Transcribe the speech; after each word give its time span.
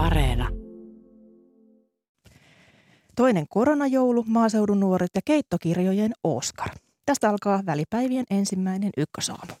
Areena. 0.00 0.48
Toinen 3.16 3.44
koronajoulu, 3.48 4.24
maaseudun 4.26 4.80
nuoret 4.80 5.10
ja 5.14 5.20
keittokirjojen 5.24 6.12
Oscar. 6.24 6.68
Tästä 7.06 7.30
alkaa 7.30 7.62
välipäivien 7.66 8.24
ensimmäinen 8.30 8.90
ykkösaamu. 8.96 9.52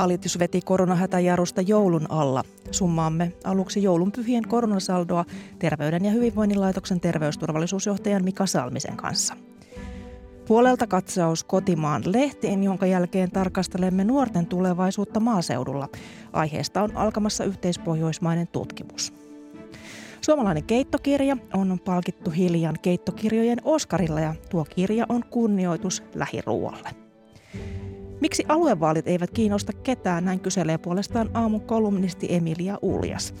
Hallitus 0.00 0.38
veti 0.38 0.60
koronahätäjarusta 0.60 1.60
joulun 1.60 2.06
alla. 2.08 2.44
Summaamme 2.70 3.32
aluksi 3.44 3.82
joulunpyhien 3.82 4.48
koronasaldoa 4.48 5.24
Terveyden 5.58 6.04
ja 6.04 6.10
hyvinvoinnin 6.10 6.60
laitoksen 6.60 7.00
terveysturvallisuusjohtajan 7.00 8.24
Mika 8.24 8.46
Salmisen 8.46 8.96
kanssa. 8.96 9.34
Puolelta 10.46 10.86
katsaus 10.86 11.44
kotimaan 11.44 12.02
lehtiin, 12.06 12.62
jonka 12.62 12.86
jälkeen 12.86 13.30
tarkastelemme 13.30 14.04
nuorten 14.04 14.46
tulevaisuutta 14.46 15.20
maaseudulla. 15.20 15.88
Aiheesta 16.32 16.82
on 16.82 16.96
alkamassa 16.96 17.44
yhteispohjoismainen 17.44 18.48
tutkimus. 18.48 19.12
Suomalainen 20.20 20.64
keittokirja 20.64 21.36
on 21.54 21.78
palkittu 21.84 22.30
hiljan 22.30 22.76
keittokirjojen 22.82 23.58
Oskarilla 23.64 24.20
ja 24.20 24.34
tuo 24.50 24.64
kirja 24.64 25.06
on 25.08 25.24
kunnioitus 25.30 26.02
lähiruualle. 26.14 27.09
Miksi 28.20 28.44
aluevaalit 28.48 29.08
eivät 29.08 29.30
kiinnosta 29.30 29.72
ketään, 29.72 30.24
näin 30.24 30.40
kyselee 30.40 30.78
puolestaan 30.78 31.30
aamukolumnisti 31.34 32.26
Emilia 32.30 32.78
Uljas. 32.82 33.34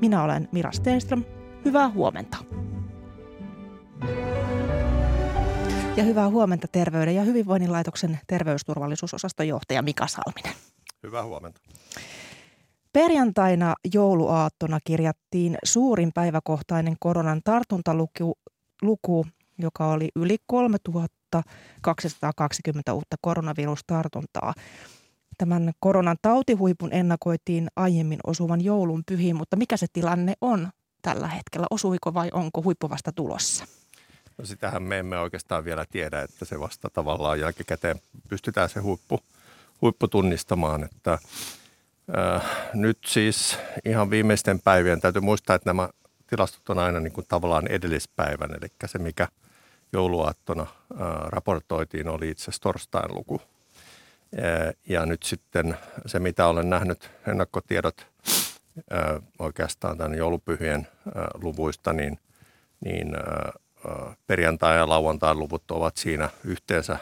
Minä 0.00 0.22
olen 0.22 0.48
Mira 0.52 0.72
Stenström. 0.72 1.24
Hyvää 1.64 1.90
huomenta. 1.90 2.36
Ja 5.96 6.04
hyvää 6.04 6.28
huomenta 6.28 6.68
Terveyden 6.72 7.14
ja 7.14 7.22
hyvinvoinnin 7.22 7.72
laitoksen 7.72 8.18
terveysturvallisuusosaston 8.26 9.48
johtaja 9.48 9.82
Mika 9.82 10.06
Salminen. 10.06 10.52
Hyvää 11.02 11.24
huomenta. 11.24 11.60
Perjantaina 12.92 13.74
jouluaattona 13.94 14.78
kirjattiin 14.84 15.58
suurin 15.64 16.10
päiväkohtainen 16.14 16.96
koronan 17.00 17.40
tartuntaluku, 17.44 18.38
luku, 18.82 19.26
joka 19.58 19.86
oli 19.86 20.08
yli 20.16 20.36
3220 21.82 22.94
uutta 22.94 23.16
koronavirustartuntaa. 23.20 24.54
Tämän 25.38 25.72
koronan 25.80 26.16
tautihuipun 26.22 26.92
ennakoitiin 26.92 27.68
aiemmin 27.76 28.18
osuvan 28.26 28.64
joulun 28.64 29.02
pyhiin, 29.06 29.36
mutta 29.36 29.56
mikä 29.56 29.76
se 29.76 29.86
tilanne 29.92 30.34
on 30.40 30.68
tällä 31.02 31.28
hetkellä? 31.28 31.66
Osuiko 31.70 32.14
vai 32.14 32.28
onko 32.32 32.62
huippu 32.62 32.90
vasta 32.90 33.12
tulossa? 33.12 33.64
No 34.38 34.44
sitähän 34.44 34.82
me 34.82 34.98
emme 34.98 35.18
oikeastaan 35.18 35.64
vielä 35.64 35.84
tiedä, 35.90 36.22
että 36.22 36.44
se 36.44 36.60
vasta 36.60 36.90
tavallaan 36.90 37.40
jälkikäteen 37.40 38.00
pystytään 38.28 38.68
se 38.68 38.80
huippu, 38.80 39.20
huippu 39.82 40.08
tunnistamaan. 40.08 40.84
Että, 40.84 41.18
äh, 42.18 42.42
nyt 42.74 42.98
siis 43.06 43.58
ihan 43.84 44.10
viimeisten 44.10 44.60
päivien 44.60 45.00
täytyy 45.00 45.22
muistaa, 45.22 45.56
että 45.56 45.68
nämä 45.68 45.88
tilastot 46.26 46.68
on 46.70 46.78
aina 46.78 47.00
niin 47.00 47.12
kuin 47.12 47.26
tavallaan 47.28 47.66
edellispäivän, 47.66 48.50
eli 48.50 48.68
se 48.86 48.98
mikä 48.98 49.28
jouluaattona 49.92 50.66
raportoitiin 51.26 52.08
oli 52.08 52.30
itse 52.30 52.42
asiassa 52.42 52.62
torstain 52.62 53.14
luku. 53.14 53.42
Ja 54.88 55.06
nyt 55.06 55.22
sitten 55.22 55.76
se, 56.06 56.18
mitä 56.18 56.46
olen 56.46 56.70
nähnyt 56.70 57.10
ennakkotiedot 57.26 58.06
oikeastaan 59.38 59.98
tämän 59.98 60.14
joulupyhien 60.14 60.88
luvuista, 61.42 61.92
niin, 61.92 62.18
niin 62.84 63.16
perjantai- 64.26 64.76
ja 64.76 64.88
lauantain 64.88 65.38
luvut 65.38 65.70
ovat 65.70 65.96
siinä 65.96 66.30
yhteensä 66.44 66.98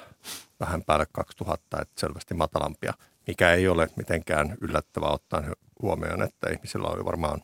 vähän 0.60 0.82
päälle 0.82 1.06
2000, 1.12 1.80
että 1.82 2.00
selvästi 2.00 2.34
matalampia, 2.34 2.94
mikä 3.26 3.52
ei 3.52 3.68
ole 3.68 3.88
mitenkään 3.96 4.56
yllättävää 4.60 5.10
ottaen 5.10 5.52
huomioon, 5.82 6.22
että 6.22 6.50
ihmisillä 6.50 6.88
on 6.88 7.04
varmaan 7.04 7.42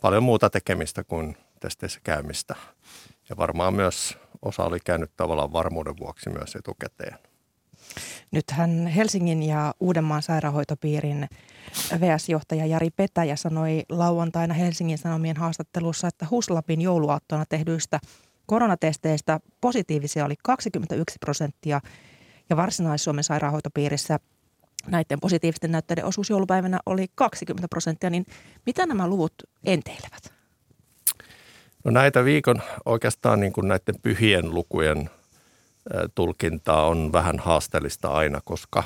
paljon 0.00 0.22
muuta 0.22 0.50
tekemistä 0.50 1.04
kuin 1.04 1.36
testeissä 1.60 2.00
käymistä. 2.04 2.54
Ja 3.28 3.36
varmaan 3.36 3.74
myös 3.74 4.18
osa 4.44 4.64
oli 4.64 4.78
käynyt 4.84 5.10
tavallaan 5.16 5.52
varmuuden 5.52 5.94
vuoksi 6.00 6.30
myös 6.30 6.56
etukäteen. 6.56 7.18
Nythän 8.30 8.86
Helsingin 8.86 9.42
ja 9.42 9.74
Uudenmaan 9.80 10.22
sairaanhoitopiirin 10.22 11.28
VS-johtaja 12.00 12.66
Jari 12.66 12.90
Petäjä 12.90 13.36
sanoi 13.36 13.82
lauantaina 13.88 14.54
Helsingin 14.54 14.98
Sanomien 14.98 15.36
haastattelussa, 15.36 16.08
että 16.08 16.26
Huslapin 16.30 16.80
jouluaattona 16.80 17.44
tehdyistä 17.48 18.00
Koronatesteistä 18.46 19.40
positiivisia 19.60 20.24
oli 20.24 20.34
21 20.42 21.16
prosenttia 21.20 21.80
ja 22.50 22.56
Varsinais-Suomen 22.56 23.24
sairaanhoitopiirissä 23.24 24.18
näiden 24.86 25.20
positiivisten 25.20 25.72
näytteiden 25.72 26.04
osuus 26.04 26.30
joulupäivänä 26.30 26.80
oli 26.86 27.06
20 27.14 27.68
prosenttia, 27.68 28.10
niin 28.10 28.26
mitä 28.66 28.86
nämä 28.86 29.08
luvut 29.08 29.34
enteilevät? 29.64 30.33
No 31.84 31.90
näitä 31.90 32.24
viikon 32.24 32.62
oikeastaan 32.84 33.40
niin 33.40 33.52
kuin 33.52 33.68
näiden 33.68 33.94
pyhien 34.02 34.54
lukujen 34.54 35.10
tulkintaa 36.14 36.86
on 36.86 37.12
vähän 37.12 37.38
haasteellista 37.38 38.08
aina, 38.08 38.40
koska 38.44 38.82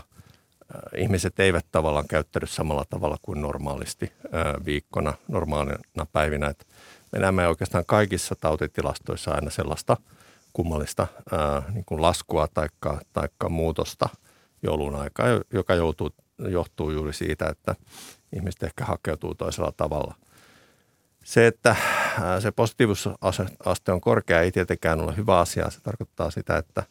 ihmiset 0.97 1.41
eivät 1.41 1.67
tavallaan 1.73 2.09
käyttäydy 2.09 2.47
samalla 2.47 2.85
tavalla 2.91 3.17
kuin 3.23 3.43
normaalisti 3.43 4.13
viikkona, 4.65 5.15
normaalina 5.29 6.07
päivinä. 6.13 6.47
Että 6.47 6.65
me 7.13 7.19
näemme 7.19 7.49
oikeastaan 7.49 7.85
kaikissa 7.87 8.35
tautitilastoissa 8.41 9.31
aina 9.31 9.51
sellaista 9.51 9.97
kummallista 10.53 11.07
niin 11.73 11.85
kuin 11.85 12.03
laskua 12.03 12.49
tai 12.55 12.69
taikka 13.13 13.49
muutosta 13.49 14.09
joulun 14.63 14.95
aikaa, 14.95 15.27
joka 15.53 15.75
joutuu, 15.75 16.11
johtuu 16.39 16.91
juuri 16.91 17.13
siitä, 17.13 17.49
että 17.49 17.75
ihmiset 18.33 18.63
ehkä 18.63 18.85
hakeutuu 18.85 19.35
toisella 19.35 19.73
tavalla. 19.77 20.15
Se, 21.25 21.47
että 21.47 21.77
se 22.41 22.51
positiivisuusaste 22.51 23.93
on 23.93 24.01
korkea, 24.01 24.41
ei 24.41 24.53
tietenkään 24.53 25.01
ole 25.01 25.17
hyvä 25.17 25.39
asia. 25.39 25.71
Se 25.71 25.81
tarkoittaa 25.81 26.31
sitä, 26.31 26.57
että 26.57 26.83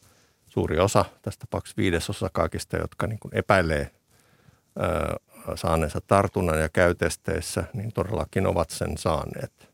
suuri 0.47 0.79
osa, 0.79 1.05
tästä 1.21 1.39
tapauksessa 1.39 1.77
viidesosa 1.77 2.29
kaikista, 2.33 2.77
jotka 2.77 3.07
niin 3.07 3.19
kuin 3.19 3.38
epäilee 3.38 3.91
ää, 4.79 5.15
saaneensa 5.55 5.99
tartunnan 6.07 6.61
ja 6.61 6.69
käytesteissä, 6.69 7.63
niin 7.73 7.93
todellakin 7.93 8.47
ovat 8.47 8.69
sen 8.69 8.97
saaneet 8.97 9.67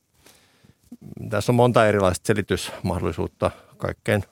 tässä 1.30 1.52
on 1.52 1.56
monta 1.56 1.88
erilaista 1.88 2.28
selitysmahdollisuutta. 2.28 3.52
Kaikkein 3.78 4.24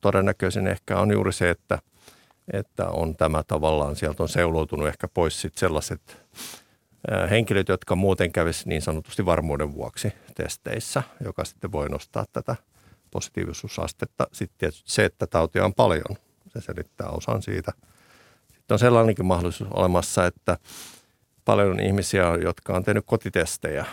todennäköisin 0.00 0.66
ehkä 0.66 0.98
on 0.98 1.12
juuri 1.12 1.32
se, 1.32 1.50
että, 1.50 1.78
että 2.52 2.88
on 2.88 3.16
tämä 3.16 3.42
tavallaan, 3.42 3.96
sieltä 3.96 4.22
on 4.22 4.28
seuloutunut 4.28 4.88
ehkä 4.88 5.08
pois 5.08 5.40
sit 5.40 5.56
sellaiset 5.56 6.16
henkilöt, 7.30 7.68
jotka 7.68 7.96
muuten 7.96 8.32
kävisi 8.32 8.68
niin 8.68 8.82
sanotusti 8.82 9.26
varmuuden 9.26 9.74
vuoksi 9.74 10.12
testeissä, 10.34 11.02
joka 11.24 11.44
sitten 11.44 11.72
voi 11.72 11.88
nostaa 11.88 12.24
tätä 12.32 12.56
positiivisuusastetta. 13.10 14.26
Sitten 14.32 14.58
tietysti 14.58 14.90
se, 14.90 15.04
että 15.04 15.26
tautia 15.26 15.64
on 15.64 15.74
paljon, 15.74 16.16
se 16.48 16.60
selittää 16.60 17.08
osan 17.08 17.42
siitä. 17.42 17.72
Sitten 18.46 18.74
on 18.74 18.78
sellainenkin 18.78 19.26
mahdollisuus 19.26 19.70
olemassa, 19.74 20.26
että 20.26 20.58
paljon 21.44 21.70
on 21.70 21.80
ihmisiä, 21.80 22.24
jotka 22.42 22.72
on 22.72 22.84
tehnyt 22.84 23.04
kotitestejä 23.06 23.84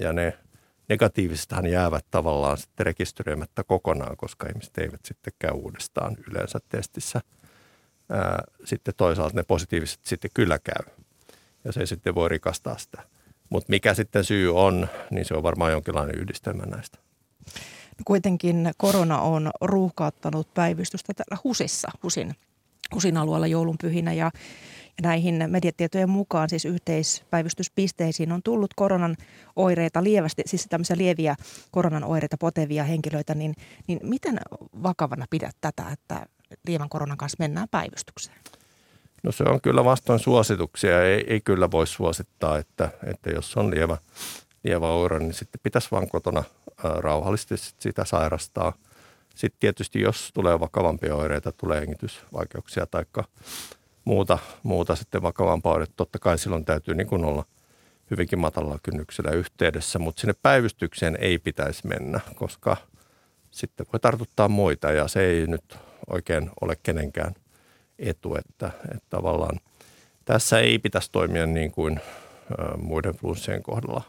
ja 0.00 0.12
ne– 0.12 0.32
negatiivisethan 0.88 1.66
jäävät 1.66 2.04
tavallaan 2.10 2.58
sitten 2.58 2.86
rekisteröimättä 2.86 3.64
kokonaan, 3.64 4.16
koska 4.16 4.46
ihmiset 4.48 4.78
eivät 4.78 5.00
sitten 5.04 5.32
käy 5.38 5.50
uudestaan 5.50 6.16
yleensä 6.30 6.58
testissä. 6.68 7.20
Sitten 8.64 8.94
toisaalta 8.96 9.36
ne 9.36 9.42
positiiviset 9.42 10.00
sitten 10.04 10.30
kyllä 10.34 10.58
käy 10.58 10.94
ja 11.68 11.72
se 11.72 11.86
sitten 11.86 12.14
voi 12.14 12.28
rikastaa 12.28 12.78
sitä. 12.78 13.02
Mutta 13.50 13.70
mikä 13.70 13.94
sitten 13.94 14.24
syy 14.24 14.56
on, 14.56 14.88
niin 15.10 15.24
se 15.24 15.34
on 15.34 15.42
varmaan 15.42 15.72
jonkinlainen 15.72 16.18
yhdistelmä 16.18 16.62
näistä. 16.66 16.98
Kuitenkin 18.04 18.70
korona 18.76 19.20
on 19.20 19.50
ruuhkauttanut 19.60 20.54
päivystystä 20.54 21.14
täällä 21.14 21.40
HUSissa, 21.44 21.88
HUSin, 22.02 22.34
HUSin 22.94 23.16
alueella 23.16 23.46
joulunpyhinä 23.46 24.12
ja 24.12 24.30
näihin 25.02 25.44
mediatietojen 25.46 26.10
mukaan 26.10 26.48
siis 26.48 26.64
yhteispäivystyspisteisiin 26.64 28.32
on 28.32 28.42
tullut 28.44 28.74
koronan 28.74 29.16
oireita 29.56 30.04
lievästi, 30.04 30.42
siis 30.46 30.66
tämmöisiä 30.68 30.96
lieviä 30.96 31.36
koronan 31.70 32.04
oireita 32.04 32.36
potevia 32.40 32.84
henkilöitä, 32.84 33.34
niin, 33.34 33.54
niin 33.86 34.00
miten 34.02 34.40
vakavana 34.82 35.26
pidät 35.30 35.56
tätä, 35.60 35.84
että 35.92 36.26
lievän 36.66 36.88
koronan 36.88 37.16
kanssa 37.16 37.36
mennään 37.38 37.68
päivystykseen? 37.70 38.38
No 39.22 39.32
se 39.32 39.44
on 39.44 39.60
kyllä 39.60 39.84
vastoin 39.84 40.18
suosituksia. 40.18 41.02
Ei, 41.02 41.24
ei 41.26 41.40
kyllä 41.40 41.70
voi 41.70 41.86
suosittaa, 41.86 42.58
että, 42.58 42.88
että 43.06 43.30
jos 43.30 43.56
on 43.56 43.70
lievä, 43.70 43.96
lievä 44.64 44.88
oire, 44.88 45.18
niin 45.18 45.34
sitten 45.34 45.60
pitäisi 45.62 45.88
vaan 45.90 46.08
kotona 46.08 46.44
ää, 46.84 46.92
rauhallisesti 47.00 47.74
sitä 47.78 48.04
sairastaa. 48.04 48.72
Sitten 49.34 49.60
tietysti 49.60 50.00
jos 50.00 50.30
tulee 50.34 50.60
vakavampia 50.60 51.14
oireita, 51.14 51.52
tulee 51.52 51.80
hengitysvaikeuksia 51.80 52.86
tai 52.86 53.04
muuta, 54.04 54.38
muuta 54.62 54.96
sitten 54.96 55.22
vakavampaa 55.22 55.82
että 55.82 55.94
totta 55.96 56.18
kai 56.18 56.38
silloin 56.38 56.64
täytyy 56.64 56.94
niin 56.94 57.06
kuin 57.06 57.24
olla 57.24 57.44
hyvinkin 58.10 58.38
matalalla 58.38 58.78
kynnyksellä 58.82 59.30
yhteydessä, 59.30 59.98
mutta 59.98 60.20
sinne 60.20 60.34
päivystykseen 60.42 61.18
ei 61.20 61.38
pitäisi 61.38 61.86
mennä, 61.86 62.20
koska 62.34 62.76
sitten 63.50 63.86
voi 63.92 64.00
tartuttaa 64.00 64.48
muita 64.48 64.92
ja 64.92 65.08
se 65.08 65.20
ei 65.26 65.46
nyt 65.46 65.78
oikein 66.10 66.50
ole 66.60 66.76
kenenkään 66.82 67.34
etu, 67.98 68.36
että, 68.36 68.70
että 68.84 69.06
tavallaan 69.10 69.60
tässä 70.24 70.58
ei 70.58 70.78
pitäisi 70.78 71.12
toimia 71.12 71.46
niin 71.46 71.72
kuin 71.72 72.00
muiden 72.76 73.14
flunssien 73.14 73.62
kohdalla, 73.62 74.02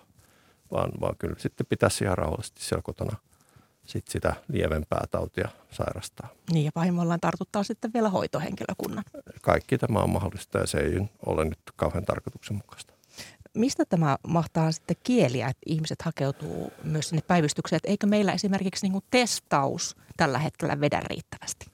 vaan, 0.72 0.92
vaan 1.02 1.16
kyllä 1.18 1.36
sitten 1.38 1.66
pitäisi 1.70 2.04
ihan 2.04 2.18
rauhallisesti 2.18 2.64
siellä 2.64 2.82
kotona 2.82 3.18
sit 3.86 4.08
sitä 4.08 4.36
lievempää 4.48 5.04
tautia 5.12 5.50
sairastaa. 5.72 6.28
Niin 6.52 6.66
ja 6.66 6.72
pahimmillaan 6.74 7.20
tartuttaa 7.20 7.64
sitten 7.64 7.94
vielä 7.94 8.10
hoitohenkilökunnan. 8.10 9.04
Kaikki 9.42 9.78
tämä 9.78 10.00
on 10.00 10.10
mahdollista 10.10 10.58
ja 10.58 10.68
se 10.68 10.78
ei 10.78 11.02
ole 11.26 11.46
nyt 11.46 11.60
kauhean 11.76 12.06
tarkoituksenmukaista. 12.06 12.94
Mistä 13.54 13.86
tämä 13.86 14.18
mahtaa 14.28 14.72
sitten 14.72 14.96
kieliä, 15.04 15.48
että 15.48 15.62
ihmiset 15.66 16.02
hakeutuu 16.02 16.74
myös 16.84 17.10
sinne 17.10 17.22
päivystykseen? 17.28 17.80
Eikö 17.84 18.08
meillä 18.08 18.34
esimerkiksi 18.34 18.86
niin 18.86 18.92
kuin 18.92 19.04
testaus 19.12 19.96
tällä 20.18 20.40
hetkellä 20.40 20.82
vedä 20.82 21.00
riittävästi? 21.00 21.66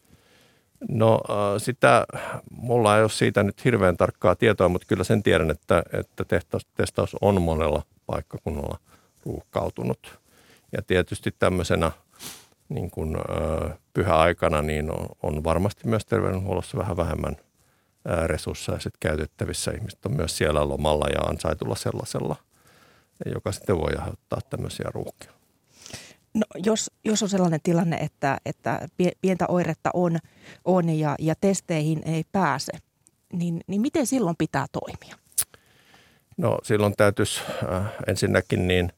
No 0.89 1.21
sitä, 1.57 2.05
mulla 2.51 2.95
ei 2.95 3.01
ole 3.01 3.09
siitä 3.09 3.43
nyt 3.43 3.65
hirveän 3.65 3.97
tarkkaa 3.97 4.35
tietoa, 4.35 4.69
mutta 4.69 4.87
kyllä 4.87 5.03
sen 5.03 5.23
tiedän, 5.23 5.51
että, 5.51 5.83
että 5.93 6.25
testaus, 6.25 6.65
testaus 6.65 7.15
on 7.21 7.41
monella 7.41 7.83
paikkakunnalla 8.05 8.79
ruuhkautunut. 9.25 10.19
Ja 10.71 10.81
tietysti 10.81 11.35
tämmöisenä 11.39 11.91
niin 12.69 12.91
kuin, 12.91 13.17
pyhäaikana 13.93 14.61
niin 14.61 14.91
on, 14.91 15.07
on 15.23 15.43
varmasti 15.43 15.87
myös 15.87 16.05
terveydenhuollossa 16.05 16.77
vähän 16.77 16.97
vähemmän 16.97 17.35
resursseja 18.25 18.79
sit 18.79 18.93
käytettävissä. 18.99 19.71
Ihmiset 19.71 20.05
on 20.05 20.15
myös 20.15 20.37
siellä 20.37 20.69
lomalla 20.69 21.07
ja 21.07 21.21
ansaitulla 21.21 21.75
sellaisella, 21.75 22.35
joka 23.33 23.51
sitten 23.51 23.77
voi 23.77 23.91
aiheuttaa 23.97 24.39
tämmöisiä 24.49 24.89
ruuhkia. 24.93 25.34
No, 26.35 26.43
jos, 26.55 26.91
jos 27.05 27.23
on 27.23 27.29
sellainen 27.29 27.59
tilanne, 27.63 27.97
että, 27.97 28.37
että 28.45 28.87
pientä 29.21 29.45
oiretta 29.47 29.89
on, 29.93 30.17
on 30.65 30.89
ja, 30.89 31.15
ja 31.19 31.35
testeihin 31.41 32.01
ei 32.05 32.23
pääse, 32.31 32.71
niin, 33.33 33.61
niin 33.67 33.81
miten 33.81 34.07
silloin 34.07 34.35
pitää 34.37 34.65
toimia? 34.71 35.15
No 36.37 36.59
silloin 36.63 36.93
täytyisi 36.97 37.41
äh, 37.73 37.85
ensinnäkin 38.07 38.67
niin 38.67 38.91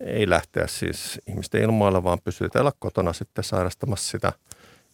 ei 0.00 0.30
lähteä 0.30 0.66
siis 0.66 1.20
ihmisten 1.26 1.62
ilmoille, 1.62 2.04
vaan 2.04 2.18
pysytellä 2.24 2.72
kotona 2.78 3.12
sitten 3.12 3.44
sairastamassa 3.44 4.10
sitä. 4.10 4.32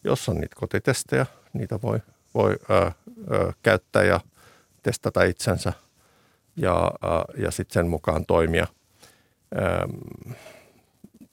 Jos 0.03 0.29
on 0.29 0.35
niitä 0.35 0.55
kotitestejä, 0.59 1.25
niitä 1.53 1.79
voi, 1.81 1.99
voi 2.33 2.55
äh, 2.71 2.85
äh, 2.87 3.55
käyttää 3.63 4.03
ja 4.03 4.19
testata 4.83 5.23
itsensä 5.23 5.73
ja, 6.55 6.91
äh, 7.05 7.43
ja 7.43 7.51
sitten 7.51 7.73
sen 7.73 7.87
mukaan 7.87 8.25
toimia. 8.25 8.67
Ähm, 9.57 10.31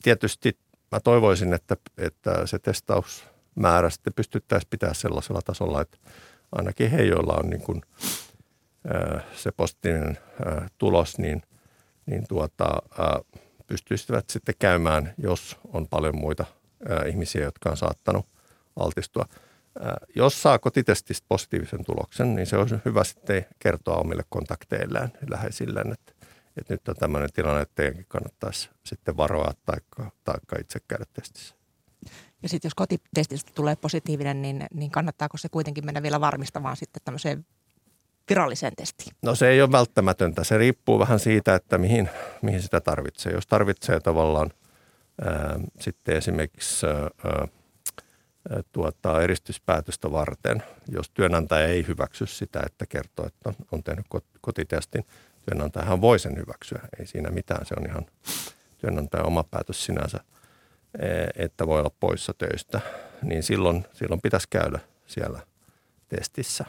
tietysti 0.04 0.58
mä 0.92 1.00
toivoisin, 1.00 1.52
että, 1.54 1.76
että 1.98 2.46
se 2.46 2.58
testausmäärä 2.58 3.90
sitten 3.90 4.12
pystyttäisiin 4.12 4.70
pitää 4.70 4.94
sellaisella 4.94 5.42
tasolla, 5.42 5.80
että 5.80 5.98
ainakin 6.52 6.90
he, 6.90 7.02
joilla 7.02 7.32
on 7.32 7.50
niin 7.50 7.62
kuin, 7.62 7.82
se 9.36 9.52
positiivinen 9.52 10.18
tulos, 10.78 11.18
niin, 11.18 11.42
niin 12.06 12.24
tuota, 12.28 12.68
pystyisivät 13.66 14.30
sitten 14.30 14.54
käymään, 14.58 15.14
jos 15.18 15.56
on 15.72 15.88
paljon 15.88 16.16
muita 16.16 16.44
ihmisiä, 17.06 17.44
jotka 17.44 17.70
on 17.70 17.76
saattanut 17.76 18.26
altistua. 18.76 19.24
Jos 20.16 20.42
saa 20.42 20.58
kotitestistä 20.58 21.26
positiivisen 21.28 21.84
tuloksen, 21.84 22.34
niin 22.34 22.46
se 22.46 22.56
on 22.56 22.68
hyvä 22.84 23.04
sitten 23.04 23.46
kertoa 23.58 23.96
omille 23.96 24.22
kontakteilleen, 24.28 25.12
läheisilleen, 25.30 25.92
että 25.92 26.12
että 26.56 26.74
nyt 26.74 26.88
on 26.88 26.94
tämmöinen 26.94 27.32
tilanne, 27.32 27.62
että 27.62 27.74
teidänkin 27.74 28.06
kannattaisi 28.08 28.70
sitten 28.84 29.16
varoa 29.16 29.52
taikka, 29.66 30.10
taikka 30.24 30.56
itse 30.60 30.80
käydä 30.88 31.04
testissä. 31.12 31.54
Ja 32.42 32.48
sitten 32.48 32.68
jos 32.68 32.74
kotitestistä 32.74 33.50
tulee 33.54 33.76
positiivinen, 33.76 34.42
niin, 34.42 34.66
niin 34.74 34.90
kannattaako 34.90 35.36
se 35.36 35.48
kuitenkin 35.48 35.84
mennä 35.84 36.02
vielä 36.02 36.20
varmistamaan 36.20 36.76
sitten 36.76 37.02
tämmöiseen 37.04 37.46
viralliseen 38.28 38.76
testiin? 38.76 39.16
No 39.22 39.34
se 39.34 39.48
ei 39.48 39.62
ole 39.62 39.72
välttämätöntä. 39.72 40.44
Se 40.44 40.58
riippuu 40.58 40.98
vähän 40.98 41.18
siitä, 41.18 41.54
että 41.54 41.78
mihin, 41.78 42.10
mihin 42.42 42.62
sitä 42.62 42.80
tarvitsee. 42.80 43.32
Jos 43.32 43.46
tarvitsee 43.46 44.00
tavallaan 44.00 44.50
ää, 45.24 45.60
sitten 45.80 46.16
esimerkiksi 46.16 46.86
ää, 46.86 47.48
tuota, 48.72 49.22
eristyspäätöstä 49.22 50.12
varten, 50.12 50.62
jos 50.88 51.10
työnantaja 51.10 51.66
ei 51.66 51.86
hyväksy 51.88 52.26
sitä, 52.26 52.62
että 52.66 52.86
kertoo, 52.86 53.26
että 53.26 53.48
on, 53.48 53.54
on 53.72 53.82
tehnyt 53.82 54.06
kotitestin, 54.40 55.04
työnantajahan 55.50 56.00
voi 56.00 56.19
sen 56.19 56.37
hyväksyä. 56.37 56.81
Ei 56.99 57.06
siinä 57.06 57.31
mitään, 57.31 57.67
se 57.67 57.75
on 57.79 57.87
ihan 57.87 58.06
työnantajan 58.79 59.26
oma 59.26 59.44
päätös 59.44 59.85
sinänsä, 59.85 60.19
e, 60.99 61.08
että 61.44 61.67
voi 61.67 61.79
olla 61.79 61.91
poissa 62.00 62.35
töistä. 62.38 62.81
Niin 63.23 63.43
silloin, 63.43 63.87
silloin 63.93 64.20
pitäisi 64.20 64.46
käydä 64.50 64.79
siellä 65.06 65.41
testissä. 66.08 66.64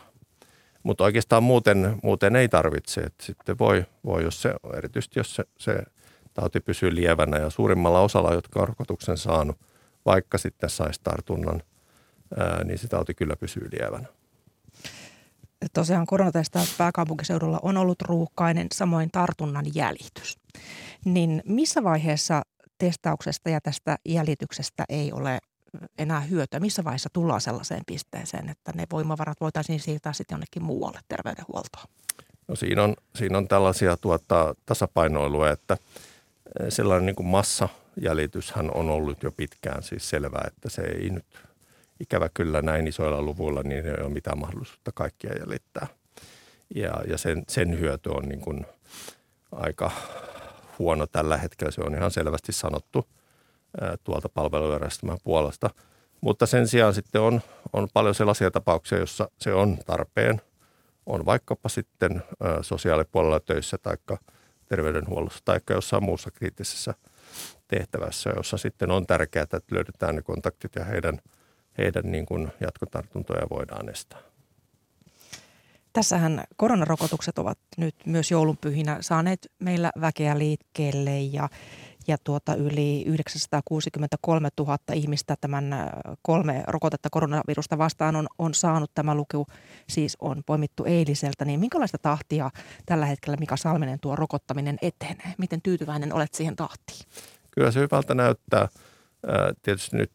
Mutta 0.83 1.03
oikeastaan 1.03 1.43
muuten, 1.43 1.99
muuten 2.03 2.35
ei 2.35 2.49
tarvitse. 2.49 3.01
Et 3.01 3.13
sitten 3.21 3.59
voi, 3.59 3.85
voi, 4.05 4.23
jos 4.23 4.41
se, 4.41 4.53
erityisesti 4.77 5.19
jos 5.19 5.35
se, 5.35 5.43
se 5.57 5.83
tauti 6.33 6.59
pysyy 6.59 6.95
lievänä 6.95 7.37
ja 7.37 7.49
suurimmalla 7.49 7.99
osalla, 7.99 8.33
jotka 8.33 8.61
on 8.61 8.67
rokotuksen 8.67 9.17
saanut, 9.17 9.57
vaikka 10.05 10.37
sitten 10.37 10.69
saisi 10.69 10.99
tartunnan, 11.03 11.63
niin 12.63 12.77
se 12.77 12.87
tauti 12.87 13.13
kyllä 13.13 13.35
pysyy 13.35 13.69
lievänä 13.71 14.07
tosiaan 15.75 16.05
koronatestaus 16.05 16.75
pääkaupunkiseudulla 16.77 17.59
on 17.61 17.77
ollut 17.77 18.01
ruuhkainen, 18.01 18.67
samoin 18.73 19.09
tartunnan 19.11 19.65
jäljitys. 19.75 20.37
Niin 21.05 21.41
missä 21.45 21.83
vaiheessa 21.83 22.41
testauksesta 22.77 23.49
ja 23.49 23.61
tästä 23.61 23.97
jäljityksestä 24.05 24.83
ei 24.89 25.11
ole 25.13 25.39
enää 25.97 26.19
hyötyä? 26.19 26.59
Missä 26.59 26.83
vaiheessa 26.83 27.09
tullaan 27.13 27.41
sellaiseen 27.41 27.81
pisteeseen, 27.87 28.49
että 28.49 28.71
ne 28.75 28.83
voimavarat 28.91 29.41
voitaisiin 29.41 29.79
siirtää 29.79 30.13
sitten 30.13 30.35
jonnekin 30.35 30.63
muualle 30.63 30.99
terveydenhuoltoon? 31.07 31.85
No 32.47 32.55
siinä 32.55 32.83
on, 32.83 32.95
siinä 33.15 33.37
on 33.37 33.47
tällaisia 33.47 33.97
tuota, 33.97 34.55
tasapainoiluja, 34.65 35.51
että 35.51 35.77
eh, 36.59 36.65
sellainen 36.69 37.05
niin 37.05 37.15
kuin 37.15 37.27
massajäljityshän 37.27 38.71
on 38.75 38.89
ollut 38.89 39.23
jo 39.23 39.31
pitkään 39.31 39.83
siis 39.83 40.09
selvää, 40.09 40.43
että 40.47 40.69
se 40.69 40.81
ei 40.81 41.09
nyt 41.09 41.25
ikävä 41.99 42.29
kyllä 42.33 42.61
näin 42.61 42.87
isoilla 42.87 43.21
luvuilla, 43.21 43.63
niin 43.63 43.85
ei 43.85 43.93
ole 44.01 44.09
mitään 44.09 44.39
mahdollisuutta 44.39 44.91
kaikkia 44.91 45.33
jäljittää. 45.39 45.87
Ja, 46.75 46.93
ja 47.07 47.17
sen, 47.17 47.43
sen 47.49 47.79
hyöty 47.79 48.09
on 48.09 48.23
niin 48.23 48.41
kuin 48.41 48.65
aika 49.51 49.91
huono 50.79 51.07
tällä 51.07 51.37
hetkellä. 51.37 51.71
Se 51.71 51.81
on 51.81 51.95
ihan 51.95 52.11
selvästi 52.11 52.51
sanottu 52.51 53.05
ää, 53.81 53.97
tuolta 54.03 54.29
palvelujärjestelmän 54.29 55.17
puolesta. 55.23 55.69
Mutta 56.21 56.45
sen 56.45 56.67
sijaan 56.67 56.93
sitten 56.93 57.21
on, 57.21 57.41
on 57.73 57.87
paljon 57.93 58.15
sellaisia 58.15 58.51
tapauksia, 58.51 58.97
joissa 58.97 59.29
se 59.37 59.53
on 59.53 59.77
tarpeen. 59.85 60.41
On 61.05 61.25
vaikkapa 61.25 61.69
sitten 61.69 62.23
ää, 62.43 62.63
sosiaalipuolella 62.63 63.39
töissä 63.39 63.77
tai 63.77 63.97
terveydenhuollossa 64.65 65.41
tai 65.45 65.59
jossain 65.69 66.03
muussa 66.03 66.31
kriittisessä 66.31 66.93
tehtävässä, 67.67 68.29
jossa 68.35 68.57
sitten 68.57 68.91
on 68.91 69.07
tärkeää, 69.07 69.43
että 69.43 69.61
löydetään 69.71 70.15
ne 70.15 70.21
kontaktit 70.21 70.75
ja 70.75 70.83
heidän– 70.85 71.19
heidän 71.77 72.11
niin 72.11 72.25
kuin 72.25 72.51
jatkotartuntoja 72.61 73.47
voidaan 73.49 73.89
estää. 73.89 74.19
Tässähän 75.95 76.43
koronarokotukset 76.57 77.39
ovat 77.39 77.57
nyt 77.77 77.95
myös 78.05 78.31
joulunpyhinä 78.31 78.97
saaneet 79.01 79.51
meillä 79.59 79.91
väkeä 80.01 80.37
liikkeelle 80.37 81.19
ja, 81.19 81.49
ja 82.07 82.17
tuota 82.23 82.55
yli 82.55 83.03
963 83.05 84.49
000 84.59 84.77
ihmistä 84.93 85.35
tämän 85.41 85.73
äh, 85.73 85.89
kolme 86.21 86.63
rokotetta 86.67 87.09
koronavirusta 87.09 87.77
vastaan 87.77 88.15
on, 88.15 88.27
on 88.37 88.53
saanut. 88.53 88.91
Tämä 88.93 89.15
luku 89.15 89.47
siis 89.89 90.17
on 90.19 90.43
poimittu 90.45 90.83
eiliseltä. 90.85 91.45
Niin 91.45 91.59
minkälaista 91.59 91.97
tahtia 91.97 92.49
tällä 92.85 93.05
hetkellä 93.05 93.37
Mika 93.37 93.57
Salminen 93.57 93.99
tuo 93.99 94.15
rokottaminen 94.15 94.77
etenee? 94.81 95.33
Miten 95.37 95.61
tyytyväinen 95.61 96.13
olet 96.13 96.33
siihen 96.33 96.55
tahtiin? 96.55 97.05
Kyllä 97.51 97.71
se 97.71 97.79
hyvältä 97.79 98.13
näyttää. 98.13 98.61
Äh, 98.61 98.69
tietysti 99.61 99.97
nyt 99.97 100.11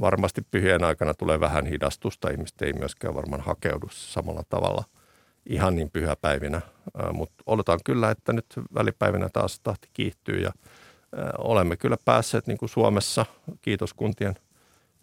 varmasti 0.00 0.42
pyhien 0.50 0.84
aikana 0.84 1.14
tulee 1.14 1.40
vähän 1.40 1.66
hidastusta. 1.66 2.30
Ihmiset 2.30 2.62
ei 2.62 2.72
myöskään 2.72 3.14
varmaan 3.14 3.42
hakeudu 3.42 3.86
samalla 3.90 4.42
tavalla 4.48 4.84
ihan 5.46 5.76
niin 5.76 5.90
pyhäpäivinä, 5.90 6.60
mutta 7.12 7.44
oletaan 7.46 7.80
kyllä, 7.84 8.10
että 8.10 8.32
nyt 8.32 8.46
välipäivinä 8.74 9.28
taas 9.32 9.60
tahti 9.60 9.88
kiihtyy 9.92 10.40
ja 10.40 10.52
olemme 11.38 11.76
kyllä 11.76 11.96
päässeet 12.04 12.46
niin 12.46 12.58
kuin 12.58 12.68
Suomessa, 12.68 13.26
kiitos 13.62 13.94
kuntien 13.94 14.34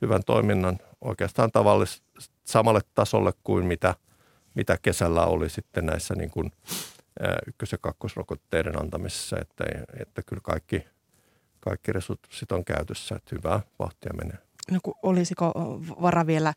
hyvän 0.01 0.21
toiminnan, 0.25 0.79
oikeastaan 1.01 1.51
tavallisesti 1.51 2.05
samalle 2.45 2.81
tasolle 2.95 3.33
kuin 3.43 3.65
mitä, 3.65 3.95
mitä 4.55 4.77
kesällä 4.81 5.25
oli 5.25 5.49
sitten 5.49 5.85
näissä 5.85 6.15
niin 6.15 6.31
kuin 6.31 6.51
ykkös- 7.47 7.71
ja 7.71 7.77
kakkosrokotteiden 7.77 8.81
antamisessa, 8.81 9.37
että, 9.41 9.63
että 9.99 10.21
kyllä 10.25 10.41
kaikki, 10.43 10.85
kaikki 11.59 11.93
resurssit 11.93 12.51
on 12.51 12.65
käytössä, 12.65 13.15
että 13.15 13.35
hyvää 13.35 13.61
vahtia 13.79 14.13
menee 14.13 14.52
no, 14.71 14.79
olisiko 15.03 15.53
vara 16.01 16.27
vielä 16.27 16.53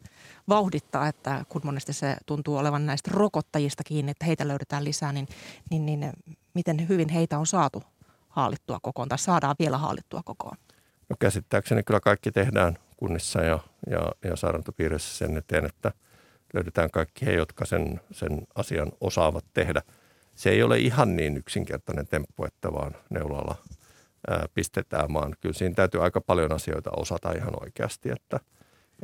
vauhdittaa, 0.49 1.09
että 1.09 1.45
kun 1.49 1.61
monesti 1.65 1.93
se 1.93 2.17
tuntuu 2.27 2.57
olevan 2.57 2.87
näistä 2.87 3.11
rokottajista 3.15 3.85
kiinni, 3.85 4.11
että 4.11 4.25
heitä 4.25 4.49
löydetään 4.49 4.85
lisää, 4.85 5.13
niin, 5.13 5.29
niin, 5.71 5.87
niin 5.87 6.13
miten 6.55 6.89
hyvin 6.89 7.09
heitä 7.09 7.39
on 7.39 7.47
saatu 7.47 7.83
haalittua 8.29 8.79
kokoon 8.83 9.09
tai 9.09 9.19
saadaan 9.19 9.57
vielä 9.59 9.79
haalittua 9.79 10.23
kokoon? 10.25 10.57
No 11.09 11.17
käsittääkseni 11.19 11.83
kyllä 11.83 12.01
kaikki 12.01 12.33
tehdään 12.33 12.79
kunnissa 12.97 13.43
ja, 13.43 13.59
ja, 13.91 14.13
ja 14.25 14.37
sairaantopiirissä 14.37 15.19
sen 15.19 15.37
eteen, 15.37 15.67
että 15.67 15.93
löydetään 16.55 16.91
kaikki 16.91 17.27
he, 17.27 17.33
jotka 17.33 17.65
sen, 17.65 18.01
sen 18.13 18.47
asian 18.55 18.93
osaavat 19.01 19.45
tehdä. 19.55 19.83
Se 20.35 20.51
ei 20.51 20.63
ole 20.63 20.79
ihan 20.79 21.17
niin 21.17 21.37
yksinkertainen 21.37 22.07
temppu, 22.07 22.45
että 22.45 22.73
vaan 22.73 22.97
neulalla 23.11 23.57
pistetään, 24.55 25.13
vaan 25.13 25.35
kyllä 25.41 25.55
siinä 25.55 25.75
täytyy 25.75 26.05
aika 26.05 26.21
paljon 26.21 26.53
asioita 26.53 26.91
osata 26.97 27.33
ihan 27.33 27.63
oikeasti, 27.63 28.11
että, 28.11 28.41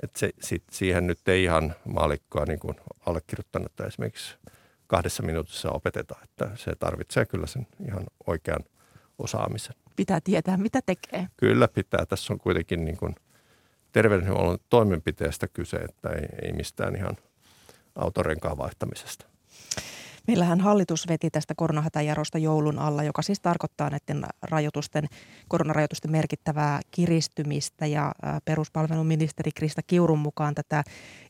että 0.03 0.19
se, 0.19 0.31
sit 0.41 0.65
siihen 0.71 1.07
nyt 1.07 1.29
ei 1.29 1.45
ihan 1.45 1.75
maalikkoa 1.85 2.45
niin 2.45 2.59
kuin 2.59 2.77
allekirjoittanutta 3.07 3.87
esimerkiksi 3.87 4.37
kahdessa 4.87 5.23
minuutissa 5.23 5.71
opeteta, 5.71 6.17
että 6.23 6.51
se 6.55 6.73
tarvitsee 6.79 7.27
kyllä 7.27 7.47
sen 7.47 7.67
ihan 7.87 8.05
oikean 8.27 8.65
osaamisen. 9.19 9.77
Pitää 9.97 10.21
tietää, 10.25 10.57
mitä 10.57 10.81
tekee. 10.87 11.29
Kyllä 11.37 11.69
pitää. 11.69 12.07
Tässä 12.07 12.33
on 12.33 12.39
kuitenkin 12.39 12.85
niin 12.85 12.97
kuin 12.97 13.15
terveydenhuollon 13.93 14.59
toimenpiteestä 14.69 15.49
kyse, 15.49 15.77
että 15.77 16.09
ei, 16.09 16.27
ei 16.43 16.53
mistään 16.53 16.97
ihan 16.97 17.17
autorenkaan 17.97 18.59
vaihtamisesta. 18.59 19.32
Meillähän 20.27 20.61
hallitus 20.61 21.09
veti 21.09 21.31
tästä 21.31 21.55
koronahätäjarosta 21.57 22.39
joulun 22.39 22.79
alla, 22.79 23.03
joka 23.03 23.23
siis 23.23 23.41
tarkoittaa 23.41 23.91
näiden 23.91 24.25
rajoitusten, 24.43 25.09
koronarajoitusten 25.49 26.11
merkittävää 26.11 26.81
kiristymistä. 26.91 27.87
Ja 27.87 28.13
peruspalveluministeri 28.45 29.51
Krista 29.55 29.83
Kiurun 29.87 30.19
mukaan 30.19 30.55
tätä 30.55 30.85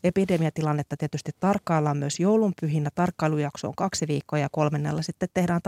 epidemiatilannetta 0.04 0.96
tietysti 0.96 1.30
tarkkaillaan 1.40 1.96
myös 1.96 2.20
joulun 2.20 2.52
pyhinä. 2.60 2.90
Tarkkailujakso 2.94 3.68
on 3.68 3.74
kaksi 3.76 4.08
viikkoa 4.08 4.38
ja 4.38 4.48
kolmennella 4.52 5.02
sitten 5.02 5.28
tehdään 5.34 5.60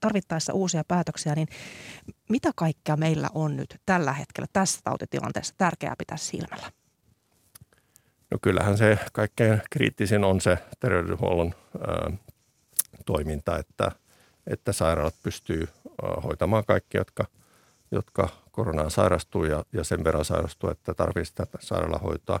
tarvittaessa 0.00 0.52
uusia 0.52 0.82
päätöksiä. 0.88 1.34
Niin 1.34 1.48
mitä 2.28 2.50
kaikkea 2.56 2.96
meillä 2.96 3.28
on 3.34 3.56
nyt 3.56 3.80
tällä 3.86 4.12
hetkellä 4.12 4.46
tässä 4.52 4.80
tautitilanteessa 4.84 5.54
tärkeää 5.58 5.94
pitää 5.98 6.16
silmällä? 6.16 6.72
No 8.30 8.38
kyllähän 8.42 8.78
se 8.78 8.98
kaikkein 9.12 9.62
kriittisin 9.70 10.24
on 10.24 10.40
se 10.40 10.58
terveydenhuollon 10.80 11.54
toiminta, 13.06 13.58
että, 13.58 13.92
että 14.46 14.72
sairaalat 14.72 15.14
pystyy 15.22 15.68
hoitamaan 16.24 16.64
kaikki, 16.64 16.96
jotka, 16.98 17.24
jotka 17.90 18.28
koronaan 18.50 18.90
sairastuu 18.90 19.44
ja, 19.44 19.64
ja 19.72 19.84
sen 19.84 20.04
verran 20.04 20.24
sairastuu, 20.24 20.70
että 20.70 20.94
tarvitsee 20.94 21.24
sitä 21.24 21.58
sairaalahoitoa. 21.60 22.40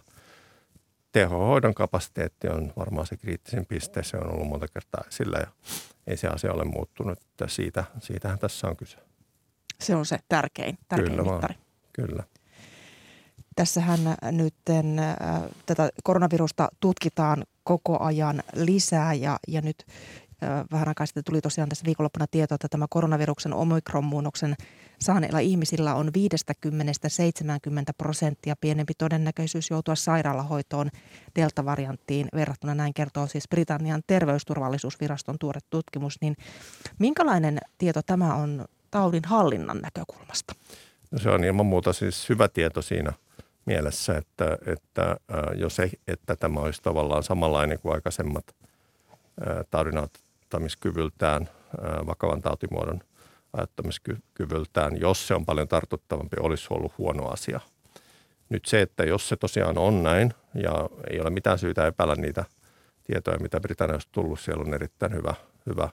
Tehohoidon 1.12 1.74
kapasiteetti 1.74 2.48
on 2.48 2.72
varmaan 2.76 3.06
se 3.06 3.16
kriittisin 3.16 3.66
piste. 3.66 4.02
Se 4.02 4.16
on 4.16 4.30
ollut 4.30 4.48
monta 4.48 4.68
kertaa 4.68 5.04
esillä 5.08 5.38
ja 5.38 5.46
ei 6.06 6.16
se 6.16 6.28
asia 6.28 6.52
ole 6.52 6.64
muuttunut. 6.64 7.18
Siitä, 7.46 7.84
siitähän 8.00 8.38
tässä 8.38 8.68
on 8.68 8.76
kyse. 8.76 8.98
Se 9.80 9.94
on 9.94 10.06
se 10.06 10.18
tärkein, 10.28 10.78
tärkein 10.88 11.10
Kyllä 11.10 11.32
mittari. 11.32 11.54
Vaan. 11.54 11.66
Kyllä. 11.92 12.22
Tässähän 13.56 14.00
nyt 14.32 14.54
tätä 15.66 15.90
koronavirusta 16.04 16.68
tutkitaan 16.80 17.44
koko 17.64 18.02
ajan 18.02 18.42
lisää 18.54 19.14
ja, 19.14 19.38
ja 19.48 19.60
nyt 19.60 19.86
vähän 20.72 20.88
aikaa 20.88 21.06
sitten 21.06 21.24
tuli 21.24 21.40
tosiaan 21.40 21.68
tässä 21.68 21.84
viikonloppuna 21.84 22.26
tieto, 22.30 22.54
että 22.54 22.68
tämä 22.68 22.86
koronaviruksen 22.90 23.54
omikron-muunnoksen 23.54 24.54
saaneilla 25.00 25.38
ihmisillä 25.38 25.94
on 25.94 26.08
50-70 26.08 26.10
prosenttia 27.98 28.54
pienempi 28.60 28.92
todennäköisyys 28.98 29.70
joutua 29.70 29.94
sairaalahoitoon 29.94 30.90
deltavarianttiin 31.36 32.28
verrattuna. 32.34 32.74
Näin 32.74 32.94
kertoo 32.94 33.26
siis 33.26 33.48
Britannian 33.48 34.02
terveysturvallisuusviraston 34.06 35.38
tuore 35.38 35.60
tutkimus. 35.70 36.20
Niin 36.20 36.36
minkälainen 36.98 37.58
tieto 37.78 38.02
tämä 38.02 38.34
on 38.34 38.64
taudin 38.90 39.24
hallinnan 39.26 39.78
näkökulmasta? 39.78 40.54
No 41.10 41.18
se 41.18 41.30
on 41.30 41.44
ilman 41.44 41.66
muuta 41.66 41.92
siis 41.92 42.28
hyvä 42.28 42.48
tieto 42.48 42.82
siinä 42.82 43.12
mielessä, 43.66 44.16
että, 44.18 44.58
että 44.66 45.16
jos 45.54 45.78
ei, 45.80 45.90
että 46.08 46.36
tämä 46.36 46.60
olisi 46.60 46.82
tavallaan 46.82 47.22
samanlainen 47.22 47.78
kuin 47.80 47.94
aikaisemmat 47.94 48.44
taudin 49.70 49.98
ajattamiskyvyltään, 50.46 51.48
vakavan 52.06 52.42
tautimuodon 52.42 53.00
ajattamiskyvyltään, 53.52 55.00
jos 55.00 55.28
se 55.28 55.34
on 55.34 55.46
paljon 55.46 55.68
tartuttavampi, 55.68 56.36
olisi 56.40 56.66
ollut 56.70 56.98
huono 56.98 57.28
asia. 57.28 57.60
Nyt 58.48 58.64
se, 58.64 58.82
että 58.82 59.04
jos 59.04 59.28
se 59.28 59.36
tosiaan 59.36 59.78
on 59.78 60.02
näin 60.02 60.34
ja 60.54 60.72
ei 61.10 61.20
ole 61.20 61.30
mitään 61.30 61.58
syytä 61.58 61.86
epäillä 61.86 62.14
niitä 62.14 62.44
tietoja, 63.04 63.38
mitä 63.38 63.60
Britanniassa 63.60 64.08
on 64.08 64.12
tullut, 64.12 64.40
siellä 64.40 64.64
on 64.64 64.74
erittäin 64.74 65.12
hyvä, 65.12 65.34
hyvä 65.66 65.88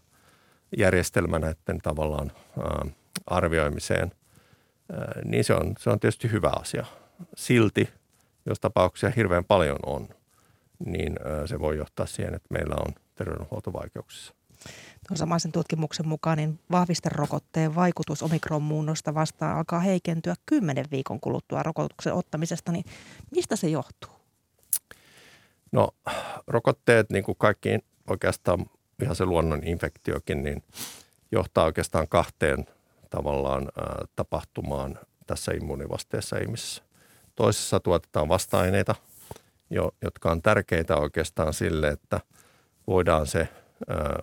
järjestelmä 0.77 1.39
näiden 1.39 1.79
tavallaan 1.83 2.31
arvioimiseen, 3.25 4.11
niin 5.25 5.43
se 5.43 5.53
on, 5.53 5.73
se 5.79 5.89
on 5.89 5.99
tietysti 5.99 6.31
hyvä 6.31 6.51
asia. 6.59 6.85
Silti, 7.35 7.89
jos 8.45 8.59
tapauksia 8.59 9.09
hirveän 9.09 9.45
paljon 9.45 9.79
on, 9.85 10.09
niin 10.85 11.15
se 11.45 11.59
voi 11.59 11.77
johtaa 11.77 12.05
siihen, 12.05 12.33
että 12.33 12.47
meillä 12.53 12.75
on 12.75 12.93
terveydenhuoltovaikeuksissa. 13.15 14.33
Tuon 15.07 15.17
samaisen 15.17 15.51
tutkimuksen 15.51 16.07
mukaan 16.07 16.37
niin 16.37 16.59
vahvisterokotteen 16.71 17.75
vaikutus 17.75 18.23
omikronmuunnosta 18.23 19.13
vastaan 19.13 19.57
alkaa 19.57 19.79
heikentyä 19.79 20.35
kymmenen 20.45 20.85
viikon 20.91 21.19
kuluttua 21.19 21.63
rokotuksen 21.63 22.13
ottamisesta. 22.13 22.71
Niin 22.71 22.85
mistä 23.31 23.55
se 23.55 23.69
johtuu? 23.69 24.11
No 25.71 25.89
rokotteet, 26.47 27.09
niin 27.09 27.23
kuin 27.23 27.37
kaikki 27.37 27.69
oikeastaan 28.09 28.65
ihan 29.01 29.15
se 29.15 29.25
luonnon 29.25 29.63
infektiokin, 29.63 30.43
niin 30.43 30.63
johtaa 31.31 31.65
oikeastaan 31.65 32.07
kahteen 32.07 32.65
tavallaan 33.09 33.69
tapahtumaan 34.15 34.99
tässä 35.27 35.51
immuunivasteessa 35.51 36.37
ihmisessä. 36.37 36.83
Toisessa 37.35 37.79
tuotetaan 37.79 38.29
vasta-aineita, 38.29 38.95
jo, 39.69 39.91
jotka 40.01 40.31
on 40.31 40.41
tärkeitä 40.41 40.97
oikeastaan 40.97 41.53
sille, 41.53 41.87
että– 41.87 42.19
voidaan 42.87 43.27
se 43.27 43.49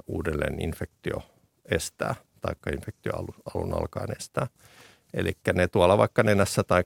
uudelleen 0.07 0.63
infektio 0.63 1.23
estää, 1.71 2.15
tai 2.41 2.55
infektio 2.73 3.13
alun 3.55 3.75
alkaen 3.75 4.17
estää. 4.19 4.47
Eli 5.15 5.33
ne 5.55 5.69
tuolla 5.69 5.99
vaikka 5.99 6.23
nenässä 6.23 6.63
tai 6.63 6.85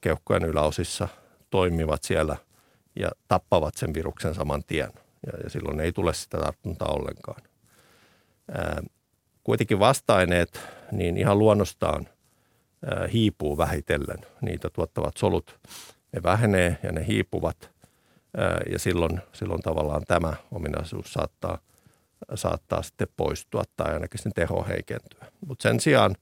keuhkojen 0.00 0.44
yläosissa 0.44 1.08
toimivat 1.50 2.02
siellä 2.02 2.36
ja 2.96 3.10
tappavat 3.28 3.74
sen 3.74 3.94
viruksen 3.94 4.34
saman 4.34 4.64
tien. 4.64 4.90
Ja, 5.26 5.38
ja 5.44 5.50
silloin 5.50 5.80
ei 5.80 5.92
tule 5.92 6.14
sitä 6.14 6.38
tartuntaa 6.38 6.88
ollenkaan. 6.88 7.42
Ää, 8.52 8.82
kuitenkin 9.44 9.78
vasta-aineet 9.78 10.60
niin 10.92 11.16
ihan 11.16 11.38
luonnostaan 11.38 12.08
ää, 12.84 13.06
hiipuu 13.06 13.58
vähitellen. 13.58 14.18
Niitä 14.40 14.70
tuottavat 14.70 15.16
solut, 15.16 15.58
ne 16.12 16.22
vähenee 16.22 16.78
ja 16.82 16.92
ne 16.92 17.06
hiipuvat– 17.06 17.70
ja 18.72 18.78
silloin, 18.78 19.20
silloin 19.32 19.62
tavallaan 19.62 20.02
tämä 20.08 20.34
ominaisuus 20.50 21.12
saattaa, 21.12 21.58
saattaa 22.34 22.82
sitten 22.82 23.08
poistua 23.16 23.62
tai 23.76 23.94
ainakin 23.94 24.22
sen 24.22 24.32
teho 24.32 24.64
heikentyä. 24.68 25.26
Mutta 25.46 25.62
sen 25.62 25.80
sijaan 25.80 26.16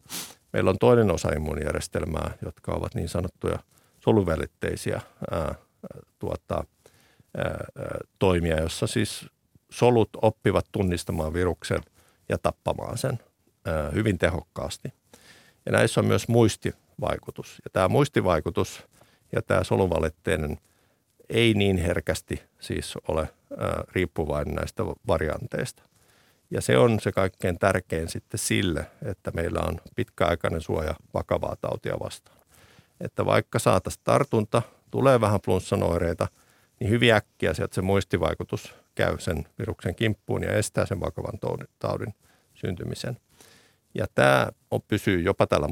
meillä 0.52 0.70
on 0.70 0.78
toinen 0.78 1.10
osa 1.10 1.28
immuunijärjestelmää, 1.28 2.34
jotka 2.44 2.72
ovat 2.72 2.94
niin 2.94 3.08
sanottuja 3.08 3.58
soluvälitteisiä 4.00 5.00
ää, 5.30 5.54
tuota, 6.18 6.64
ää, 7.36 7.64
toimia, 8.18 8.60
jossa 8.60 8.86
siis 8.86 9.26
solut 9.70 10.10
oppivat 10.22 10.66
tunnistamaan 10.72 11.32
viruksen 11.32 11.80
ja 12.28 12.38
tappamaan 12.38 12.98
sen 12.98 13.18
ää, 13.64 13.90
hyvin 13.90 14.18
tehokkaasti. 14.18 14.92
Ja 15.66 15.72
näissä 15.72 16.00
on 16.00 16.06
myös 16.06 16.28
muistivaikutus. 16.28 17.60
Ja 17.64 17.70
tämä 17.72 17.88
muistivaikutus 17.88 18.82
ja 19.32 19.42
tämä 19.42 19.64
soluvalitteinen– 19.64 20.58
ei 21.28 21.54
niin 21.54 21.76
herkästi 21.76 22.42
siis 22.60 22.94
ole 23.08 23.28
riippuvainen 23.92 24.54
näistä 24.54 24.82
varianteista. 24.84 25.82
Ja 26.50 26.60
se 26.60 26.78
on 26.78 27.00
se 27.00 27.12
kaikkein 27.12 27.58
tärkein 27.58 28.08
sitten 28.08 28.38
sille, 28.38 28.86
että 29.02 29.30
meillä 29.30 29.60
on 29.60 29.80
pitkäaikainen 29.96 30.60
suoja 30.60 30.94
vakavaa 31.14 31.56
tautia 31.60 31.96
vastaan. 32.00 32.38
Että 33.00 33.26
vaikka 33.26 33.58
saataisiin 33.58 34.04
tartunta, 34.04 34.62
tulee 34.90 35.20
vähän 35.20 35.40
flunssanoireita, 35.44 36.28
niin 36.80 36.90
hyvin 36.90 37.14
äkkiä 37.14 37.54
sieltä 37.54 37.74
se 37.74 37.82
muistivaikutus 37.82 38.74
käy 38.94 39.18
sen 39.18 39.46
viruksen 39.58 39.94
kimppuun 39.94 40.42
ja 40.42 40.52
estää 40.52 40.86
sen 40.86 41.00
vakavan 41.00 41.38
taudin 41.78 42.14
syntymisen. 42.54 43.16
Ja 43.94 44.06
tämä 44.14 44.48
on, 44.70 44.80
pysyy 44.88 45.20
jopa 45.20 45.46
tällä 45.46 45.68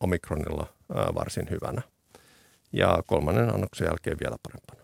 omikronilla 0.00 0.66
varsin 1.14 1.50
hyvänä. 1.50 1.82
Ja 2.72 3.02
kolmannen 3.06 3.54
annoksen 3.54 3.84
jälkeen 3.84 4.16
vielä 4.20 4.36
parempana. 4.42 4.79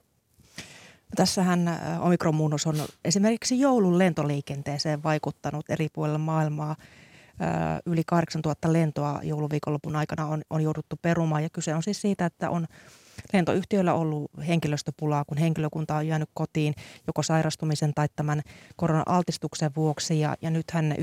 Tässähän 1.15 1.81
omikronmuunnos 2.01 2.67
on 2.67 2.77
esimerkiksi 3.05 3.61
joulun 3.61 3.99
lentoliikenteeseen 3.99 5.03
vaikuttanut 5.03 5.71
eri 5.71 5.89
puolilla 5.93 6.19
maailmaa. 6.19 6.77
Yli 7.87 8.03
8000 8.07 8.73
lentoa 8.73 9.21
jouluviikonlopun 9.23 9.97
aikana 9.97 10.27
on, 10.27 10.43
on 10.51 10.63
jouduttu 10.63 10.97
perumaan 11.03 11.43
ja 11.43 11.51
kyse 11.51 11.75
on 11.75 11.83
siis 11.83 12.01
siitä, 12.01 12.27
että 12.27 12.51
on 12.51 12.67
lentoyhtiöillä 13.33 13.95
ollut 13.95 14.31
henkilöstöpulaa, 14.49 15.25
kun 15.25 15.39
henkilökunta 15.39 15.97
on 15.97 16.07
jäänyt 16.07 16.31
kotiin 16.35 16.75
joko 17.07 17.23
sairastumisen 17.23 17.95
tai 17.95 18.09
tämän 18.17 18.43
koronan-altistuksen 18.77 19.71
vuoksi. 19.77 20.21
Ja, 20.21 20.37
ja 20.43 20.51
nythän 20.51 20.95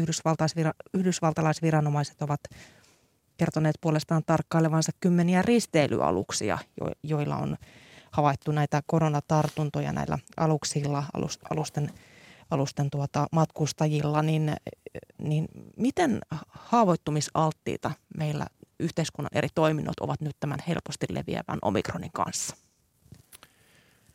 yhdysvaltalaisviranomaiset 0.93 2.21
ovat 2.21 2.39
kertoneet 3.37 3.75
puolestaan 3.81 4.23
tarkkailevansa 4.25 4.91
kymmeniä 4.99 5.41
risteilyaluksia, 5.41 6.57
joilla 7.03 7.37
on 7.37 7.57
havaittu 8.13 8.51
näitä 8.51 8.81
koronatartuntoja 8.85 9.91
näillä 9.91 10.19
aluksilla, 10.37 11.03
alusten, 11.49 11.91
alusten 12.51 12.89
tuota, 12.89 13.27
matkustajilla, 13.31 14.21
niin, 14.21 14.55
niin 15.17 15.47
miten 15.77 16.21
haavoittumisalttiita 16.47 17.91
meillä 18.17 18.47
yhteiskunnan 18.79 19.37
eri 19.37 19.47
toiminnot 19.55 19.99
ovat 19.99 20.21
nyt 20.21 20.35
tämän 20.39 20.59
helposti 20.67 21.05
leviävän 21.09 21.59
omikronin 21.61 22.11
kanssa? 22.13 22.55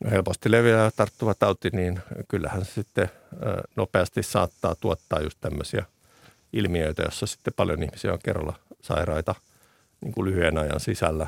No 0.03 0.11
helposti 0.11 0.51
leviää 0.51 0.91
tarttuva 0.91 1.33
tauti, 1.33 1.69
niin 1.73 1.99
kyllähän 2.27 2.65
se 2.65 2.71
sitten 2.71 3.09
nopeasti 3.75 4.23
saattaa 4.23 4.75
tuottaa 4.75 5.21
just 5.21 5.37
tämmöisiä 5.41 5.85
ilmiöitä, 6.53 7.01
jossa 7.01 7.27
sitten 7.27 7.53
paljon 7.55 7.83
ihmisiä 7.83 8.13
on 8.13 8.19
kerralla 8.23 8.53
sairaita 8.81 9.35
niin 10.01 10.13
kuin 10.13 10.25
lyhyen 10.25 10.57
ajan 10.57 10.79
sisällä, 10.79 11.27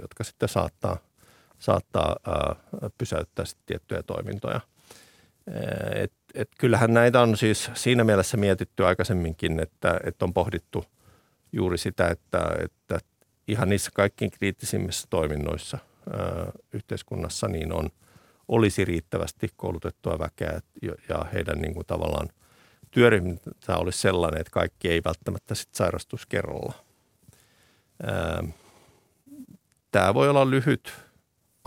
jotka 0.00 0.24
sitten 0.24 0.48
saattaa, 0.48 0.96
saattaa 1.58 2.16
pysäyttää 2.98 3.44
tiettyjä 3.66 4.02
toimintoja. 4.02 4.60
Et, 5.94 6.12
et 6.34 6.48
kyllähän 6.58 6.94
näitä 6.94 7.20
on 7.20 7.36
siis 7.36 7.70
siinä 7.74 8.04
mielessä 8.04 8.36
mietitty 8.36 8.86
aikaisemminkin, 8.86 9.60
että, 9.60 10.00
että 10.04 10.24
on 10.24 10.34
pohdittu 10.34 10.84
juuri 11.52 11.78
sitä, 11.78 12.08
että, 12.08 12.38
että 12.64 12.98
ihan 13.48 13.68
niissä 13.68 13.90
kaikkiin 13.94 14.30
kriittisimmissä 14.30 15.06
toiminnoissa 15.10 15.78
yhteiskunnassa 16.72 17.48
niin 17.48 17.72
on– 17.72 17.90
olisi 18.48 18.84
riittävästi 18.84 19.48
koulutettua 19.56 20.18
väkeä 20.18 20.60
ja 21.08 21.24
heidän 21.32 21.58
niin 21.58 21.74
kuin 21.74 21.86
tavallaan 21.86 22.28
työryhmä 22.90 23.36
olisi 23.68 23.98
sellainen, 23.98 24.40
että 24.40 24.50
kaikki 24.50 24.88
ei 24.88 25.00
välttämättä 25.04 25.54
sit 25.54 25.74
sairastus 25.74 26.26
kerralla. 26.26 26.72
Tämä 29.92 30.14
voi 30.14 30.28
olla 30.28 30.50
lyhyt 30.50 30.92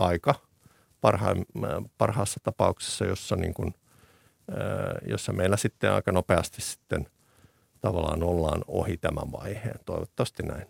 aika 0.00 0.34
parhaassa 1.98 2.40
tapauksessa, 2.42 3.04
jossa, 3.04 3.36
niin 3.36 3.54
kuin, 3.54 3.74
jossa 5.08 5.32
meillä 5.32 5.56
sitten 5.56 5.92
aika 5.92 6.12
nopeasti 6.12 6.62
sitten 6.62 7.06
tavallaan 7.80 8.22
ollaan 8.22 8.64
ohi 8.66 8.96
tämän 8.96 9.32
vaiheen. 9.32 9.80
Toivottavasti 9.86 10.42
näin. 10.42 10.66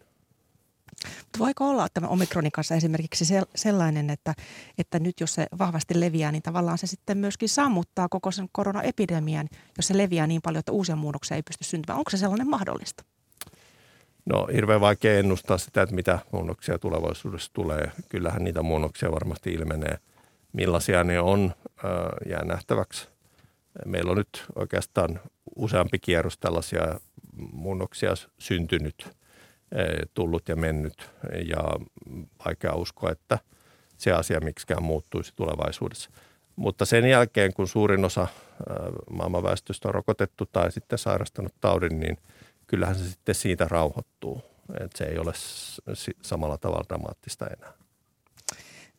Mutta 1.07 1.39
voiko 1.39 1.69
olla 1.69 1.89
tämä 1.95 2.07
omikronin 2.07 2.53
kanssa 2.53 2.75
esimerkiksi 2.75 3.25
sellainen, 3.55 4.11
että, 4.11 4.35
että 4.79 4.99
nyt 4.99 5.21
jos 5.21 5.35
se 5.35 5.47
vahvasti 5.59 6.01
leviää, 6.01 6.33
niin 6.33 6.43
tavallaan 6.43 6.79
se 6.79 6.87
sitten 6.87 7.19
myöskin 7.19 7.49
sammuttaa 7.49 8.09
koko 8.09 8.31
sen 8.31 8.49
koronaepidemian, 8.53 9.49
jos 9.77 9.89
se 9.89 9.99
leviää 9.99 10.27
niin 10.27 10.43
paljon, 10.43 10.59
että 10.59 10.73
uusia 10.73 10.97
muunnoksia 10.97 11.35
ei 11.35 11.43
pysty 11.43 11.65
syntymään. 11.65 11.99
Onko 11.99 12.11
se 12.11 12.17
sellainen 12.17 12.51
mahdollista? 12.51 13.05
No 14.27 14.49
hirveän 14.53 14.81
vaikea 14.81 15.19
ennustaa 15.19 15.59
sitä, 15.59 15.83
että 15.83 15.95
mitä 15.95 16.19
muunnoksia 16.33 16.79
tulevaisuudessa 16.79 17.51
tulee. 17.53 17.91
Kyllähän 18.09 18.45
niitä 18.45 18.63
muunnoksia 18.63 19.13
varmasti 19.13 19.53
ilmenee. 19.53 19.99
Millaisia 20.53 21.05
ne 21.05 21.21
on, 21.21 21.53
jää 22.29 22.45
nähtäväksi. 22.45 23.09
Meillä 23.87 24.11
on 24.11 24.17
nyt 24.17 24.45
oikeastaan 24.57 25.21
useampi 25.57 25.99
kierros 25.99 26.39
tällaisia 26.39 27.01
muunnoksia 27.53 28.15
syntynyt– 28.39 29.09
tullut 30.15 30.49
ja 30.49 30.57
mennyt 30.57 31.11
ja 31.47 31.65
vaikea 32.45 32.75
uskoa, 32.75 33.11
että 33.11 33.39
se 33.97 34.13
asia 34.13 34.41
miksikään 34.41 34.83
muuttuisi 34.83 35.33
tulevaisuudessa. 35.37 36.11
Mutta 36.57 36.85
sen 36.85 37.11
jälkeen, 37.11 37.53
kun 37.53 37.69
suurin 37.69 38.05
osa 38.05 38.27
maailman 39.11 39.43
väestöstä 39.43 39.89
on 39.89 39.95
rokotettu 39.95 40.47
tai 40.47 40.73
sitten 40.73 40.99
sairastanut 40.99 41.55
taudin, 41.61 42.01
niin 42.01 42.19
kyllähän 42.71 42.95
se 42.95 43.09
sitten 43.09 43.35
siitä 43.35 43.67
rauhoittuu. 43.71 44.43
Että 44.81 44.99
se 44.99 45.05
ei 45.05 45.19
ole 45.19 45.33
samalla 46.23 46.59
tavalla 46.59 46.85
dramaattista 46.89 47.47
enää. 47.47 47.73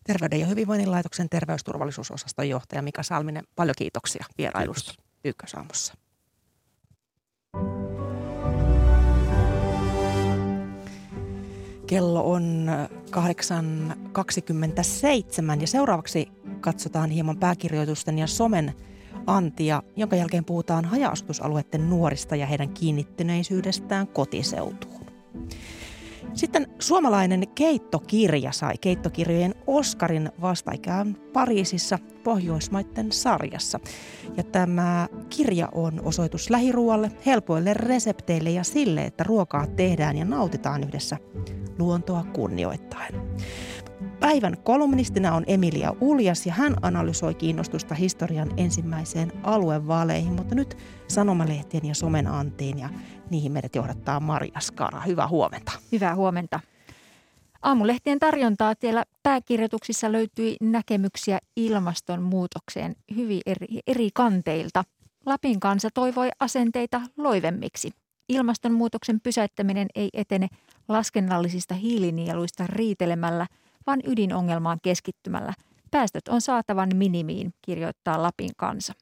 Terveyden 0.03 0.39
ja 0.39 0.45
hyvinvoinnin 0.45 0.91
laitoksen 0.91 1.29
terveysturvallisuusosaston 1.29 2.49
johtaja 2.49 2.81
Mika 2.81 3.03
Salminen, 3.03 3.43
paljon 3.55 3.75
kiitoksia 3.77 4.25
vierailusta 4.37 4.93
Ykkösaamussa. 5.25 5.93
Kello 11.87 12.31
on 12.31 12.67
8.27 13.11 13.17
ja 15.61 15.67
seuraavaksi 15.67 16.31
katsotaan 16.61 17.09
hieman 17.09 17.37
pääkirjoitusten 17.37 18.19
ja 18.19 18.27
somen 18.27 18.75
antia, 19.27 19.83
jonka 19.95 20.15
jälkeen 20.15 20.45
puhutaan 20.45 20.85
haja-asutusalueiden 20.85 21.89
nuorista 21.89 22.35
ja 22.35 22.45
heidän 22.45 22.69
kiinnittyneisyydestään 22.69 24.07
kotiseutuun. 24.07 25.01
Sitten 26.33 26.67
suomalainen 26.79 27.47
keittokirja 27.55 28.51
sai 28.51 28.73
keittokirjojen 28.81 29.55
Oscarin 29.67 30.29
vastaikään 30.41 31.15
Pariisissa 31.33 31.99
Pohjoismaiden 32.23 33.11
sarjassa. 33.11 33.79
Ja 34.37 34.43
tämä 34.43 35.07
kirja 35.29 35.69
on 35.71 36.01
osoitus 36.03 36.49
lähiruoalle, 36.49 37.11
helpoille 37.25 37.73
resepteille 37.73 38.49
ja 38.49 38.63
sille, 38.63 39.05
että 39.05 39.23
ruokaa 39.23 39.67
tehdään 39.67 40.17
ja 40.17 40.25
nautitaan 40.25 40.83
yhdessä 40.83 41.17
luontoa 41.79 42.25
kunnioittaen. 42.33 43.15
Päivän 44.21 44.57
kolumnistina 44.63 45.35
on 45.35 45.43
Emilia 45.47 45.93
Uljas 46.01 46.45
ja 46.45 46.53
hän 46.53 46.75
analysoi 46.81 47.33
kiinnostusta 47.33 47.95
historian 47.95 48.49
ensimmäiseen 48.57 49.31
aluevaaleihin, 49.43 50.33
mutta 50.33 50.55
nyt 50.55 50.77
sanomalehtien 51.07 51.85
ja 51.85 51.95
somen 51.95 52.27
antiin 52.27 52.79
ja 52.79 52.89
niihin 53.29 53.51
meidät 53.51 53.75
johdattaa 53.75 54.19
Maria 54.19 54.59
Skara. 54.59 55.01
Hyvää 55.01 55.27
huomenta. 55.27 55.71
Hyvää 55.91 56.15
huomenta. 56.15 56.59
Aamulehtien 57.61 58.19
tarjontaa 58.19 58.73
siellä 58.79 59.03
pääkirjoituksissa 59.23 60.11
löytyi 60.11 60.55
näkemyksiä 60.61 61.39
ilmastonmuutokseen 61.55 62.95
hyvin 63.15 63.41
eri, 63.45 63.67
eri 63.87 64.09
kanteilta. 64.13 64.83
Lapin 65.25 65.59
kansa 65.59 65.89
toivoi 65.93 66.29
asenteita 66.39 67.01
loivemmiksi. 67.17 67.91
Ilmastonmuutoksen 68.29 69.21
pysäyttäminen 69.21 69.87
ei 69.95 70.09
etene 70.13 70.47
laskennallisista 70.87 71.75
hiilinieluista 71.75 72.67
riitelemällä, 72.67 73.47
vaan 73.87 73.99
ydinongelmaan 74.07 74.79
keskittymällä. 74.81 75.53
Päästöt 75.91 76.27
on 76.27 76.41
saatavan 76.41 76.89
minimiin, 76.95 77.53
kirjoittaa 77.61 78.21
Lapin 78.21 78.51
kansa. 78.57 78.93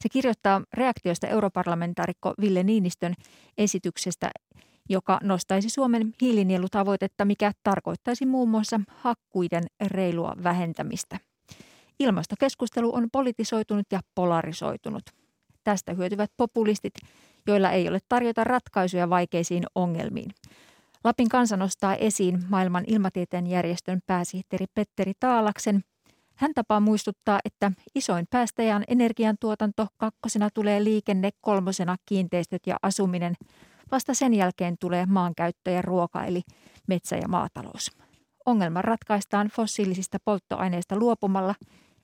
Se 0.00 0.08
kirjoittaa 0.08 0.62
reaktiosta 0.74 1.26
europarlamentaarikko 1.26 2.34
Ville 2.40 2.62
Niinistön 2.62 3.14
esityksestä, 3.58 4.30
joka 4.88 5.18
nostaisi 5.22 5.70
Suomen 5.70 6.14
hiilinielutavoitetta, 6.20 7.24
mikä 7.24 7.52
tarkoittaisi 7.62 8.26
muun 8.26 8.48
muassa 8.48 8.80
hakkuiden 8.88 9.64
reilua 9.86 10.34
vähentämistä. 10.42 11.18
Ilmastokeskustelu 12.00 12.94
on 12.94 13.08
politisoitunut 13.12 13.86
ja 13.92 14.00
polarisoitunut. 14.14 15.02
Tästä 15.64 15.94
hyötyvät 15.94 16.30
populistit, 16.36 16.94
joilla 17.46 17.70
ei 17.70 17.88
ole 17.88 17.98
tarjota 18.08 18.44
ratkaisuja 18.44 19.10
vaikeisiin 19.10 19.64
ongelmiin. 19.74 20.30
Lapin 21.04 21.28
kansa 21.28 21.56
nostaa 21.56 21.94
esiin 21.94 22.44
maailman 22.48 22.84
ilmatieteen 22.86 23.46
järjestön 23.46 24.00
pääsihteeri 24.06 24.66
Petteri 24.74 25.12
Taalaksen. 25.20 25.80
Hän 26.34 26.54
tapaa 26.54 26.80
muistuttaa, 26.80 27.40
että 27.44 27.72
isoin 27.94 28.26
päästäjä 28.30 28.76
on 28.76 28.84
energiantuotanto, 28.88 29.86
kakkosena 29.96 30.48
tulee 30.54 30.84
liikenne, 30.84 31.30
kolmosena 31.40 31.96
kiinteistöt 32.06 32.66
ja 32.66 32.76
asuminen. 32.82 33.34
Vasta 33.90 34.14
sen 34.14 34.34
jälkeen 34.34 34.76
tulee 34.80 35.06
maankäyttö 35.06 35.70
ja 35.70 35.82
ruoka 35.82 36.24
eli 36.24 36.42
metsä- 36.86 37.16
ja 37.16 37.28
maatalous. 37.28 37.90
Ongelma 38.46 38.82
ratkaistaan 38.82 39.48
fossiilisista 39.48 40.18
polttoaineista 40.24 40.96
luopumalla, 40.96 41.54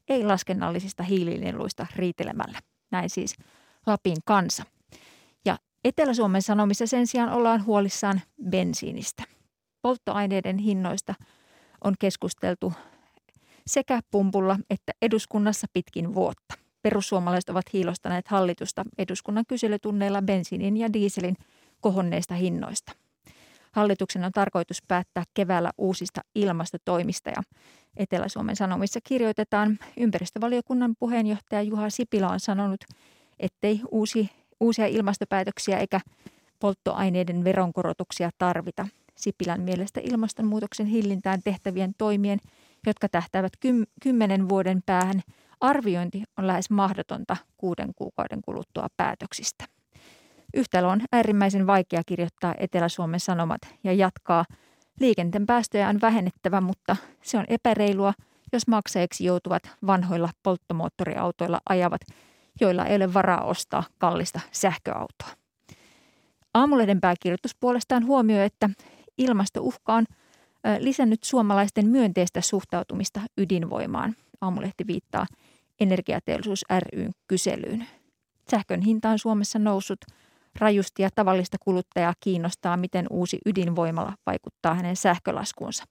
ei 0.08 0.24
laskennallisista 0.24 1.02
hiilinieluista 1.02 1.86
riitelemällä. 1.96 2.58
Näin 2.90 3.10
siis 3.10 3.36
Lapin 3.86 4.16
kansa. 4.24 4.64
Etelä-Suomen 5.84 6.42
Sanomissa 6.42 6.86
sen 6.86 7.06
sijaan 7.06 7.32
ollaan 7.32 7.66
huolissaan 7.66 8.20
bensiinistä. 8.50 9.22
Polttoaineiden 9.82 10.58
hinnoista 10.58 11.14
on 11.84 11.94
keskusteltu 11.98 12.72
sekä 13.66 14.00
pumpulla 14.10 14.58
että 14.70 14.92
eduskunnassa 15.02 15.66
pitkin 15.72 16.14
vuotta. 16.14 16.54
Perussuomalaiset 16.82 17.50
ovat 17.50 17.72
hiilostaneet 17.72 18.28
hallitusta 18.28 18.84
eduskunnan 18.98 19.44
kyselytunneilla 19.48 20.22
bensiinin 20.22 20.76
ja 20.76 20.92
dieselin 20.92 21.36
kohonneista 21.80 22.34
hinnoista. 22.34 22.92
Hallituksen 23.72 24.24
on 24.24 24.32
tarkoitus 24.32 24.82
päättää 24.88 25.24
keväällä 25.34 25.70
uusista 25.78 26.20
ilmastotoimista 26.34 27.30
ja 27.30 27.42
Etelä-Suomen 27.96 28.56
Sanomissa 28.56 29.00
kirjoitetaan 29.04 29.78
ympäristövaliokunnan 29.96 30.94
puheenjohtaja 30.98 31.62
Juha 31.62 31.90
Sipilä 31.90 32.28
on 32.28 32.40
sanonut, 32.40 32.80
ettei 33.38 33.80
uusi 33.90 34.30
uusia 34.64 34.86
ilmastopäätöksiä 34.86 35.78
eikä 35.78 36.00
polttoaineiden 36.60 37.44
veronkorotuksia 37.44 38.30
tarvita. 38.38 38.86
Sipilän 39.14 39.60
mielestä 39.60 40.00
ilmastonmuutoksen 40.04 40.86
hillintään 40.86 41.40
tehtävien 41.44 41.94
toimien, 41.98 42.38
jotka 42.86 43.08
tähtäävät 43.08 43.52
kymmenen 44.02 44.48
vuoden 44.48 44.82
päähän, 44.86 45.22
arviointi 45.60 46.22
on 46.38 46.46
lähes 46.46 46.70
mahdotonta 46.70 47.36
kuuden 47.56 47.90
kuukauden 47.96 48.40
kuluttua 48.44 48.86
päätöksistä. 48.96 49.64
Yhtälö 50.54 50.88
on 50.88 51.00
äärimmäisen 51.12 51.66
vaikea 51.66 52.02
kirjoittaa 52.06 52.54
Etelä-Suomen 52.58 53.20
Sanomat 53.20 53.60
ja 53.84 53.92
jatkaa. 53.92 54.44
Liikenteen 55.00 55.46
päästöjä 55.46 55.88
on 55.88 56.00
vähennettävä, 56.00 56.60
mutta 56.60 56.96
se 57.22 57.38
on 57.38 57.44
epäreilua, 57.48 58.12
jos 58.52 58.66
maksajiksi 58.66 59.24
joutuvat 59.24 59.62
vanhoilla 59.86 60.30
polttomoottoriautoilla 60.42 61.60
ajavat, 61.68 62.00
joilla 62.60 62.86
ei 62.86 62.96
ole 62.96 63.14
varaa 63.14 63.44
ostaa 63.44 63.84
kallista 63.98 64.40
sähköautoa. 64.52 65.28
Aamulehden 66.54 67.00
pääkirjoitus 67.00 67.56
puolestaan 67.60 68.06
huomioi, 68.06 68.44
että 68.44 68.70
ilmastouhka 69.18 69.94
on 69.94 70.04
lisännyt 70.78 71.24
suomalaisten 71.24 71.86
myönteistä 71.86 72.40
suhtautumista 72.40 73.20
ydinvoimaan. 73.38 74.16
Aamulehti 74.40 74.86
viittaa 74.86 75.26
Energiateollisuus 75.80 76.64
ryn 76.92 77.10
kyselyyn. 77.26 77.86
Sähkön 78.50 78.80
hinta 78.80 79.10
on 79.10 79.18
Suomessa 79.18 79.58
noussut 79.58 79.98
rajusti 80.58 81.02
ja 81.02 81.08
tavallista 81.14 81.56
kuluttajaa 81.60 82.14
kiinnostaa, 82.20 82.76
miten 82.76 83.06
uusi 83.10 83.38
ydinvoimala 83.46 84.12
vaikuttaa 84.26 84.74
hänen 84.74 84.96
sähkölaskuunsa. 84.96 85.84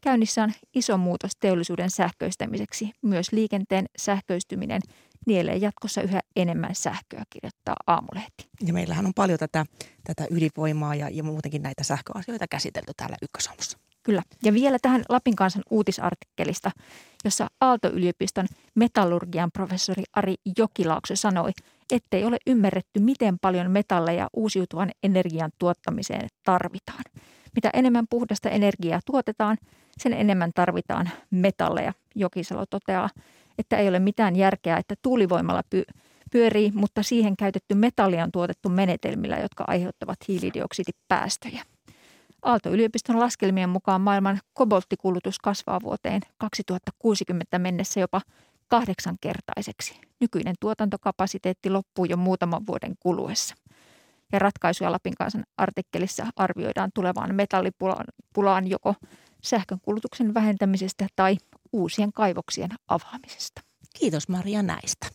Käynnissä 0.00 0.42
on 0.42 0.52
iso 0.74 0.98
muutos 0.98 1.32
teollisuuden 1.40 1.90
sähköistämiseksi. 1.90 2.90
Myös 3.02 3.32
liikenteen 3.32 3.86
sähköistyminen 3.98 4.80
nielee 5.26 5.56
jatkossa 5.56 6.02
yhä 6.02 6.20
enemmän 6.36 6.74
sähköä, 6.74 7.24
kirjoittaa 7.30 7.76
Aamulehti. 7.86 8.48
Ja 8.66 8.72
meillähän 8.72 9.06
on 9.06 9.14
paljon 9.14 9.38
tätä, 9.38 9.66
tätä 10.04 10.26
ydinvoimaa 10.30 10.94
ja, 10.94 11.08
ja 11.08 11.22
muutenkin 11.22 11.62
näitä 11.62 11.84
sähköasioita 11.84 12.46
käsitelty 12.50 12.92
täällä 12.96 13.16
Ykkösaamussa. 13.22 13.78
Kyllä. 14.02 14.22
Ja 14.42 14.54
vielä 14.54 14.78
tähän 14.82 15.02
Lapin 15.08 15.36
kansan 15.36 15.62
uutisartikkelista, 15.70 16.70
jossa 17.24 17.46
Aalto-yliopiston 17.60 18.46
metallurgian 18.74 19.50
professori 19.52 20.02
Ari 20.12 20.34
Jokilaakso 20.58 21.16
sanoi, 21.16 21.50
ettei 21.92 22.24
ole 22.24 22.36
ymmärretty, 22.46 23.00
miten 23.00 23.38
paljon 23.38 23.70
metalleja 23.70 24.28
uusiutuvan 24.32 24.90
energian 25.02 25.50
tuottamiseen 25.58 26.28
tarvitaan. 26.44 27.04
Mitä 27.56 27.70
enemmän 27.72 28.06
puhdasta 28.10 28.50
energiaa 28.50 29.00
tuotetaan, 29.06 29.56
sen 29.98 30.12
enemmän 30.12 30.50
tarvitaan 30.54 31.10
metalleja. 31.30 31.92
Jokisalo 32.14 32.66
toteaa, 32.70 33.08
että 33.58 33.76
ei 33.76 33.88
ole 33.88 33.98
mitään 33.98 34.36
järkeä, 34.36 34.76
että 34.76 34.94
tuulivoimalla 35.02 35.62
py- 35.74 36.00
pyörii, 36.32 36.72
mutta 36.74 37.02
siihen 37.02 37.36
käytetty 37.36 37.74
metalli 37.74 38.22
on 38.22 38.32
tuotettu 38.32 38.68
menetelmillä, 38.68 39.38
jotka 39.38 39.64
aiheuttavat 39.66 40.18
hiilidioksidipäästöjä. 40.28 41.62
Aalto-yliopiston 42.42 43.20
laskelmien 43.20 43.68
mukaan 43.68 44.00
maailman 44.00 44.40
kobolttikulutus 44.52 45.38
kasvaa 45.38 45.80
vuoteen 45.82 46.20
2060 46.38 47.58
mennessä 47.58 48.00
jopa 48.00 48.20
kahdeksankertaiseksi. 48.68 50.00
Nykyinen 50.20 50.54
tuotantokapasiteetti 50.60 51.70
loppuu 51.70 52.04
jo 52.04 52.16
muutaman 52.16 52.66
vuoden 52.66 52.94
kuluessa. 53.00 53.54
Ja 54.32 54.38
ratkaisuja 54.38 54.92
Lapin 54.92 55.14
kansan 55.18 55.44
artikkelissa 55.56 56.26
arvioidaan 56.36 56.90
tulevaan 56.94 57.34
metallipulaan 57.34 58.66
joko 58.66 58.94
sähkön 59.42 59.78
kulutuksen 59.82 60.34
vähentämisestä 60.34 61.06
tai 61.16 61.36
uusien 61.74 62.12
kaivoksien 62.12 62.70
avaamisesta. 62.88 63.60
Kiitos 63.98 64.28
Maria 64.28 64.62
näistä. 64.62 65.06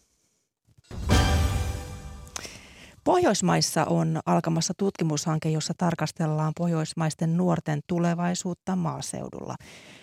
Pohjoismaissa 3.04 3.86
on 3.86 4.19
alkamassa 4.26 4.74
tutkimushanke, 4.78 5.50
jossa 5.50 5.74
tarkastellaan 5.78 6.54
pohjoismaisten 6.58 7.38
nuorten 7.38 7.80
tulevaisuutta 7.88 8.76
maaseudulla. 8.76 9.56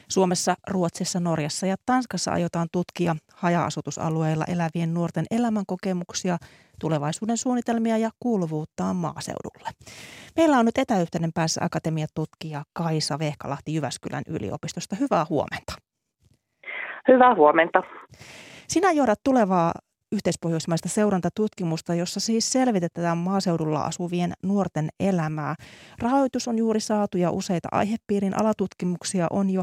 Suomessa, 0.09 0.55
Ruotsissa, 0.69 1.21
Norjassa 1.21 1.67
ja 1.67 1.77
Tanskassa 1.87 2.33
aiotaan 2.33 2.69
tutkia 2.73 3.17
haja-asutusalueilla 3.35 4.45
elävien 4.45 4.95
nuorten 4.95 5.25
elämänkokemuksia, 5.31 6.39
tulevaisuuden 6.81 7.37
suunnitelmia 7.37 7.99
ja 7.99 8.11
kuuluvuutta 8.21 8.95
maaseudulle. 8.95 9.71
Meillä 10.37 10.59
on 10.59 10.65
nyt 10.65 10.79
etäyhteyden 10.79 11.33
päässä 11.35 11.61
akatemiatutkija 11.65 12.65
Kaisa 12.73 13.19
Vehkalahti 13.19 13.75
Jyväskylän 13.75 14.23
yliopistosta. 14.29 14.97
Hyvää 14.97 15.27
huomenta. 15.31 15.86
Hyvää 17.09 17.35
huomenta. 17.35 17.83
Sinä 18.69 18.93
johdat 18.93 19.21
tulevaa 19.25 19.73
yhteispohjoismaista 20.13 20.89
seurantatutkimusta, 20.89 21.95
jossa 21.95 22.21
siis 22.21 22.53
selvitetään 22.53 23.19
maaseudulla 23.19 23.81
asuvien 23.81 24.33
nuorten 24.43 24.89
elämää. 25.01 25.55
Rahoitus 25.99 26.49
on 26.49 26.59
juuri 26.59 26.81
saatu 26.81 27.19
ja 27.19 27.31
useita 27.31 27.69
aihepiirin 27.73 28.41
alatutkimuksia 28.41 29.27
on 29.31 29.51
jo, 29.51 29.63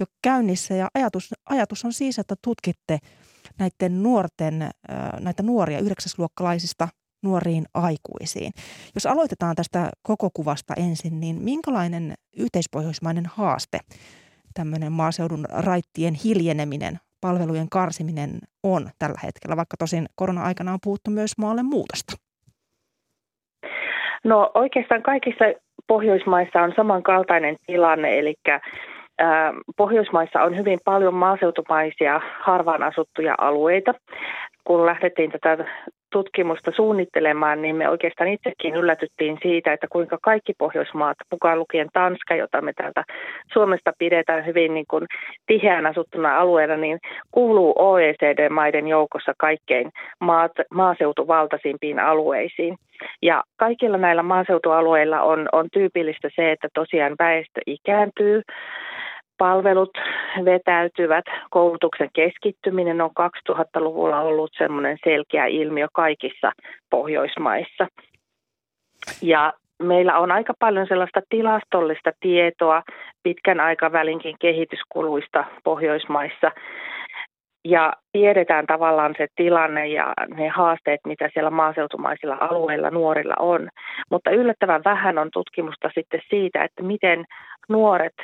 jo 0.00 0.06
käynnissä 0.22 0.74
ja 0.74 0.88
ajatus, 0.94 1.34
ajatus 1.48 1.84
on 1.84 1.92
siis, 1.92 2.18
että 2.18 2.34
tutkitte 2.44 2.98
näiden 3.58 4.02
nuorten, 4.02 4.70
näitä 5.20 5.42
nuoria 5.42 5.78
yhdeksäsluokkalaisista 5.78 6.88
nuoriin 7.22 7.64
aikuisiin. 7.74 8.52
Jos 8.94 9.06
aloitetaan 9.06 9.56
tästä 9.56 9.90
koko 10.02 10.30
kuvasta 10.34 10.74
ensin, 10.76 11.20
niin 11.20 11.42
minkälainen 11.42 12.14
yhteispohjoismainen 12.36 13.26
haaste 13.26 13.78
tämmöinen 14.54 14.92
maaseudun 14.92 15.44
raittien 15.50 16.14
hiljeneminen 16.24 16.98
palvelujen 17.20 17.68
karsiminen 17.68 18.30
on 18.62 18.90
tällä 18.98 19.20
hetkellä, 19.22 19.56
vaikka 19.56 19.76
tosin 19.76 20.06
korona-aikana 20.14 20.72
on 20.72 20.78
puhuttu 20.84 21.10
myös 21.10 21.38
maalle 21.38 21.62
muutosta? 21.62 22.12
No 24.24 24.50
oikeastaan 24.54 25.02
kaikissa 25.02 25.44
Pohjoismaissa 25.86 26.60
on 26.60 26.72
samankaltainen 26.76 27.56
tilanne, 27.66 28.18
eli 28.18 28.34
Pohjoismaissa 29.76 30.42
on 30.42 30.56
hyvin 30.56 30.78
paljon 30.84 31.14
maaseutumaisia 31.14 32.20
harvaan 32.40 32.82
asuttuja 32.82 33.34
alueita. 33.38 33.94
Kun 34.64 34.86
lähdettiin 34.86 35.30
tätä 35.30 35.64
tutkimusta 36.12 36.70
suunnittelemaan, 36.76 37.62
niin 37.62 37.76
me 37.76 37.88
oikeastaan 37.88 38.30
itsekin 38.30 38.74
yllätyttiin 38.74 39.38
siitä, 39.42 39.72
että 39.72 39.86
kuinka 39.90 40.18
kaikki 40.22 40.52
Pohjoismaat, 40.58 41.16
mukaan 41.30 41.58
lukien 41.58 41.88
Tanska, 41.92 42.34
jota 42.34 42.60
me 42.60 42.72
täältä 42.72 43.04
Suomesta 43.52 43.92
pidetään 43.98 44.46
hyvin 44.46 44.74
niin 44.74 44.86
kuin 44.90 45.06
tiheän 45.46 45.86
asuttuna 45.86 46.38
alueella, 46.38 46.76
niin 46.76 46.98
kuuluu 47.30 47.72
OECD-maiden 47.76 48.88
joukossa 48.88 49.32
kaikkein 49.38 49.90
maat, 50.20 50.52
maaseutuvaltaisimpiin 50.74 51.98
alueisiin. 51.98 52.76
Ja 53.22 53.42
kaikilla 53.56 53.98
näillä 53.98 54.22
maaseutualueilla 54.22 55.22
on, 55.22 55.48
on 55.52 55.68
tyypillistä 55.72 56.28
se, 56.36 56.52
että 56.52 56.68
tosiaan 56.74 57.14
väestö 57.18 57.60
ikääntyy, 57.66 58.42
palvelut 59.38 59.90
vetäytyvät. 60.44 61.24
Koulutuksen 61.50 62.08
keskittyminen 62.12 63.00
on 63.00 63.10
2000-luvulla 63.50 64.20
ollut 64.20 64.50
semmoinen 64.58 64.98
selkeä 65.04 65.46
ilmiö 65.46 65.86
kaikissa 65.92 66.52
Pohjoismaissa. 66.90 67.86
Ja 69.22 69.52
meillä 69.82 70.18
on 70.18 70.32
aika 70.32 70.52
paljon 70.58 70.86
sellaista 70.86 71.20
tilastollista 71.28 72.12
tietoa 72.20 72.82
pitkän 73.22 73.60
aikavälinkin 73.60 74.36
kehityskuluista 74.40 75.44
Pohjoismaissa. 75.64 76.50
Ja 77.64 77.92
tiedetään 78.12 78.66
tavallaan 78.66 79.14
se 79.18 79.26
tilanne 79.36 79.86
ja 79.86 80.12
ne 80.36 80.48
haasteet, 80.48 81.00
mitä 81.06 81.30
siellä 81.32 81.50
maaseutumaisilla 81.50 82.36
alueilla 82.40 82.90
nuorilla 82.90 83.34
on. 83.38 83.68
Mutta 84.10 84.30
yllättävän 84.30 84.84
vähän 84.84 85.18
on 85.18 85.28
tutkimusta 85.32 85.90
sitten 85.94 86.20
siitä, 86.30 86.64
että 86.64 86.82
miten 86.82 87.24
nuoret 87.68 88.14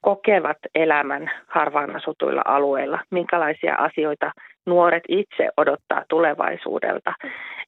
kokevat 0.00 0.56
elämän 0.74 1.30
harvaan 1.46 1.96
asutuilla 1.96 2.42
alueilla, 2.44 2.98
minkälaisia 3.10 3.74
asioita 3.74 4.32
nuoret 4.66 5.02
itse 5.08 5.48
odottaa 5.56 6.04
tulevaisuudelta 6.08 7.12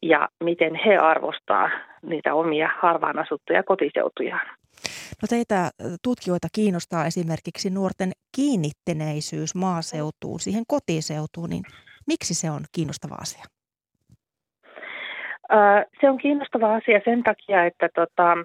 ja 0.03 0.29
miten 0.45 0.75
he 0.75 0.97
arvostaa 0.97 1.71
niitä 2.03 2.35
omia 2.35 2.71
harvaan 2.79 3.19
asuttuja 3.19 3.62
kotiseutujaan. 3.62 4.47
No 5.23 5.27
teitä 5.29 5.71
tutkijoita 6.03 6.49
kiinnostaa 6.55 7.07
esimerkiksi 7.07 7.71
nuorten 7.71 8.12
kiinnittäneisyys 8.37 9.55
maaseutuun, 9.55 10.40
siihen 10.40 10.64
kotiseutuun, 10.69 11.51
niin 11.51 11.64
miksi 12.07 12.35
se 12.35 12.51
on 12.51 12.61
kiinnostava 12.73 13.14
asia? 13.14 13.45
Se 16.01 16.11
on 16.11 16.19
kiinnostava 16.19 16.75
asia 16.75 17.01
sen 17.05 17.23
takia, 17.23 17.64
että 17.64 17.88
tota, 17.95 18.37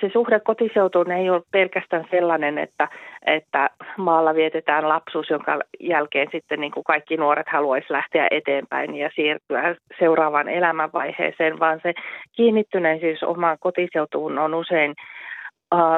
se 0.00 0.10
suhde 0.12 0.40
kotiseutuun 0.40 1.10
ei 1.10 1.30
ole 1.30 1.42
pelkästään 1.50 2.04
sellainen, 2.10 2.58
että, 2.58 2.88
että 3.26 3.70
maalla 3.96 4.34
vietetään 4.34 4.88
lapsuus, 4.88 5.30
jonka 5.30 5.58
jälkeen 5.80 6.28
sitten 6.32 6.60
niin 6.60 6.72
kuin 6.72 6.84
kaikki 6.84 7.16
nuoret 7.16 7.48
haluaisi 7.48 7.92
lähteä 7.92 8.28
eteenpäin 8.30 8.96
ja 8.96 9.10
siirtyä 9.14 9.74
seuraavaan 9.98 10.48
elämänvaiheeseen, 10.48 11.58
vaan 11.58 11.80
se 11.82 11.94
kiinnittyneisyys 12.32 13.22
omaan 13.22 13.58
kotiseutuun 13.60 14.38
on 14.38 14.54
usein 14.54 14.94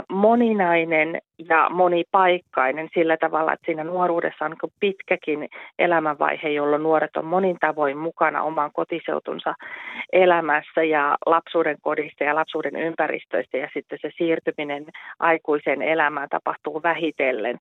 moninainen 0.08 1.20
ja 1.48 1.68
monipaikkainen 1.70 2.88
sillä 2.94 3.16
tavalla, 3.16 3.52
että 3.52 3.66
siinä 3.66 3.84
nuoruudessa 3.84 4.44
on 4.44 4.50
niin 4.50 4.72
pitkäkin 4.80 5.48
elämänvaihe, 5.78 6.48
jolloin 6.48 6.82
nuoret 6.82 7.16
on 7.16 7.24
monin 7.24 7.56
tavoin 7.60 7.98
mukana 7.98 8.42
oman 8.42 8.70
kotiseutunsa 8.72 9.54
elämässä 10.12 10.82
ja 10.82 11.16
lapsuuden 11.26 11.76
kodista 11.82 12.24
ja 12.24 12.34
lapsuuden 12.34 12.76
ympäristöistä 12.76 13.56
ja 13.56 13.68
sitten 13.74 13.98
se 14.02 14.10
siirtyminen 14.16 14.84
aikuiseen 15.18 15.82
elämään 15.82 16.28
tapahtuu 16.28 16.82
vähitellen. 16.82 17.58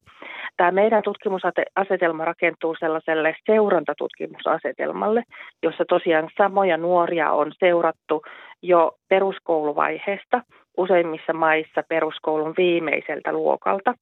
tämä 0.57 0.71
meidän 0.71 1.03
tutkimusasetelma 1.03 2.25
rakentuu 2.25 2.75
sellaiselle 2.79 3.35
seurantatutkimusasetelmalle, 3.45 5.23
jossa 5.63 5.85
tosiaan 5.85 6.29
samoja 6.37 6.77
nuoria 6.77 7.31
on 7.31 7.51
seurattu 7.59 8.21
jo 8.61 8.91
peruskouluvaiheesta 9.09 10.41
useimmissa 10.79 11.33
maissa 11.33 11.83
peruskoulun 11.89 12.53
viimeiseltä 12.57 13.31
luokalta 13.31 13.93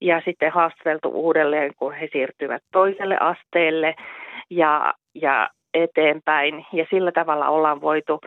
ja 0.00 0.22
sitten 0.24 0.52
haastateltu 0.52 1.08
uudelleen, 1.08 1.72
kun 1.76 1.94
he 1.94 2.08
siirtyvät 2.12 2.62
toiselle 2.72 3.16
asteelle 3.20 3.94
ja, 4.50 4.94
ja 5.14 5.50
eteenpäin. 5.74 6.66
Ja 6.72 6.86
sillä 6.90 7.12
tavalla 7.12 7.48
ollaan 7.48 7.80
voitu 7.80 8.20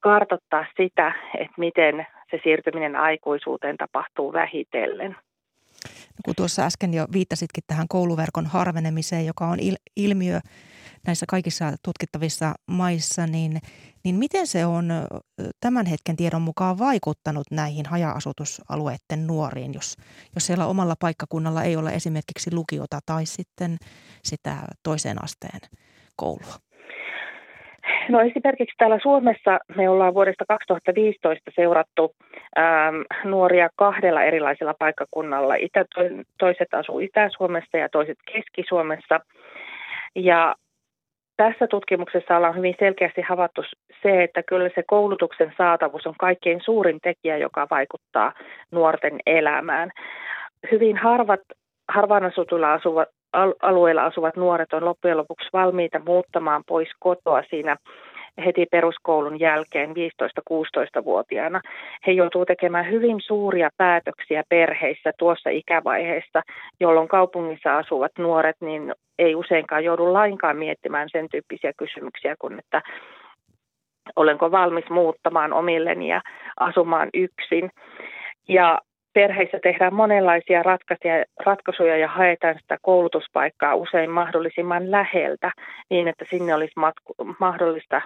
kartoittaa 0.00 0.64
sitä, 0.76 1.12
että 1.38 1.54
miten 1.56 2.06
se 2.30 2.40
siirtyminen 2.42 2.96
aikuisuuteen 2.96 3.76
tapahtuu 3.76 4.32
vähitellen. 4.32 5.16
Kun 6.24 6.34
tuossa 6.36 6.62
äsken 6.62 6.94
jo 6.94 7.04
viittasitkin 7.12 7.64
tähän 7.66 7.88
kouluverkon 7.88 8.46
harvenemiseen, 8.46 9.26
joka 9.26 9.44
on 9.44 9.58
il- 9.58 9.82
ilmiö 9.96 10.38
näissä 11.06 11.26
kaikissa 11.28 11.64
tutkittavissa 11.84 12.54
maissa, 12.66 13.26
niin, 13.26 13.58
niin 14.04 14.14
miten 14.14 14.46
se 14.46 14.66
on 14.66 14.88
tämän 15.60 15.86
hetken 15.86 16.16
tiedon 16.16 16.42
mukaan 16.42 16.78
vaikuttanut 16.78 17.46
näihin 17.50 17.86
haja-asutusalueiden 17.86 19.26
nuoriin, 19.26 19.74
jos, 19.74 19.96
jos 20.34 20.46
siellä 20.46 20.66
omalla 20.66 20.94
paikkakunnalla 21.00 21.62
ei 21.62 21.76
ole 21.76 21.90
esimerkiksi 21.90 22.54
lukiota 22.54 22.98
tai 23.06 23.26
sitten 23.26 23.76
sitä 24.24 24.56
toiseen 24.82 25.24
asteen 25.24 25.60
koulua? 26.16 26.54
No 28.08 28.20
esimerkiksi 28.20 28.74
täällä 28.78 28.98
Suomessa 29.02 29.58
me 29.76 29.88
ollaan 29.88 30.14
vuodesta 30.14 30.44
2015 30.48 31.50
seurattu 31.54 32.14
ähm, 32.58 32.94
nuoria 33.24 33.68
kahdella 33.76 34.22
erilaisella 34.22 34.74
paikkakunnalla. 34.78 35.54
Itä, 35.54 35.84
toiset 36.38 36.74
asuu 36.74 37.00
Itä-Suomessa 37.00 37.76
ja 37.76 37.88
toiset 37.88 38.18
Keski-Suomessa. 38.32 39.20
Ja 40.14 40.54
tässä 41.36 41.66
tutkimuksessa 41.66 42.36
ollaan 42.36 42.56
hyvin 42.56 42.74
selkeästi 42.78 43.20
havaittu 43.20 43.62
se, 44.02 44.22
että 44.22 44.42
kyllä 44.42 44.70
se 44.74 44.82
koulutuksen 44.86 45.52
saatavuus 45.58 46.06
on 46.06 46.14
kaikkein 46.18 46.60
suurin 46.64 46.98
tekijä, 47.02 47.36
joka 47.36 47.66
vaikuttaa 47.70 48.32
nuorten 48.70 49.20
elämään. 49.26 49.90
Hyvin 50.70 50.96
harvat 50.96 51.40
harvaan 51.88 52.24
asutuilla 52.24 52.72
asuvat, 52.72 53.08
alueilla 53.62 54.04
asuvat 54.04 54.36
nuoret 54.36 54.72
on 54.72 54.84
loppujen 54.84 55.16
lopuksi 55.16 55.48
valmiita 55.52 55.98
muuttamaan 55.98 56.62
pois 56.66 56.88
kotoa 56.98 57.42
siinä 57.50 57.76
heti 58.44 58.66
peruskoulun 58.70 59.40
jälkeen 59.40 59.90
15-16-vuotiaana. 59.90 61.60
He 62.06 62.12
joutuu 62.12 62.46
tekemään 62.46 62.90
hyvin 62.90 63.20
suuria 63.20 63.70
päätöksiä 63.76 64.42
perheissä 64.48 65.12
tuossa 65.18 65.50
ikävaiheessa, 65.50 66.42
jolloin 66.80 67.08
kaupungissa 67.08 67.78
asuvat 67.78 68.12
nuoret 68.18 68.56
niin 68.60 68.94
ei 69.18 69.34
useinkaan 69.34 69.84
joudu 69.84 70.12
lainkaan 70.12 70.56
miettimään 70.56 71.08
sen 71.12 71.28
tyyppisiä 71.30 71.72
kysymyksiä 71.76 72.34
kuin, 72.38 72.58
että 72.58 72.82
olenko 74.16 74.50
valmis 74.50 74.90
muuttamaan 74.90 75.52
omilleni 75.52 76.08
ja 76.08 76.20
asumaan 76.60 77.08
yksin. 77.14 77.70
Ja 78.48 78.78
perheissä 79.12 79.58
tehdään 79.62 79.94
monenlaisia 79.94 80.62
ratkaisuja, 80.62 81.24
ratkaisuja 81.46 81.96
ja 81.96 82.08
haetaan 82.08 82.58
sitä 82.60 82.76
koulutuspaikkaa 82.82 83.74
usein 83.74 84.10
mahdollisimman 84.10 84.90
läheltä 84.90 85.52
niin, 85.90 86.08
että 86.08 86.24
sinne 86.30 86.54
olisi 86.54 86.72
matku, 86.76 87.14
mahdollista 87.40 88.02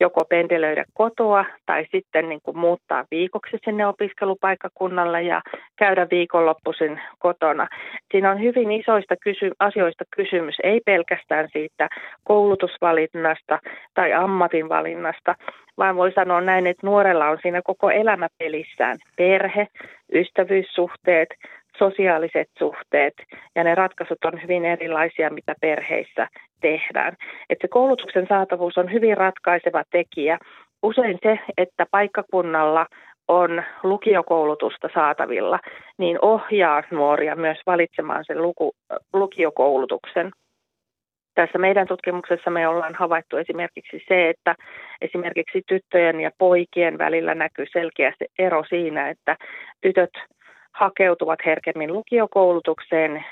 joko 0.00 0.24
pendelöidä 0.24 0.84
kotoa 0.94 1.44
tai 1.66 1.86
sitten 1.92 2.28
niin 2.28 2.40
kuin 2.42 2.58
muuttaa 2.58 3.04
viikoksi 3.10 3.56
sinne 3.64 3.86
opiskelupaikkakunnalle 3.86 5.22
ja 5.22 5.42
käydä 5.78 6.06
viikonloppuisin 6.10 7.00
kotona. 7.18 7.68
Siinä 8.10 8.30
on 8.30 8.40
hyvin 8.40 8.72
isoista 8.72 9.14
kysy- 9.16 9.52
asioista 9.58 10.04
kysymys, 10.16 10.54
ei 10.62 10.80
pelkästään 10.86 11.48
siitä 11.52 11.88
koulutusvalinnasta 12.24 13.58
tai 13.94 14.12
ammatinvalinnasta, 14.12 15.34
vaan 15.78 15.96
voi 15.96 16.12
sanoa 16.12 16.40
näin, 16.40 16.66
että 16.66 16.86
nuorella 16.86 17.28
on 17.28 17.38
siinä 17.42 17.62
koko 17.64 17.90
elämä 17.90 18.28
pelissään. 18.38 18.96
Perhe, 19.16 19.66
ystävyyssuhteet, 20.14 21.28
sosiaaliset 21.78 22.48
suhteet 22.58 23.14
ja 23.54 23.64
ne 23.64 23.74
ratkaisut 23.74 24.24
on 24.24 24.42
hyvin 24.42 24.64
erilaisia, 24.64 25.30
mitä 25.30 25.54
perheissä 25.60 26.28
tehdään. 26.60 27.16
Että 27.50 27.64
se 27.64 27.68
koulutuksen 27.68 28.26
saatavuus 28.28 28.78
on 28.78 28.92
hyvin 28.92 29.16
ratkaiseva 29.16 29.82
tekijä. 29.90 30.38
Usein 30.82 31.18
se, 31.22 31.38
että 31.56 31.86
paikkakunnalla 31.90 32.86
on 33.28 33.62
lukiokoulutusta 33.82 34.88
saatavilla, 34.94 35.58
niin 35.98 36.18
ohjaa 36.22 36.82
nuoria 36.90 37.36
myös 37.36 37.58
valitsemaan 37.66 38.24
sen 38.24 38.42
luku, 38.42 38.72
lukiokoulutuksen. 39.12 40.30
Tässä 41.34 41.58
meidän 41.58 41.86
tutkimuksessa 41.86 42.50
me 42.50 42.68
ollaan 42.68 42.94
havaittu 42.94 43.36
esimerkiksi 43.36 44.04
se, 44.08 44.28
että 44.28 44.54
esimerkiksi 45.00 45.62
tyttöjen 45.66 46.20
ja 46.20 46.30
poikien 46.38 46.98
välillä 46.98 47.34
näkyy 47.34 47.66
selkeästi 47.72 48.24
ero 48.38 48.64
siinä, 48.68 49.10
että 49.10 49.36
tytöt 49.80 50.10
hakeutuvat 50.74 51.38
herkemmin 51.46 51.92
lukiokoulutukseen. 51.92 53.24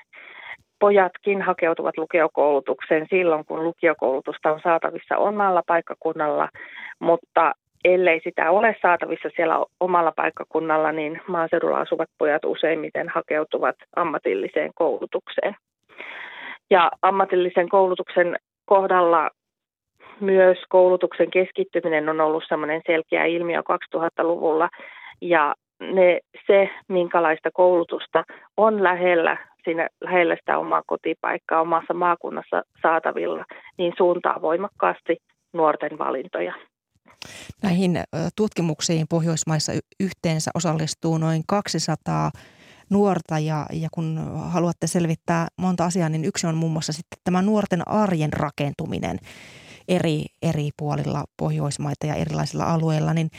Pojatkin 0.78 1.42
hakeutuvat 1.42 1.98
lukiokoulutukseen 1.98 3.06
silloin, 3.10 3.44
kun 3.44 3.64
lukiokoulutusta 3.64 4.52
on 4.52 4.60
saatavissa 4.64 5.16
omalla 5.16 5.62
paikkakunnalla, 5.66 6.48
mutta 6.98 7.52
ellei 7.84 8.20
sitä 8.24 8.50
ole 8.50 8.76
saatavissa 8.82 9.28
siellä 9.36 9.64
omalla 9.80 10.12
paikkakunnalla, 10.16 10.92
niin 10.92 11.20
maaseudulla 11.26 11.78
asuvat 11.78 12.08
pojat 12.18 12.44
useimmiten 12.44 13.08
hakeutuvat 13.08 13.76
ammatilliseen 13.96 14.70
koulutukseen. 14.74 15.56
Ja 16.70 16.90
ammatillisen 17.02 17.68
koulutuksen 17.68 18.36
kohdalla 18.64 19.30
myös 20.20 20.58
koulutuksen 20.68 21.30
keskittyminen 21.30 22.08
on 22.08 22.20
ollut 22.20 22.44
sellainen 22.48 22.82
selkeä 22.86 23.24
ilmiö 23.24 23.62
2000-luvulla 23.96 24.68
ja 25.20 25.54
ne, 25.94 26.20
se, 26.46 26.70
minkälaista 26.88 27.50
koulutusta 27.50 28.24
on 28.56 28.82
lähellä, 28.82 29.36
siinä 29.64 29.88
lähellä 30.00 30.36
sitä 30.36 30.58
omaa 30.58 30.82
kotipaikkaa 30.86 31.60
omassa 31.60 31.94
maakunnassa 31.94 32.62
saatavilla, 32.82 33.44
niin 33.78 33.92
suuntaa 33.96 34.42
voimakkaasti 34.42 35.16
nuorten 35.52 35.98
valintoja. 35.98 36.54
Näihin 37.62 37.98
tutkimuksiin 38.36 39.06
Pohjoismaissa 39.10 39.72
yhteensä 40.00 40.50
osallistuu 40.54 41.18
noin 41.18 41.42
200 41.48 42.30
nuorta 42.90 43.38
ja, 43.38 43.66
ja 43.72 43.88
kun 43.92 44.20
haluatte 44.50 44.86
selvittää 44.86 45.46
monta 45.58 45.84
asiaa, 45.84 46.08
niin 46.08 46.24
yksi 46.24 46.46
on 46.46 46.54
muun 46.54 46.72
muassa 46.72 46.92
sitten 46.92 47.18
tämä 47.24 47.42
nuorten 47.42 47.88
arjen 47.88 48.32
rakentuminen 48.32 49.18
eri, 49.88 50.24
eri 50.42 50.70
puolilla 50.78 51.24
Pohjoismaita 51.36 52.06
ja 52.06 52.14
erilaisilla 52.14 52.64
alueilla, 52.64 53.14
niin 53.14 53.30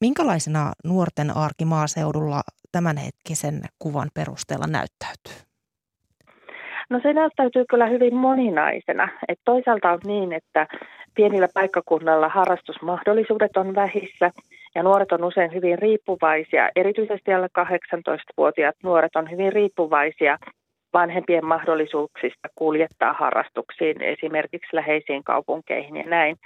minkälaisena 0.00 0.72
nuorten 0.84 1.36
arki 1.36 1.64
maaseudulla 1.64 2.40
tämänhetkisen 2.72 3.62
kuvan 3.78 4.10
perusteella 4.14 4.66
näyttäytyy? 4.66 5.50
No 6.90 7.00
se 7.02 7.12
näyttäytyy 7.12 7.64
kyllä 7.70 7.86
hyvin 7.86 8.14
moninaisena. 8.14 9.08
Et 9.28 9.38
toisaalta 9.44 9.90
on 9.90 10.00
niin, 10.04 10.32
että 10.32 10.66
pienillä 11.14 11.48
paikkakunnalla 11.54 12.28
harrastusmahdollisuudet 12.28 13.56
on 13.56 13.74
vähissä 13.74 14.30
ja 14.74 14.82
nuoret 14.82 15.12
on 15.12 15.24
usein 15.24 15.54
hyvin 15.54 15.78
riippuvaisia, 15.78 16.70
erityisesti 16.76 17.32
alle 17.32 17.48
18-vuotiaat 17.58 18.74
nuoret 18.82 19.16
on 19.16 19.30
hyvin 19.30 19.52
riippuvaisia 19.52 20.38
vanhempien 20.92 21.44
mahdollisuuksista 21.44 22.48
kuljettaa 22.54 23.12
harrastuksiin 23.12 24.02
esimerkiksi 24.02 24.76
läheisiin 24.76 25.24
kaupunkeihin 25.24 25.96
ja 25.96 26.04
näin. 26.04 26.36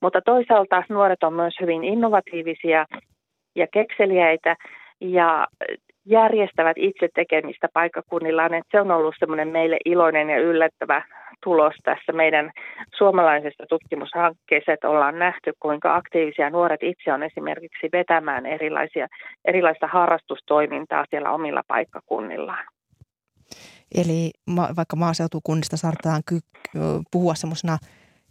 Mutta 0.00 0.20
toisaalta 0.20 0.82
nuoret 0.88 1.22
on 1.22 1.32
myös 1.32 1.54
hyvin 1.60 1.84
innovatiivisia 1.84 2.86
ja 3.56 3.66
kekseliäitä 3.72 4.56
ja 5.00 5.46
järjestävät 6.06 6.76
itse 6.76 7.08
tekemistä 7.14 7.68
paikkakunnillaan. 7.72 8.54
Että 8.54 8.68
se 8.70 8.80
on 8.80 8.90
ollut 8.90 9.14
semmoinen 9.18 9.48
meille 9.48 9.76
iloinen 9.84 10.30
ja 10.30 10.38
yllättävä 10.38 11.02
tulos 11.44 11.74
tässä 11.84 12.12
meidän 12.12 12.50
suomalaisessa 12.94 13.66
tutkimushankkeessa, 13.68 14.72
että 14.72 14.88
ollaan 14.88 15.18
nähty, 15.18 15.52
kuinka 15.60 15.94
aktiivisia 15.94 16.50
nuoret 16.50 16.82
itse 16.82 17.12
on 17.12 17.22
esimerkiksi 17.22 17.88
vetämään 17.92 18.46
erilaisia, 18.46 19.06
erilaista 19.44 19.86
harrastustoimintaa 19.86 21.04
siellä 21.10 21.30
omilla 21.30 21.62
paikkakunnillaan. 21.68 22.64
Eli 23.94 24.30
ma- 24.46 24.68
vaikka 24.76 24.96
maaseutukunnista 24.96 25.76
saatetaan 25.76 26.22
ky- 26.28 26.80
puhua 27.10 27.34
semmoisena 27.34 27.78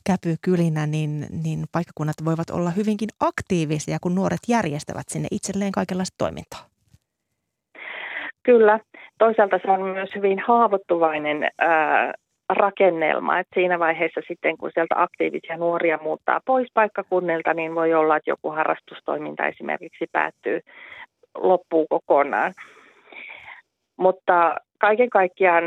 käpykylinä, 0.08 0.86
niin, 0.88 1.26
niin 1.44 1.66
paikkakunnat 1.72 2.26
voivat 2.26 2.50
olla 2.50 2.70
hyvinkin 2.70 3.10
aktiivisia, 3.20 3.98
kun 4.02 4.16
nuoret 4.16 4.40
järjestävät 4.48 5.10
sinne 5.10 5.28
itselleen 5.32 5.72
kaikenlaista 5.72 6.16
toimintaa. 6.18 6.60
Kyllä. 8.44 8.80
Toisaalta 9.18 9.60
se 9.66 9.72
on 9.72 9.82
myös 9.82 10.10
hyvin 10.16 10.40
haavoittuvainen 10.40 11.50
ää, 11.58 12.14
rakennelma, 12.50 13.40
että 13.40 13.54
siinä 13.54 13.80
vaiheessa 13.80 14.22
sitten 14.28 14.58
kun 14.58 14.72
sieltä 14.74 14.96
aktiivisia 15.02 15.58
nuoria 15.58 16.00
muuttaa 16.02 16.42
pois 16.46 16.68
paikkakunnilta, 16.74 17.54
niin 17.54 17.76
voi 17.76 17.94
olla, 17.94 18.18
että 18.18 18.30
joku 18.30 18.52
harrastustoiminta 18.52 19.48
esimerkiksi 19.48 20.06
päättyy, 20.12 20.60
loppuu 21.36 21.88
kokonaan. 21.90 22.54
Mutta 23.98 24.56
kaiken 24.78 25.10
kaikkiaan 25.10 25.64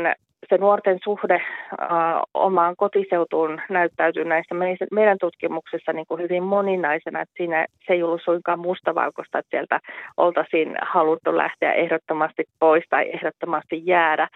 se 0.49 0.57
nuorten 0.57 0.99
suhde 1.03 1.35
äh, 1.35 1.89
omaan 2.33 2.75
kotiseutuun 2.75 3.61
näyttäytyy 3.69 4.25
näissä 4.25 4.55
meidän 4.91 5.17
tutkimuksissa 5.21 5.93
niin 5.93 6.05
kuin 6.07 6.21
hyvin 6.21 6.43
moninaisena, 6.43 7.21
että 7.21 7.33
siinä 7.37 7.65
se 7.87 7.93
ei 7.93 8.03
ollut 8.03 8.21
suinkaan 8.23 8.59
mustavalkoista, 8.59 9.39
että 9.39 9.49
sieltä 9.49 9.79
oltaisiin 10.17 10.75
haluttu 10.81 11.37
lähteä 11.37 11.73
ehdottomasti 11.73 12.43
pois 12.59 12.83
tai 12.89 13.09
ehdottomasti 13.13 13.81
jäädä, 13.85 14.27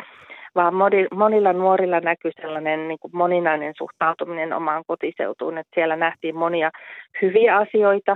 vaan 0.56 0.74
monilla 1.16 1.54
nuorilla 1.54 2.00
näkyy 2.00 2.32
sellainen 2.42 2.88
niin 2.88 3.00
kuin 3.00 3.12
moninainen 3.16 3.74
suhtautuminen 3.78 4.54
omaan 4.54 4.84
kotiseutuun, 4.88 5.58
että 5.58 5.72
siellä 5.76 5.96
nähtiin 5.96 6.36
monia 6.36 6.72
hyviä 7.22 7.58
asioita, 7.58 8.16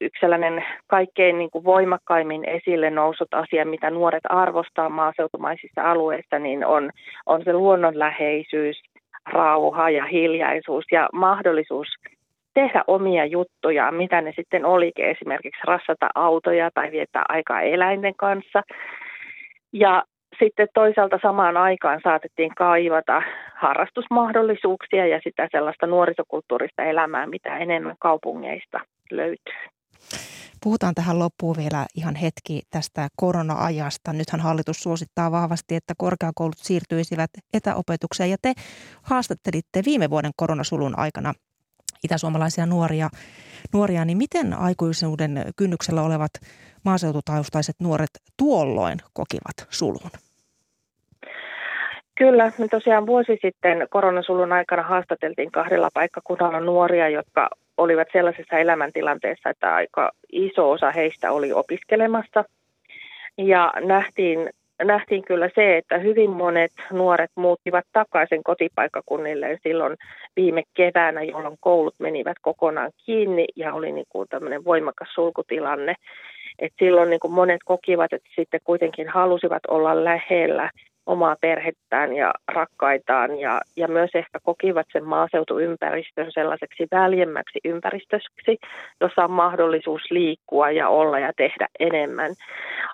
Yksi 0.00 0.20
sellainen 0.20 0.64
kaikkein 0.86 1.38
niin 1.38 1.50
kuin 1.50 1.64
voimakkaimmin 1.64 2.48
esille 2.48 2.90
nousut 2.90 3.34
asia, 3.34 3.66
mitä 3.66 3.90
nuoret 3.90 4.24
arvostaa 4.28 4.88
maaseutumaisissa 4.88 5.90
alueissa, 5.90 6.38
niin 6.38 6.66
on, 6.66 6.90
on 7.26 7.44
se 7.44 7.52
luonnonläheisyys, 7.52 8.82
rauha 9.32 9.90
ja 9.90 10.04
hiljaisuus 10.06 10.84
ja 10.92 11.08
mahdollisuus 11.12 11.88
tehdä 12.54 12.84
omia 12.86 13.24
juttuja, 13.24 13.92
mitä 13.92 14.20
ne 14.20 14.32
sitten 14.36 14.64
olikin, 14.64 15.04
esimerkiksi 15.04 15.60
rassata 15.64 16.08
autoja 16.14 16.70
tai 16.74 16.90
viettää 16.92 17.24
aikaa 17.28 17.60
eläinten 17.60 18.14
kanssa. 18.14 18.62
Ja 19.72 20.04
sitten 20.38 20.68
toisaalta 20.74 21.18
samaan 21.22 21.56
aikaan 21.56 22.00
saatettiin 22.02 22.54
kaivata 22.54 23.22
harrastusmahdollisuuksia 23.54 25.06
ja 25.06 25.20
sitä 25.24 25.48
sellaista 25.52 25.86
nuorisokulttuurista 25.86 26.82
elämää, 26.82 27.26
mitä 27.26 27.58
enemmän 27.58 27.96
kaupungeista 27.98 28.80
löytyy. 29.12 29.54
Puhutaan 30.62 30.94
tähän 30.94 31.18
loppuun 31.18 31.56
vielä 31.56 31.86
ihan 31.96 32.14
hetki 32.14 32.62
tästä 32.70 33.08
korona-ajasta. 33.16 34.12
Nythän 34.12 34.40
hallitus 34.40 34.82
suosittaa 34.82 35.30
vahvasti, 35.30 35.74
että 35.74 35.94
korkeakoulut 35.96 36.58
siirtyisivät 36.58 37.30
etäopetukseen 37.54 38.30
ja 38.30 38.36
te 38.42 38.52
haastattelitte 39.02 39.82
viime 39.84 40.10
vuoden 40.10 40.30
koronasulun 40.36 40.98
aikana 40.98 41.32
itäsuomalaisia 42.04 42.66
nuoria, 42.66 43.08
nuoria, 43.72 44.04
niin 44.04 44.18
miten 44.18 44.54
aikuisuuden 44.54 45.44
kynnyksellä 45.56 46.02
olevat 46.02 46.30
maaseututaustaiset 46.84 47.76
nuoret 47.80 48.10
tuolloin 48.36 48.98
kokivat 49.12 49.66
sulun? 49.70 50.10
Kyllä, 52.18 52.52
me 52.58 52.68
tosiaan 52.68 53.06
vuosi 53.06 53.38
sitten 53.42 53.86
koronasulun 53.90 54.52
aikana 54.52 54.82
haastateltiin 54.82 55.52
kahdella 55.52 55.88
paikkakunnalla 55.94 56.60
nuoria, 56.60 57.08
jotka 57.08 57.50
olivat 57.78 58.08
sellaisessa 58.12 58.58
elämäntilanteessa, 58.58 59.50
että 59.50 59.74
aika 59.74 60.10
iso 60.32 60.70
osa 60.70 60.90
heistä 60.90 61.32
oli 61.32 61.52
opiskelemassa. 61.52 62.44
Ja 63.38 63.72
nähtiin, 63.80 64.50
nähtiin 64.82 65.24
kyllä 65.24 65.50
se, 65.54 65.76
että 65.76 65.98
hyvin 65.98 66.30
monet 66.30 66.72
nuoret 66.92 67.30
muuttivat 67.34 67.84
takaisin 67.92 68.44
kotipaikkakunnilleen 68.44 69.58
silloin 69.62 69.96
viime 70.36 70.62
keväänä, 70.74 71.22
jolloin 71.22 71.56
koulut 71.60 71.94
menivät 71.98 72.36
kokonaan 72.42 72.90
kiinni 73.06 73.44
ja 73.56 73.74
oli 73.74 73.92
niin 73.92 74.06
kuin 74.08 74.28
tämmöinen 74.28 74.64
voimakas 74.64 75.08
sulkutilanne. 75.14 75.94
Et 76.58 76.72
silloin 76.78 77.10
niin 77.10 77.20
kuin 77.20 77.32
monet 77.32 77.60
kokivat, 77.64 78.12
että 78.12 78.28
sitten 78.36 78.60
kuitenkin 78.64 79.08
halusivat 79.08 79.62
olla 79.68 80.04
lähellä 80.04 80.70
omaa 81.08 81.36
perhettään 81.40 82.16
ja 82.16 82.32
rakkaitaan 82.48 83.38
ja, 83.38 83.60
ja 83.76 83.88
myös 83.88 84.10
ehkä 84.14 84.38
kokivat 84.42 84.86
sen 84.92 85.04
maaseutuympäristön 85.04 86.32
sellaiseksi 86.32 86.86
väljemmäksi 86.90 87.60
ympäristöksi, 87.64 88.58
jossa 89.00 89.24
on 89.24 89.30
mahdollisuus 89.30 90.02
liikkua 90.10 90.70
ja 90.70 90.88
olla 90.88 91.18
ja 91.18 91.32
tehdä 91.36 91.68
enemmän. 91.80 92.32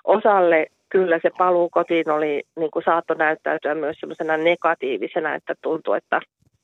Osalle 0.03 0.67
kyllä 0.89 1.19
se 1.21 1.29
paluu 1.37 1.69
kotiin 1.69 2.09
oli, 2.09 2.43
niin 2.55 2.71
kuin 2.71 2.85
saattoi 2.85 3.17
näyttäytyä 3.17 3.75
myös 3.75 3.97
semmoisena 3.99 4.37
negatiivisena, 4.37 5.35
että 5.35 5.53
tuntuu, 5.61 5.93
että 5.93 6.21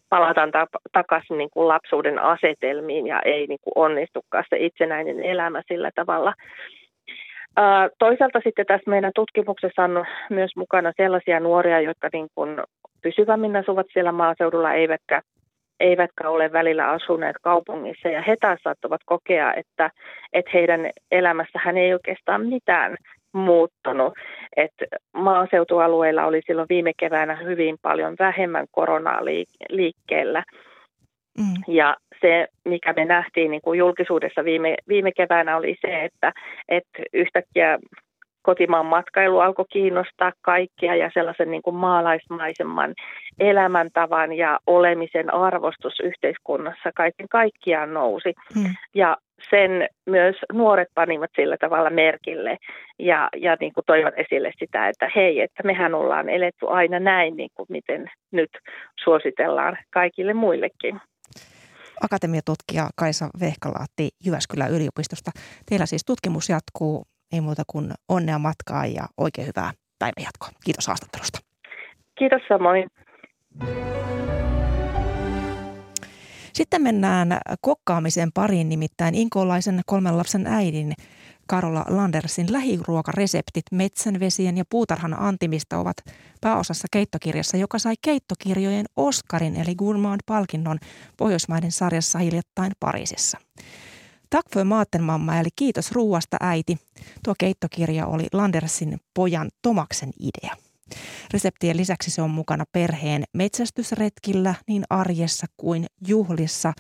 palataan 0.09 0.51
takaisin 0.91 1.37
niin 1.37 1.49
kuin 1.49 1.67
lapsuuden 1.67 2.19
asetelmiin 2.19 3.07
ja 3.07 3.19
ei 3.25 3.47
niin 3.47 3.59
kuin 3.61 3.73
onnistukaan 3.75 4.43
se 4.49 4.57
itsenäinen 4.57 5.23
elämä 5.23 5.61
sillä 5.67 5.91
tavalla. 5.95 6.33
Toisaalta 7.99 8.39
sitten 8.43 8.65
tässä 8.65 8.89
meidän 8.89 9.11
tutkimuksessa 9.15 9.83
on 9.83 10.05
myös 10.29 10.51
mukana 10.55 10.91
sellaisia 10.97 11.39
nuoria, 11.39 11.81
jotka 11.81 12.09
niin 12.13 12.27
kuin 12.35 12.57
pysyvämmin 13.01 13.55
asuvat 13.55 13.85
siellä 13.93 14.11
maaseudulla, 14.11 14.73
eivätkä, 14.73 15.21
eivätkä 15.79 16.29
ole 16.29 16.51
välillä 16.51 16.89
asuneet 16.89 17.35
kaupungissa. 17.41 18.09
Ja 18.09 18.21
he 18.21 18.35
taas 18.41 18.59
saattavat 18.63 19.01
kokea, 19.05 19.53
että, 19.53 19.91
että 20.33 20.51
heidän 20.53 20.89
elämässähän 21.11 21.77
ei 21.77 21.93
oikeastaan 21.93 22.45
mitään 22.45 22.97
muuttunut. 23.33 24.13
että 24.57 24.85
maaseutualueilla 25.13 26.25
oli 26.25 26.41
silloin 26.47 26.69
viime 26.69 26.91
keväänä 26.99 27.35
hyvin 27.35 27.77
paljon 27.81 28.15
vähemmän 28.19 28.65
koronaa 28.71 29.25
liikkeellä. 29.69 30.43
Mm. 31.37 31.73
Ja 31.73 31.95
se, 32.21 32.47
mikä 32.65 32.93
me 32.93 33.05
nähtiin 33.05 33.51
niin 33.51 33.61
kuin 33.61 33.79
julkisuudessa 33.79 34.43
viime, 34.43 34.75
viime 34.87 35.11
keväänä, 35.11 35.57
oli 35.57 35.75
se, 35.81 36.03
että, 36.03 36.31
että 36.69 37.03
yhtäkkiä 37.13 37.79
kotimaan 38.41 38.85
matkailu 38.85 39.39
alkoi 39.39 39.65
kiinnostaa 39.71 40.31
kaikkia 40.41 40.95
ja 40.95 41.11
sellaisen 41.13 41.51
niin 41.51 41.61
kuin 41.61 41.75
maalaismaisemman 41.75 42.93
elämäntavan 43.39 44.33
ja 44.33 44.59
olemisen 44.67 45.33
arvostus 45.33 45.99
yhteiskunnassa 45.99 46.89
kaiken 46.95 47.27
kaikkiaan 47.29 47.93
nousi. 47.93 48.33
Hmm. 48.53 48.75
Ja 48.95 49.17
sen 49.49 49.87
myös 50.05 50.35
nuoret 50.53 50.87
panivat 50.95 51.29
sillä 51.35 51.57
tavalla 51.57 51.89
merkille 51.89 52.57
ja, 52.99 53.29
ja 53.37 53.57
niin 53.59 53.73
kuin 53.73 53.85
toivat 53.85 54.13
esille 54.17 54.51
sitä, 54.59 54.87
että 54.87 55.11
hei, 55.15 55.41
että 55.41 55.63
mehän 55.63 55.95
ollaan 55.95 56.29
eletty 56.29 56.67
aina 56.67 56.99
näin, 56.99 57.37
niin 57.37 57.49
kuin 57.53 57.67
miten 57.69 58.11
nyt 58.31 58.49
suositellaan 59.03 59.77
kaikille 59.93 60.33
muillekin 60.33 61.01
akatemiatutkija 62.01 62.89
Kaisa 62.95 63.29
Vehkalaatti 63.39 64.09
Jyväskylän 64.25 64.71
yliopistosta. 64.71 65.31
Teillä 65.65 65.85
siis 65.85 66.05
tutkimus 66.05 66.49
jatkuu, 66.49 67.05
ei 67.31 67.41
muuta 67.41 67.63
kuin 67.67 67.93
onnea 68.09 68.39
matkaa 68.39 68.85
ja 68.85 69.03
oikein 69.17 69.47
hyvää 69.47 69.71
päivänjatkoa. 69.99 70.49
Kiitos 70.63 70.87
haastattelusta. 70.87 71.39
Kiitos 72.17 72.41
samoin. 72.47 72.87
Sitten 76.53 76.81
mennään 76.81 77.37
kokkaamisen 77.61 78.31
pariin, 78.33 78.69
nimittäin 78.69 79.15
inkolaisen 79.15 79.81
kolmen 79.85 80.17
lapsen 80.17 80.47
äidin 80.47 80.93
Karola 81.51 81.85
Landersin 81.87 82.51
lähiruokareseptit 82.51 83.63
metsänvesien 83.71 84.57
ja 84.57 84.63
puutarhan 84.69 85.19
antimista 85.19 85.77
ovat 85.77 85.97
pääosassa 86.41 86.87
keittokirjassa, 86.91 87.57
joka 87.57 87.79
sai 87.79 87.93
keittokirjojen 88.01 88.85
Oscarin 88.95 89.55
eli 89.55 89.75
Gourmand-palkinnon 89.75 90.79
Pohjoismaiden 91.17 91.71
sarjassa 91.71 92.19
hiljattain 92.19 92.71
Pariisissa. 92.79 93.37
Tack 94.29 94.53
för 94.53 94.63
maten 94.63 95.03
mamma 95.03 95.39
eli 95.39 95.49
kiitos 95.55 95.91
ruuasta 95.91 96.37
äiti. 96.39 96.77
Tuo 97.23 97.33
keittokirja 97.39 98.07
oli 98.07 98.27
Landersin 98.33 98.97
pojan 99.13 99.49
Tomaksen 99.61 100.11
idea. 100.19 100.55
Reseptien 101.33 101.77
lisäksi 101.77 102.11
se 102.11 102.21
on 102.21 102.29
mukana 102.29 102.65
perheen 102.71 103.23
metsästysretkillä 103.33 104.55
niin 104.67 104.83
arjessa 104.89 105.47
kuin 105.57 105.85
juhlissa. 106.07 106.73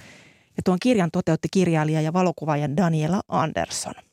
Ja 0.57 0.63
tuon 0.65 0.77
kirjan 0.81 1.11
toteutti 1.11 1.47
kirjailija 1.51 2.01
ja 2.01 2.13
valokuvaaja 2.13 2.77
Daniela 2.77 3.21
Andersson– 3.27 3.93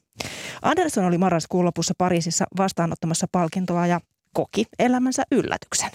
Anderson 0.62 1.04
oli 1.04 1.18
marraskuun 1.18 1.64
lopussa 1.64 1.94
Pariisissa 1.98 2.44
vastaanottamassa 2.58 3.26
palkintoa 3.32 3.86
ja 3.86 4.00
koki 4.32 4.64
elämänsä 4.78 5.22
yllätyksen. 5.32 5.90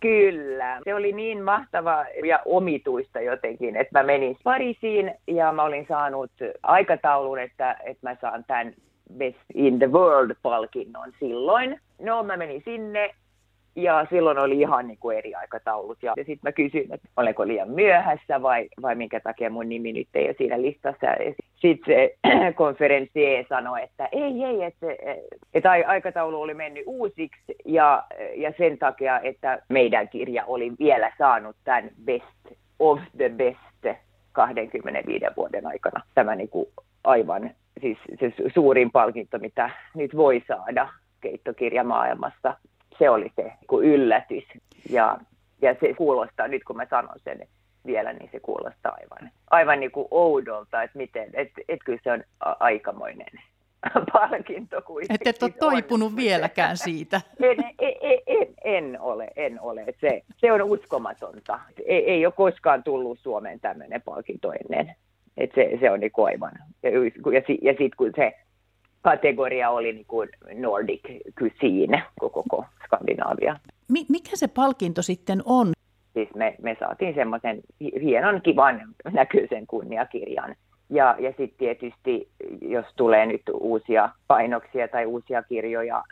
Kyllä. 0.00 0.80
Se 0.84 0.94
oli 0.94 1.12
niin 1.12 1.42
mahtava 1.42 2.04
ja 2.24 2.42
omituista 2.44 3.20
jotenkin, 3.20 3.76
että 3.76 3.98
mä 3.98 4.02
menin 4.02 4.36
Pariisiin 4.44 5.14
ja 5.26 5.52
mä 5.52 5.62
olin 5.62 5.86
saanut 5.88 6.30
aikataulun, 6.62 7.38
että, 7.38 7.76
että 7.84 8.10
mä 8.10 8.16
saan 8.20 8.44
tämän 8.46 8.74
Best 9.18 9.38
in 9.54 9.78
the 9.78 9.86
World-palkinnon 9.86 11.12
silloin. 11.20 11.80
No, 12.00 12.22
mä 12.22 12.36
menin 12.36 12.62
sinne 12.64 13.14
ja 13.76 14.06
silloin 14.10 14.38
oli 14.38 14.60
ihan 14.60 14.86
niin 14.86 14.98
kuin 14.98 15.18
eri 15.18 15.34
aikataulut. 15.34 16.02
Ja, 16.02 16.12
ja 16.16 16.24
sitten 16.24 16.40
mä 16.42 16.52
kysyin, 16.52 16.94
että 16.94 17.08
olenko 17.16 17.46
liian 17.46 17.70
myöhässä 17.70 18.42
vai, 18.42 18.68
vai 18.82 18.94
minkä 18.94 19.20
takia 19.20 19.50
mun 19.50 19.68
nimi 19.68 19.92
nyt 19.92 20.08
ei 20.14 20.26
ole 20.26 20.34
siinä 20.38 20.62
listassa. 20.62 21.06
Sitten 21.56 21.94
se 21.94 22.16
konferenssi 22.54 23.20
sanoi, 23.48 23.82
että 23.82 24.08
ei, 24.12 24.44
ei, 24.44 24.62
että, 24.62 24.86
että 25.54 25.70
aikataulu 25.70 26.40
oli 26.40 26.54
mennyt 26.54 26.82
uusiksi 26.86 27.56
ja, 27.64 28.04
ja 28.36 28.52
sen 28.58 28.78
takia, 28.78 29.20
että 29.20 29.62
meidän 29.68 30.08
kirja 30.08 30.44
oli 30.46 30.72
vielä 30.78 31.12
saanut 31.18 31.56
tämän 31.64 31.90
Best 32.04 32.58
of 32.78 33.00
the 33.16 33.28
Best 33.28 33.98
25 34.32 35.24
vuoden 35.36 35.66
aikana. 35.66 36.02
Tämä 36.14 36.34
niin 36.34 36.48
kuin 36.48 36.66
aivan 37.04 37.50
siis 37.80 37.98
se 38.20 38.32
suurin 38.54 38.90
palkinto, 38.90 39.38
mitä 39.38 39.70
nyt 39.94 40.16
voi 40.16 40.42
saada 40.48 40.88
keittokirjamaailmasta 41.20 42.56
se 42.98 43.10
oli 43.10 43.32
se 43.36 43.42
niin 43.42 43.84
yllätys. 43.84 44.44
Ja, 44.90 45.18
ja 45.62 45.74
se 45.80 45.94
kuulostaa, 45.94 46.48
nyt 46.48 46.64
kun 46.64 46.76
mä 46.76 46.86
sanon 46.90 47.18
sen 47.24 47.48
vielä, 47.86 48.12
niin 48.12 48.28
se 48.32 48.40
kuulostaa 48.40 48.96
aivan, 49.00 49.30
aivan 49.50 49.80
niin 49.80 49.90
kuin 49.90 50.08
oudolta, 50.10 50.82
että 50.82 50.98
miten, 50.98 51.30
että 51.34 51.62
et 51.68 51.80
kyllä 51.84 51.98
se 52.04 52.12
on 52.12 52.24
aikamoinen 52.60 53.40
palkinto 54.12 54.82
kuitenkin. 54.82 55.28
Että 55.28 55.30
et 55.30 55.42
ole 55.42 55.70
toipunut 55.72 56.10
on. 56.10 56.16
vieläkään 56.16 56.76
siitä. 56.76 57.20
En, 57.40 57.64
en, 57.78 57.94
en, 58.00 58.18
en, 58.26 58.48
en 58.64 59.00
ole, 59.00 59.28
en 59.36 59.60
ole. 59.60 59.84
Se, 60.00 60.22
se 60.36 60.52
on 60.52 60.62
uskomatonta. 60.62 61.60
Ei, 61.86 62.10
ei 62.10 62.26
ole 62.26 62.34
koskaan 62.36 62.82
tullut 62.82 63.18
Suomeen 63.18 63.60
tämmöinen 63.60 64.02
palkinto 64.02 64.52
ennen. 64.52 64.94
Et 65.36 65.50
se, 65.54 65.78
se 65.80 65.90
on 65.90 66.00
niin 66.00 66.12
aivan. 66.24 66.52
Ja, 66.82 66.90
ja, 66.90 67.42
ja 67.62 67.72
sitten 67.72 67.96
kun 67.96 68.12
se 68.16 68.32
kategoria 69.02 69.70
oli 69.70 69.92
niin 69.92 70.06
kuin 70.06 70.28
Nordic 70.54 71.02
Cuisine, 71.38 72.02
koko 72.20 72.64
Skandinavia. 72.84 73.56
Mikä 73.88 74.30
se 74.34 74.48
palkinto 74.48 75.02
sitten 75.02 75.42
on? 75.44 75.72
Siis 76.12 76.28
me, 76.34 76.54
me 76.62 76.76
saatiin 76.80 77.14
semmoisen 77.14 77.60
hienon, 77.80 78.42
kivan 78.42 78.80
näköisen 79.12 79.66
kunniakirjan. 79.66 80.54
Ja, 80.90 81.16
ja 81.18 81.28
sitten 81.28 81.58
tietysti, 81.58 82.28
jos 82.60 82.86
tulee 82.96 83.26
nyt 83.26 83.42
uusia 83.52 84.10
painoksia 84.26 84.88
tai 84.88 85.06
uusia 85.06 85.42
kirjoja, 85.42 86.04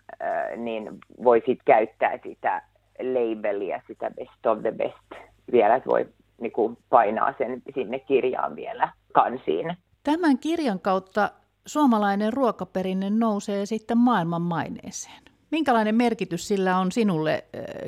niin 0.57 0.91
voi 1.25 1.39
sitten 1.39 1.65
käyttää 1.65 2.19
sitä 2.23 2.63
labelia, 2.99 3.83
sitä 3.87 4.11
best 4.11 4.47
of 4.47 4.61
the 4.61 4.73
best 4.73 5.25
vielä, 5.53 5.75
että 5.75 5.91
voi 5.91 6.07
niin 6.41 6.53
kuin 6.53 6.79
painaa 6.91 7.35
sen 7.39 7.63
sinne 7.75 7.99
kirjaan 7.99 8.57
vielä 8.57 8.89
kansiin. 9.13 9.77
Tämän 10.05 10.39
kirjan 10.39 10.81
kautta 10.81 11.31
suomalainen 11.67 12.33
ruokaperinne 12.33 13.11
nousee 13.11 13.67
sitten 13.67 13.99
maailman 13.99 14.43
maineeseen. 14.43 15.23
Minkälainen 15.51 15.95
merkitys 15.95 16.49
sillä 16.49 16.79
on 16.79 16.93
sinulle 16.93 17.45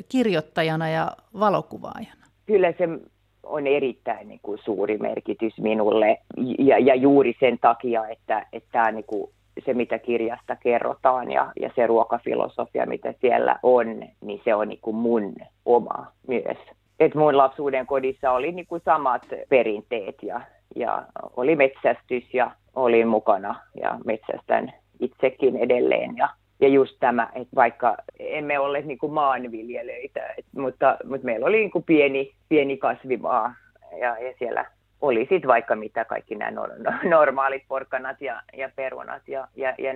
kirjoittajana 0.09 0.89
ja 0.89 1.11
valokuvaajana? 1.39 2.25
Kyllä 2.45 2.73
se 2.77 2.87
on 3.43 3.67
erittäin 3.67 4.27
niin 4.27 4.39
kuin, 4.43 4.59
suuri 4.65 4.97
merkitys 4.97 5.53
minulle 5.57 6.17
ja, 6.59 6.79
ja 6.79 6.95
juuri 6.95 7.33
sen 7.39 7.57
takia, 7.61 8.07
että, 8.07 8.45
että 8.53 8.69
tämä, 8.71 8.91
niin 8.91 9.05
kuin, 9.07 9.31
se 9.65 9.73
mitä 9.73 9.99
kirjasta 9.99 10.55
kerrotaan 10.55 11.31
ja, 11.31 11.51
ja 11.59 11.69
se 11.75 11.87
ruokafilosofia, 11.87 12.85
mitä 12.85 13.13
siellä 13.21 13.59
on, 13.63 13.85
niin 14.21 14.41
se 14.45 14.55
on 14.55 14.67
niin 14.67 14.81
kuin 14.81 14.95
mun 14.95 15.35
oma 15.65 16.07
myös. 16.27 16.57
Et 17.03 17.15
mun 17.15 17.37
lapsuuden 17.37 17.85
kodissa 17.85 18.31
oli 18.31 18.51
niin 18.51 18.67
kuin 18.67 18.81
samat 18.85 19.21
perinteet 19.49 20.23
ja, 20.23 20.41
ja 20.75 21.03
oli 21.35 21.55
metsästys 21.55 22.33
ja 22.33 22.51
olin 22.75 23.07
mukana 23.07 23.55
ja 23.81 23.97
metsästän 24.05 24.73
itsekin 24.99 25.57
edelleen 25.57 26.17
ja 26.17 26.29
ja 26.61 26.67
just 26.67 26.97
tämä, 26.99 27.29
että 27.35 27.55
vaikka 27.55 27.95
emme 28.19 28.59
ole 28.59 28.81
niin 28.81 28.97
kuin 28.97 29.13
maanviljelijöitä, 29.13 30.21
et, 30.37 30.45
mutta, 30.57 30.97
mutta 31.03 31.25
meillä 31.25 31.45
oli 31.45 31.57
niin 31.57 31.71
kuin 31.71 31.83
pieni, 31.83 32.33
pieni 32.49 32.77
kasvimaa 32.77 33.55
ja, 33.99 34.19
ja 34.19 34.33
siellä 34.39 34.65
oli 35.01 35.19
sitten 35.19 35.47
vaikka 35.47 35.75
mitä 35.75 36.05
kaikki 36.05 36.35
nämä 36.35 36.61
normaalit 37.09 37.63
porkkanat 37.67 38.21
ja, 38.21 38.41
ja 38.57 38.69
perunat 38.75 39.21
ja, 39.27 39.47
ja, 39.55 39.75
ja 39.77 39.93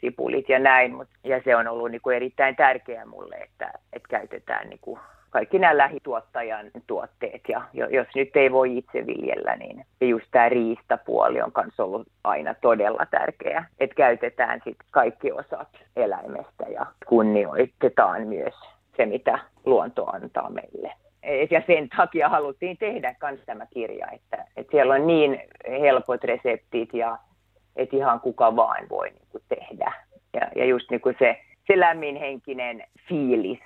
sipulit 0.00 0.48
ja 0.48 0.58
näin. 0.58 0.94
Mut, 0.94 1.08
ja 1.24 1.40
se 1.44 1.56
on 1.56 1.68
ollut 1.68 1.90
niin 1.90 2.02
kuin 2.02 2.16
erittäin 2.16 2.56
tärkeää 2.56 3.06
mulle, 3.06 3.36
että, 3.36 3.72
että 3.92 4.08
käytetään 4.08 4.68
niin 4.68 4.80
kuin 4.80 5.00
kaikki 5.30 5.58
nämä 5.58 5.76
lähituottajan 5.76 6.66
tuotteet. 6.86 7.42
Ja 7.48 7.62
jos 7.72 8.06
nyt 8.14 8.36
ei 8.36 8.52
voi 8.52 8.78
itse 8.78 9.06
viljellä, 9.06 9.56
niin 9.56 9.84
just 10.00 10.26
tämä 10.30 10.48
riistapuoli 10.48 11.42
on 11.42 11.52
myös 11.56 11.80
ollut 11.80 12.06
aina 12.24 12.54
todella 12.54 13.06
tärkeä, 13.10 13.64
että 13.80 13.94
käytetään 13.94 14.60
sitten 14.64 14.86
kaikki 14.90 15.32
osat 15.32 15.68
eläimestä 15.96 16.64
ja 16.68 16.86
kunnioitetaan 17.06 18.26
myös 18.26 18.54
se, 18.96 19.06
mitä 19.06 19.38
luonto 19.64 20.06
antaa 20.06 20.50
meille. 20.50 20.92
Ja 21.50 21.62
sen 21.66 21.88
takia 21.96 22.28
haluttiin 22.28 22.76
tehdä 22.76 23.14
myös 23.22 23.40
tämä 23.46 23.66
kirja, 23.66 24.06
että, 24.12 24.44
että 24.56 24.70
siellä 24.70 24.94
on 24.94 25.06
niin 25.06 25.42
helpot 25.80 26.24
reseptit 26.24 26.94
ja 26.94 27.18
että 27.76 27.96
ihan 27.96 28.20
kuka 28.20 28.56
vaan 28.56 28.88
voi 28.88 29.10
niin 29.10 29.28
kuin 29.32 29.44
tehdä. 29.48 29.92
Ja, 30.34 30.40
ja 30.56 30.64
just 30.64 30.90
niin 30.90 31.00
kuin 31.00 31.16
se, 31.18 31.40
se 31.66 31.80
lämminhenkinen 31.80 32.84
fiilis 33.08 33.58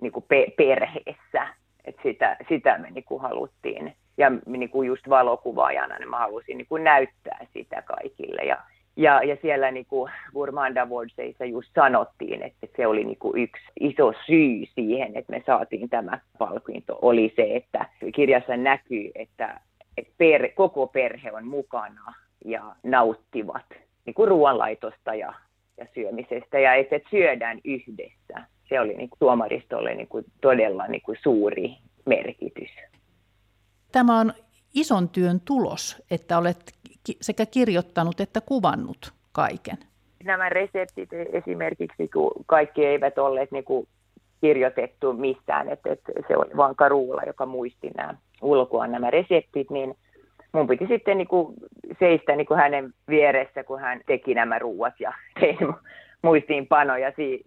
niin 0.00 0.12
kuin 0.12 0.24
pe- 0.28 0.52
perheessä. 0.56 1.48
Et 1.84 1.96
sitä, 2.02 2.36
sitä 2.48 2.78
me 2.78 2.90
niin 2.90 3.04
kuin 3.04 3.22
haluttiin. 3.22 3.94
Ja 4.16 4.32
niin 4.46 4.70
kuin 4.70 4.86
just 4.86 5.08
valokuvaajana 5.08 5.98
niin 5.98 6.10
mä 6.10 6.18
halusin 6.18 6.58
niin 6.58 6.66
kuin 6.68 6.84
näyttää 6.84 7.46
sitä 7.52 7.82
kaikille. 7.82 8.42
Ja, 8.42 8.58
ja, 8.96 9.22
ja 9.22 9.36
siellä 9.42 9.70
niin 9.70 9.86
kuin 9.86 10.12
Gourmand 10.34 10.76
Awardsissa 10.76 11.44
just 11.44 11.68
sanottiin, 11.74 12.42
että 12.42 12.66
se 12.76 12.86
oli 12.86 13.04
niin 13.04 13.18
kuin 13.18 13.42
yksi 13.42 13.64
iso 13.80 14.12
syy 14.26 14.66
siihen, 14.74 15.16
että 15.16 15.32
me 15.32 15.42
saatiin 15.46 15.88
tämä 15.88 16.18
palkinto, 16.38 16.98
oli 17.02 17.32
se, 17.36 17.56
että 17.56 17.86
kirjassa 18.14 18.56
näkyy, 18.56 19.10
että, 19.14 19.60
että 19.96 20.12
per, 20.18 20.48
koko 20.54 20.86
perhe 20.86 21.32
on 21.32 21.46
mukana 21.46 22.14
ja 22.44 22.74
nauttivat 22.82 23.66
niin 24.06 24.14
kuin 24.14 24.28
ruoanlaitosta 24.28 25.14
ja, 25.14 25.34
ja 25.76 25.86
syömisestä 25.94 26.58
ja 26.58 26.74
että 26.74 27.00
syödään 27.10 27.60
yhdessä 27.64 28.42
se 28.68 28.80
oli 28.80 28.94
niin 28.94 29.10
kuin 29.10 29.18
tuomaristolle 29.18 29.94
niin 29.94 30.08
kuin 30.08 30.24
todella 30.40 30.86
niin 30.86 31.02
kuin 31.02 31.18
suuri 31.22 31.76
merkitys. 32.06 32.70
Tämä 33.92 34.20
on 34.20 34.32
ison 34.74 35.08
työn 35.08 35.40
tulos, 35.40 36.02
että 36.10 36.38
olet 36.38 36.72
sekä 37.20 37.46
kirjoittanut 37.46 38.20
että 38.20 38.40
kuvannut 38.40 39.12
kaiken. 39.32 39.78
Nämä 40.24 40.48
reseptit 40.48 41.08
esimerkiksi, 41.32 42.08
kun 42.08 42.30
kaikki 42.46 42.86
eivät 42.86 43.18
olleet 43.18 43.50
niin 43.50 43.64
kuin 43.64 43.86
kirjoitettu 44.40 45.12
missään, 45.12 45.68
että, 45.68 45.92
että 45.92 46.12
se 46.28 46.36
oli 46.36 46.56
vain 46.56 46.76
Karuula, 46.76 47.22
joka 47.26 47.46
muisti 47.46 47.90
nämä 47.96 48.14
ulkoa 48.42 48.86
nämä 48.86 49.10
reseptit, 49.10 49.70
niin 49.70 49.94
mun 50.52 50.66
piti 50.66 50.86
sitten 50.86 51.18
niin 51.18 51.28
kuin 51.28 51.54
seistä 51.98 52.36
niin 52.36 52.46
kuin 52.46 52.60
hänen 52.60 52.94
vieressä, 53.08 53.64
kun 53.64 53.80
hän 53.80 54.00
teki 54.06 54.34
nämä 54.34 54.58
ruuat 54.58 54.94
ja 55.00 55.12
tein 55.40 55.58
muistiinpanoja 56.22 57.12
si, 57.16 57.44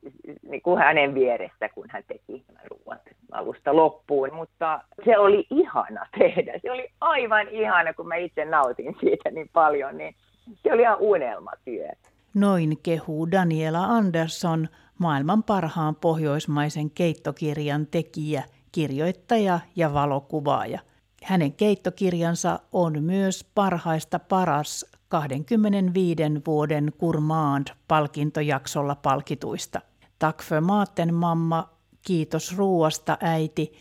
niin 0.49 0.61
kuin 0.61 0.80
hänen 0.80 1.13
vieressä, 1.13 1.69
kun 1.69 1.86
hän 1.89 2.03
teki 2.07 2.43
ruuat 2.69 3.01
alusta 3.32 3.76
loppuun. 3.76 4.34
Mutta 4.34 4.82
se 5.05 5.17
oli 5.17 5.47
ihana 5.49 6.05
tehdä. 6.19 6.59
Se 6.61 6.72
oli 6.72 6.89
aivan 7.01 7.47
ihana, 7.49 7.93
kun 7.93 8.07
mä 8.07 8.15
itse 8.15 8.45
nautin 8.45 8.95
siitä 8.99 9.32
niin 9.32 9.49
paljon, 9.53 9.97
niin 9.97 10.15
se 10.63 10.74
oli 10.74 10.82
ihan 10.82 10.97
unelmatyö. 10.99 11.88
Noin 12.34 12.78
kehuu 12.84 13.32
Daniela 13.32 13.84
Andersson, 13.84 14.67
maailman 14.97 15.43
parhaan 15.43 15.95
pohjoismaisen 15.95 16.89
keittokirjan 16.89 17.88
tekijä, 17.88 18.43
kirjoittaja 18.72 19.59
ja 19.76 19.93
valokuvaaja. 19.93 20.80
Hänen 21.24 21.53
keittokirjansa 21.53 22.59
on 22.72 23.03
myös 23.03 23.51
parhaista 23.55 24.19
paras 24.19 25.01
25 25.12 26.24
vuoden 26.47 26.91
Gourmand-palkintojaksolla 26.99 28.95
palkituista. 28.95 29.82
Tack 30.20 30.41
för 30.41 30.62
maten 30.62 31.14
mamma, 31.14 31.70
kiitos 32.01 32.57
ruoasta 32.57 33.18
äiti, 33.22 33.74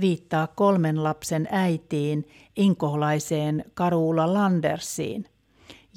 viittaa 0.00 0.46
kolmen 0.46 1.04
lapsen 1.04 1.48
äitiin, 1.50 2.26
inkoholaiseen 2.56 3.64
Karula 3.74 4.34
Landersiin, 4.34 5.24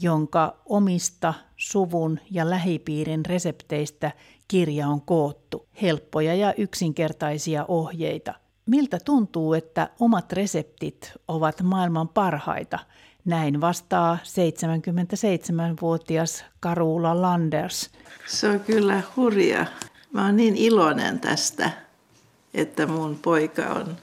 jonka 0.01 0.57
omista 0.65 1.33
suvun 1.57 2.19
ja 2.31 2.49
lähipiirin 2.49 3.25
resepteistä 3.25 4.11
kirja 4.47 4.87
on 4.87 5.01
koottu. 5.01 5.67
Helppoja 5.81 6.35
ja 6.35 6.53
yksinkertaisia 6.57 7.65
ohjeita. 7.67 8.33
Miltä 8.65 8.97
tuntuu, 9.05 9.53
että 9.53 9.89
omat 9.99 10.33
reseptit 10.33 11.13
ovat 11.27 11.61
maailman 11.61 12.07
parhaita– 12.07 12.79
näin 13.25 13.61
vastaa 13.61 14.17
77-vuotias 14.23 16.45
Karula 16.59 17.21
Landers. 17.21 17.89
Se 18.27 18.49
on 18.49 18.59
kyllä 18.59 19.01
hurja. 19.15 19.65
Mä 20.11 20.25
oon 20.25 20.35
niin 20.35 20.55
iloinen 20.55 21.19
tästä, 21.19 21.69
että 22.53 22.87
mun 22.87 23.19
poika 23.21 23.63
on 23.63 23.97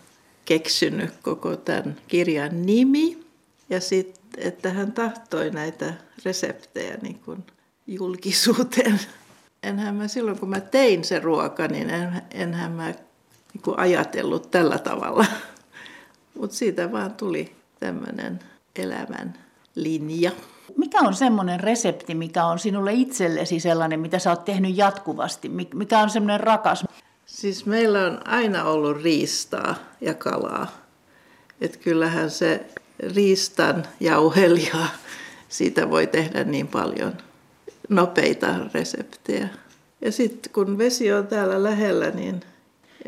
keksinyt 0.44 1.10
koko 1.22 1.56
tämän 1.56 1.96
kirjan 2.08 2.66
nimi. 2.66 3.26
Ja 3.70 3.80
sitten, 3.80 4.22
että 4.36 4.70
hän 4.70 4.92
tahtoi 4.92 5.50
näitä 5.50 5.94
reseptejä 6.24 6.96
niin 7.02 7.18
kuin 7.18 7.44
julkisuuteen. 7.86 9.00
Enhän 9.62 9.94
mä 9.94 10.08
silloin, 10.08 10.38
kun 10.38 10.48
mä 10.48 10.60
tein 10.60 11.04
se 11.04 11.18
ruoka, 11.18 11.68
niin 11.68 11.90
en, 11.90 12.22
enhän 12.30 12.72
mä 12.72 12.94
niin 13.54 13.62
kuin 13.62 13.78
ajatellut 13.78 14.50
tällä 14.50 14.78
tavalla. 14.78 15.26
Mutta 16.34 16.56
siitä 16.56 16.92
vaan 16.92 17.14
tuli 17.14 17.56
tämmöinen 17.80 18.40
elämän 18.76 19.38
linja. 19.74 20.30
Mikä 20.76 21.00
on 21.00 21.14
semmoinen 21.14 21.60
resepti, 21.60 22.14
mikä 22.14 22.44
on 22.44 22.58
sinulle 22.58 22.92
itsellesi 22.92 23.60
sellainen, 23.60 24.00
mitä 24.00 24.18
sä 24.18 24.30
oot 24.30 24.44
tehnyt 24.44 24.76
jatkuvasti? 24.76 25.50
Mikä 25.74 25.98
on 25.98 26.10
semmoinen 26.10 26.40
rakas? 26.40 26.84
Siis 27.26 27.66
meillä 27.66 28.04
on 28.06 28.28
aina 28.28 28.64
ollut 28.64 29.02
riistaa 29.02 29.74
ja 30.00 30.14
kalaa. 30.14 30.66
Että 31.60 31.78
kyllähän 31.78 32.30
se 32.30 32.66
riistan 33.14 33.86
jauhelia, 34.00 34.86
siitä 35.48 35.90
voi 35.90 36.06
tehdä 36.06 36.44
niin 36.44 36.68
paljon 36.68 37.12
nopeita 37.88 38.46
reseptejä. 38.74 39.48
Ja 40.00 40.12
sitten 40.12 40.52
kun 40.52 40.78
vesi 40.78 41.12
on 41.12 41.26
täällä 41.26 41.62
lähellä, 41.62 42.10
niin 42.10 42.40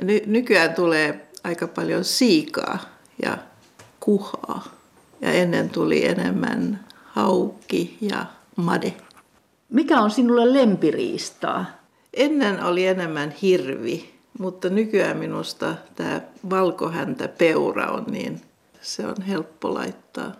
ny- 0.02 0.22
nykyään 0.26 0.74
tulee 0.74 1.28
aika 1.44 1.68
paljon 1.68 2.04
siikaa 2.04 2.78
ja 3.22 3.38
kuhaa 4.00 4.83
ja 5.20 5.32
ennen 5.32 5.70
tuli 5.70 6.06
enemmän 6.06 6.84
haukki 7.04 7.98
ja 8.00 8.26
made. 8.56 8.94
Mikä 9.68 10.00
on 10.00 10.10
sinulle 10.10 10.52
lempiriistaa? 10.52 11.66
Ennen 12.14 12.64
oli 12.64 12.86
enemmän 12.86 13.30
hirvi 13.30 14.14
Mutta 14.38 14.68
nykyään 14.68 15.16
minusta 15.16 15.74
tämä 15.94 16.20
valkohäntä 16.50 17.28
peura 17.28 17.90
on 17.90 18.04
niin, 18.10 18.40
se 18.80 19.06
on 19.06 19.22
helppo 19.22 19.74
laittaa. 19.74 20.32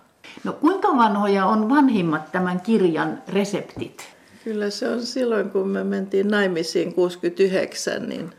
No 0.45 0.53
kuinka 0.53 0.97
vanhoja 0.97 1.47
on 1.47 1.69
vanhimmat 1.69 2.33
tämän 2.33 2.61
kirjan 2.61 3.23
reseptit? 3.29 4.05
Kyllä 4.45 4.71
se 4.71 4.89
on 4.89 5.03
silloin, 5.03 5.51
kun 5.51 5.69
me 5.69 5.85
mentiin 5.85 6.29
naimisiin 6.29 6.95
69, 6.95 8.09
niin 8.09 8.31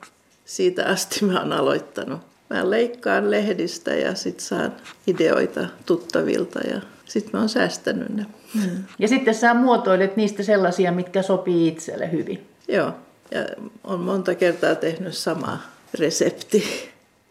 siitä 0.46 0.86
asti 0.86 1.26
mä 1.26 1.40
oon 1.40 1.54
aloittanut. 1.54 2.22
Mä 2.50 2.70
leikkaan 2.70 3.32
lehdistä 3.32 3.96
ja 3.96 4.16
sit 4.16 4.40
saan 4.40 4.74
ideoita 5.08 5.68
tuttavilta 5.86 6.60
ja 6.60 6.82
sitten 7.06 7.30
mä 7.34 7.40
oon 7.40 7.50
säästänyt 7.50 8.10
ne. 8.10 8.26
Hmm. 8.54 8.84
Ja 9.00 9.08
sitten 9.08 9.36
sä 9.36 9.54
muotoilet 9.54 10.18
niistä 10.18 10.44
sellaisia, 10.44 10.92
mitkä 10.92 11.22
sopii 11.22 11.68
itselle 11.68 12.12
hyvin. 12.12 12.46
Joo, 12.68 12.94
ja 13.32 13.46
on 13.84 14.00
monta 14.00 14.36
kertaa 14.36 14.76
tehnyt 14.76 15.18
sama 15.18 15.60
resepti. 16.00 16.64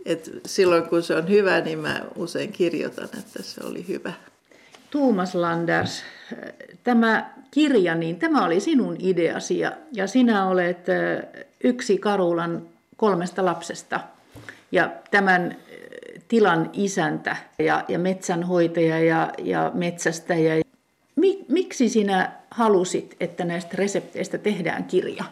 Et 0.04 0.30
silloin 0.46 0.82
kun 0.82 1.02
se 1.02 1.14
on 1.14 1.28
hyvä, 1.28 1.60
niin 1.60 1.78
mä 1.78 2.00
usein 2.16 2.52
kirjoitan, 2.52 3.08
että 3.18 3.42
se 3.42 3.60
oli 3.64 3.88
hyvä. 3.88 4.12
Tuumas 4.90 5.34
Landers, 5.34 6.02
tämä 6.84 7.34
kirja, 7.50 7.94
niin 7.94 8.16
tämä 8.16 8.44
oli 8.44 8.60
sinun 8.60 8.96
ideasi 8.98 9.58
ja, 9.58 9.72
ja 9.92 10.06
sinä 10.06 10.46
olet 10.46 10.86
yksi 11.64 11.98
Karulan 11.98 12.62
kolmesta 12.96 13.44
lapsesta 13.44 14.00
ja 14.74 14.90
tämän 15.10 15.56
tilan 16.28 16.70
isäntä 16.72 17.36
ja, 17.58 17.84
ja 17.88 17.98
metsänhoitaja 17.98 19.00
ja, 19.00 19.32
ja 19.38 19.70
metsästäjä. 19.74 20.62
Mik, 21.16 21.48
miksi 21.48 21.88
sinä 21.88 22.32
halusit, 22.50 23.16
että 23.20 23.44
näistä 23.44 23.70
resepteistä 23.74 24.38
tehdään 24.38 24.84
kirja? 24.84 25.24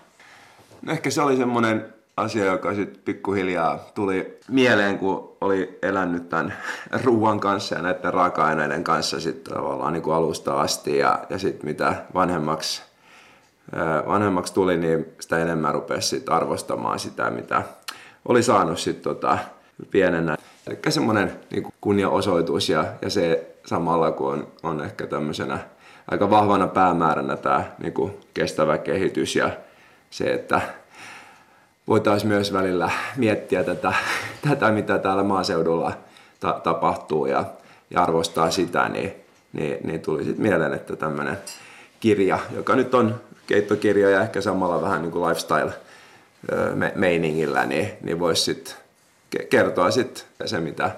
No 0.83 0.93
ehkä 0.93 1.11
se 1.11 1.23
oli 1.23 1.37
semmoinen 1.37 1.85
asia, 2.17 2.45
joka 2.45 2.75
sitten 2.75 3.03
pikkuhiljaa 3.05 3.79
tuli 3.95 4.39
mieleen, 4.49 4.99
kun 4.99 5.37
oli 5.41 5.79
elänyt 5.83 6.29
tämän 6.29 6.55
ruoan 7.05 7.41
kanssa 7.41 7.75
ja 7.75 7.83
näiden 7.83 8.15
raaka-aineiden 8.15 8.85
kanssa 8.85 9.21
sitten 9.21 9.55
tavallaan 9.55 9.93
niin 9.93 10.03
kuin 10.03 10.15
alusta 10.15 10.61
asti. 10.61 10.99
Ja, 10.99 11.25
ja 11.31 11.39
sitten 11.39 11.67
mitä 11.67 11.95
vanhemmaksi, 12.15 12.83
vanhemmaksi 14.07 14.55
tuli, 14.55 14.77
niin 14.77 15.07
sitä 15.21 15.39
enemmän 15.39 15.75
rupesi 15.75 16.09
sit 16.09 16.29
arvostamaan 16.29 16.99
sitä, 16.99 17.31
mitä 17.31 17.63
oli 18.29 18.43
saanut 18.43 18.79
sitten 18.79 19.05
tota, 19.05 19.39
pienenä. 19.91 20.37
Eli 20.67 20.79
semmoinen 20.89 21.41
niin 21.51 21.73
kunniaosoitus 21.81 22.69
ja, 22.69 22.85
ja 23.03 23.11
se 23.11 23.55
samalla 23.67 24.13
kun 24.13 24.33
on, 24.33 24.47
on 24.63 24.85
ehkä 24.85 25.07
tämmöisenä 25.07 25.59
aika 26.11 26.31
vahvana 26.31 26.67
päämääränä 26.67 27.37
tämä 27.37 27.65
niin 27.79 28.13
kestävä 28.35 28.79
kehitys 28.79 29.37
ja 29.37 29.51
se, 30.11 30.25
että 30.25 30.61
voitaisiin 31.89 32.29
myös 32.29 32.53
välillä 32.53 32.91
miettiä 33.17 33.65
tätä, 33.65 33.93
tätä 34.49 34.71
mitä 34.71 34.99
täällä 34.99 35.23
maaseudulla 35.23 35.93
ta- 36.41 36.61
tapahtuu 36.63 37.27
ja, 37.27 37.45
ja 37.91 38.03
arvostaa 38.03 38.51
sitä, 38.51 38.89
niin, 38.89 39.13
niin, 39.53 39.79
niin 39.85 40.01
tuli 40.01 40.25
sitten 40.25 40.43
mieleen, 40.43 40.75
että 40.75 40.97
tämmöinen 40.97 41.39
kirja, 42.01 42.39
joka 42.55 42.77
nyt 42.77 42.95
on 42.95 43.21
keittokirja 43.47 44.11
ja 44.11 44.23
ehkä 44.23 44.41
samalla 44.41 44.83
vähän 44.83 45.03
niin 45.03 45.13
kuin 45.13 45.23
lifestyle-meiningillä, 46.43 47.67
niin, 47.67 47.89
niin 48.03 48.19
voisi 48.19 48.43
sitten 48.43 48.75
kertoa 49.51 49.91
sit 49.91 50.27
se, 50.45 50.61
mitä, 50.61 50.91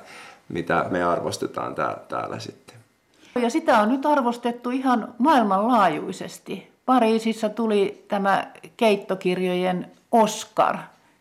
mitä 0.49 0.87
me 0.91 1.05
arvostetaan 1.05 1.75
tää, 1.75 1.97
täällä 2.09 2.39
sitten. 2.39 2.77
Ja 3.43 3.51
sitä 3.51 3.79
on 3.79 3.89
nyt 3.89 4.07
arvostettu 4.07 4.71
ihan 4.71 5.15
maailmanlaajuisesti. 5.19 6.69
Pariisissa 6.87 7.49
tuli 7.49 8.05
tämä 8.09 8.53
keittokirjojen 8.77 9.91
Oscar. 10.13 10.77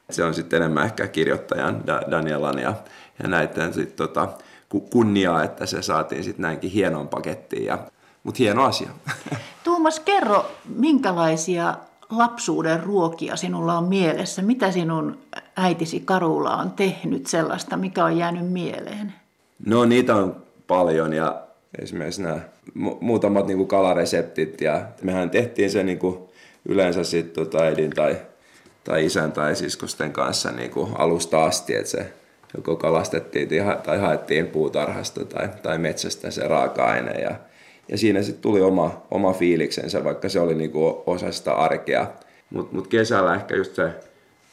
Se 0.10 0.24
on 0.24 0.34
sitten 0.34 0.58
enemmän 0.58 0.86
ehkä 0.86 1.08
kirjoittajan 1.08 1.84
Danielan 2.12 2.60
ja, 2.60 2.74
ja 3.24 3.30
näiden 3.30 3.74
sit 3.74 3.96
tota, 3.96 4.28
kunniaa, 4.90 5.44
että 5.44 5.66
se 5.66 5.82
saatiin 5.82 6.24
sitten 6.24 6.42
näinkin 6.42 6.72
hienoon 6.72 7.08
pakettiin. 7.08 7.66
Ja, 7.66 7.78
mutta 8.24 8.38
hieno 8.38 8.64
asia. 8.64 8.90
Tuomas, 9.64 10.00
kerro, 10.00 10.52
minkälaisia 10.66 11.76
lapsuuden 12.18 12.84
ruokia 12.84 13.36
sinulla 13.36 13.78
on 13.78 13.84
mielessä? 13.84 14.42
Mitä 14.42 14.72
sinun 14.72 15.18
äitisi 15.58 16.00
Karula 16.00 16.56
on 16.58 16.72
tehnyt 16.72 17.28
sellaista, 17.28 17.78
mikä 17.78 18.06
on 18.06 18.18
jäänyt 18.18 18.52
mieleen? 18.52 19.14
No 19.66 19.86
niitä 19.86 20.16
on 20.16 20.36
paljon 20.68 21.14
ja 21.14 21.42
esimerkiksi 21.82 22.22
nämä 22.22 22.40
mu- 22.78 22.98
muutamat 23.02 23.48
niin 23.48 23.58
kuin 23.58 23.68
kalareseptit 23.68 24.62
ja 24.62 24.86
mehän 25.02 25.30
tehtiin 25.30 25.72
se 25.72 25.84
niin 25.84 26.00
kuin 26.00 26.20
yleensä 26.66 27.04
sitten 27.04 27.46
tota 27.46 27.64
äidin 27.64 27.92
tai, 27.92 28.18
tai 28.84 29.06
isän 29.06 29.32
tai 29.32 29.56
siskosten 29.56 30.12
kanssa 30.12 30.52
niin 30.52 30.72
kuin 30.72 30.92
alusta 30.98 31.44
asti, 31.44 31.76
että 31.76 31.90
se 31.90 32.14
joko 32.58 32.76
kalastettiin 32.76 33.50
tai 33.84 34.00
haettiin 34.00 34.48
puutarhasta 34.48 35.26
tai, 35.26 35.50
tai 35.64 35.78
metsästä 35.78 36.32
se 36.32 36.48
raaka-aine 36.48 37.12
ja, 37.12 37.36
ja 37.88 37.98
siinä 37.98 38.22
sitten 38.22 38.42
tuli 38.42 38.62
oma, 38.62 39.02
oma 39.12 39.34
fiiliksensä, 39.34 40.04
vaikka 40.04 40.30
se 40.30 40.40
oli 40.40 40.56
niinku 40.56 41.04
osa 41.06 41.32
sitä 41.32 41.54
arkea. 41.54 42.08
Mutta 42.50 42.76
mut 42.76 42.88
kesällä 42.88 43.36
ehkä 43.36 43.56
just 43.56 43.76
se 43.76 43.90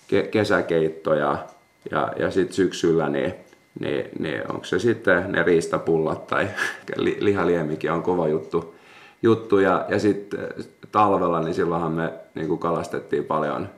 ke, 0.09 0.23
kesäkeitto 0.23 1.15
ja, 1.15 1.47
ja, 1.91 2.13
ja 2.19 2.31
sitten 2.31 2.55
syksyllä 2.55 3.09
niin, 3.09 3.35
niin, 3.81 4.05
niin 4.19 4.53
onko 4.53 4.65
se 4.65 4.79
sitten 4.79 5.33
ne 5.33 5.43
riistapullat 5.43 6.27
tai 6.27 6.49
li, 6.97 7.17
lihaliemikin 7.21 7.93
on 7.93 8.03
kova 8.03 8.29
juttu. 8.29 8.75
juttu. 9.23 9.59
Ja, 9.59 9.85
ja 9.89 9.99
sitten 9.99 10.41
talvella 10.93 11.41
niin 11.41 11.55
silloinhan 11.55 11.93
me 11.93 12.13
niin 12.35 12.59
kalastettiin 12.59 13.25
paljon 13.25 13.69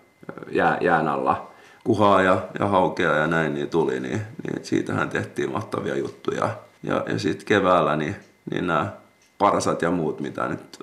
jää, 0.50 0.78
jään 0.80 1.08
alla 1.08 1.52
kuhaa 1.84 2.22
ja, 2.22 2.48
ja 2.58 2.66
haukea 2.66 3.16
ja 3.16 3.26
näin 3.26 3.54
niin 3.54 3.70
tuli, 3.70 4.00
niin, 4.00 4.20
niin 4.42 4.64
siitähän 4.64 5.08
tehtiin 5.08 5.52
mahtavia 5.52 5.96
juttuja. 5.96 6.50
Ja, 6.82 7.04
ja 7.06 7.18
sitten 7.18 7.46
keväällä 7.46 7.96
niin, 7.96 8.16
niin 8.50 8.66
nämä 8.66 9.01
parsat 9.42 9.82
ja 9.82 9.90
muut, 9.90 10.20
mitä 10.20 10.48
nyt 10.48 10.78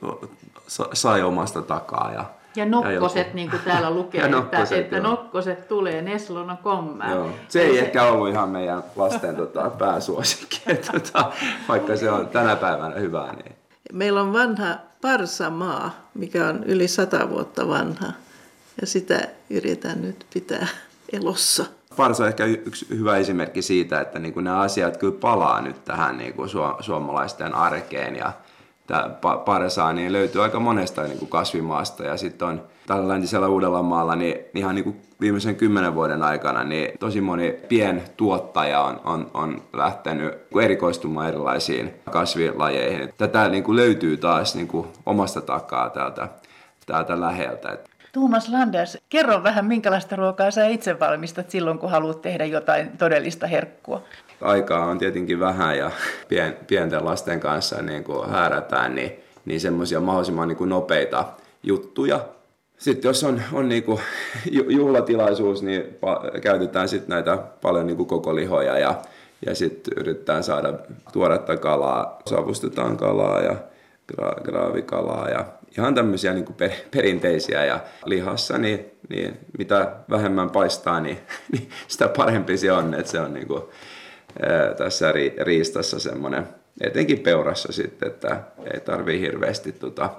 sai 0.94 1.22
omasta 1.22 1.62
takaa. 1.62 2.12
Ja, 2.14 2.26
ja 2.56 2.66
nokkoset, 2.66 3.28
ja 3.28 3.34
niin 3.34 3.50
kuin 3.50 3.62
täällä 3.62 3.92
lukee, 3.92 4.22
että, 4.26 4.38
nokkoset, 4.38 4.78
että 4.78 5.00
nokkoset 5.00 5.68
tulee 5.68 6.02
Neslona 6.02 6.58
kommään. 6.64 7.12
Joo. 7.12 7.30
Se 7.48 7.62
ei 7.62 7.74
se... 7.74 7.80
ehkä 7.80 8.04
ollut 8.04 8.30
ihan 8.30 8.50
meidän 8.50 8.84
lasten 8.96 9.36
tota, 9.36 9.70
pääsuosikki, 9.70 10.62
tota, 10.92 11.32
vaikka 11.70 11.96
se 11.96 12.12
on 12.12 12.28
tänä 12.28 12.56
päivänä 12.56 12.96
hyvää. 12.96 13.34
Niin. 13.34 13.56
Meillä 13.94 14.22
on 14.22 14.34
vanha 14.34 14.76
parsamaa, 15.02 15.92
mikä 16.14 16.48
on 16.48 16.64
yli 16.64 16.88
sata 16.88 17.30
vuotta 17.30 17.68
vanha, 17.68 18.08
ja 18.82 18.88
sitä 18.88 19.28
yritän 19.50 20.02
nyt 20.02 20.26
pitää 20.34 20.68
elossa. 21.14 21.66
Parsa 21.98 22.24
on 22.24 22.30
ehkä 22.30 22.46
yksi 22.46 22.88
hyvä 22.90 23.18
esimerkki 23.18 23.62
siitä, 23.62 24.02
että 24.02 24.20
niin 24.20 24.34
kuin 24.34 24.44
nämä 24.44 24.60
asiat 24.60 24.98
kyllä 24.98 25.18
palaa 25.22 25.62
nyt 25.62 25.86
tähän 25.86 26.18
niin 26.18 26.34
kuin 26.34 26.50
suomalaisten 26.80 27.56
arkeen 27.56 28.16
ja 28.16 28.34
parsaa, 29.46 29.94
niin 29.94 30.14
löytyy 30.14 30.44
aika 30.44 30.60
monesta 30.60 31.04
niin 31.04 31.20
kuin 31.20 31.30
kasvimaasta 31.30 32.04
ja 32.04 32.18
sitten 32.18 32.48
on 32.48 32.62
tällä 32.88 33.08
läntisellä 33.08 33.48
Uudellamaalla 33.48 34.16
niin 34.16 34.36
ihan 34.56 34.76
niin 34.76 34.84
kuin 34.84 35.02
viimeisen 35.22 35.56
kymmenen 35.56 35.96
vuoden 35.96 36.24
aikana 36.24 36.64
niin 36.64 36.92
tosi 37.00 37.22
moni 37.22 37.52
pien 37.70 38.04
tuottaja 38.18 38.82
on, 38.82 39.02
on, 39.04 39.32
on 39.34 39.62
lähtenyt 39.74 40.34
erikoistumaan 40.62 41.28
erilaisiin 41.28 41.94
kasvilajeihin. 42.12 43.14
Tätä 43.18 43.50
niin 43.50 43.64
kuin 43.64 43.76
löytyy 43.76 44.18
taas 44.18 44.56
niin 44.56 44.68
kuin 44.68 44.88
omasta 45.06 45.42
takaa 45.42 45.90
täältä, 45.90 46.28
täältä 46.86 47.22
läheltä. 47.22 47.78
Tuumas 48.14 48.50
Landers, 48.50 48.98
kerro 49.10 49.44
vähän, 49.44 49.66
minkälaista 49.66 50.16
ruokaa 50.16 50.52
sä 50.52 50.68
itse 50.68 51.00
valmistat 51.00 51.50
silloin, 51.50 51.80
kun 51.80 51.90
haluat 51.90 52.22
tehdä 52.22 52.46
jotain 52.46 52.98
todellista 52.98 53.48
herkkua? 53.48 54.04
Aikaa 54.42 54.86
on 54.86 54.98
tietenkin 54.98 55.40
vähän 55.40 55.78
ja 55.78 55.92
pien, 56.28 56.58
pienten 56.68 57.06
lasten 57.06 57.40
kanssa 57.40 57.82
niin 57.82 58.04
kuin 58.04 58.30
häärätään, 58.30 58.96
niin, 58.96 59.12
niin 59.46 59.60
semmoisia 59.60 60.00
mahdollisimman 60.00 60.48
niin 60.48 60.58
kuin 60.58 60.70
nopeita 60.70 61.26
juttuja. 61.64 62.26
Sitten 62.78 63.10
jos 63.10 63.24
on, 63.24 63.42
on 63.54 63.70
niin 63.70 63.84
kuin 63.84 64.00
juhlatilaisuus, 64.78 65.64
niin 65.64 65.82
pa- 65.82 66.40
käytetään 66.40 66.90
sitten 66.90 67.10
näitä 67.10 67.38
paljon 67.62 67.88
niin 67.88 67.98
kuin 67.98 68.08
koko 68.08 68.36
lihoja 68.36 68.80
ja, 68.80 68.96
ja 69.46 69.56
sitten 69.56 69.94
yritetään 69.98 70.44
saada 70.44 70.74
tuoretta 71.14 71.58
kalaa, 71.58 72.20
savustetaan 72.26 72.98
kalaa 72.98 73.42
ja 73.42 73.56
gra- 74.14 74.42
graavikalaa 74.44 75.30
ja 75.30 75.46
ihan 75.78 75.96
tämmöisiä 75.96 76.34
niin 76.34 76.54
per, 76.58 76.72
perinteisiä 76.92 77.66
ja 77.66 77.80
lihassa, 78.06 78.58
niin, 78.58 78.86
niin 79.10 79.38
mitä 79.58 79.96
vähemmän 80.10 80.50
paistaa, 80.50 81.00
niin, 81.00 81.18
niin 81.52 81.70
sitä 81.88 82.08
parempi 82.08 82.58
se 82.58 82.72
on, 82.72 82.94
että 82.94 83.12
se 83.12 83.20
on 83.20 83.34
niin 83.34 83.48
kuin, 83.48 83.64
ää, 84.50 84.74
tässä 84.74 85.12
ri, 85.12 85.36
riistassa 85.42 86.00
semmoinen, 86.00 86.48
etenkin 86.82 87.20
peurassa 87.20 87.72
sitten, 87.72 88.08
että 88.08 88.42
ei 88.74 88.80
tarvii 88.80 89.20
hirveästi 89.20 89.72
tota 89.72 90.10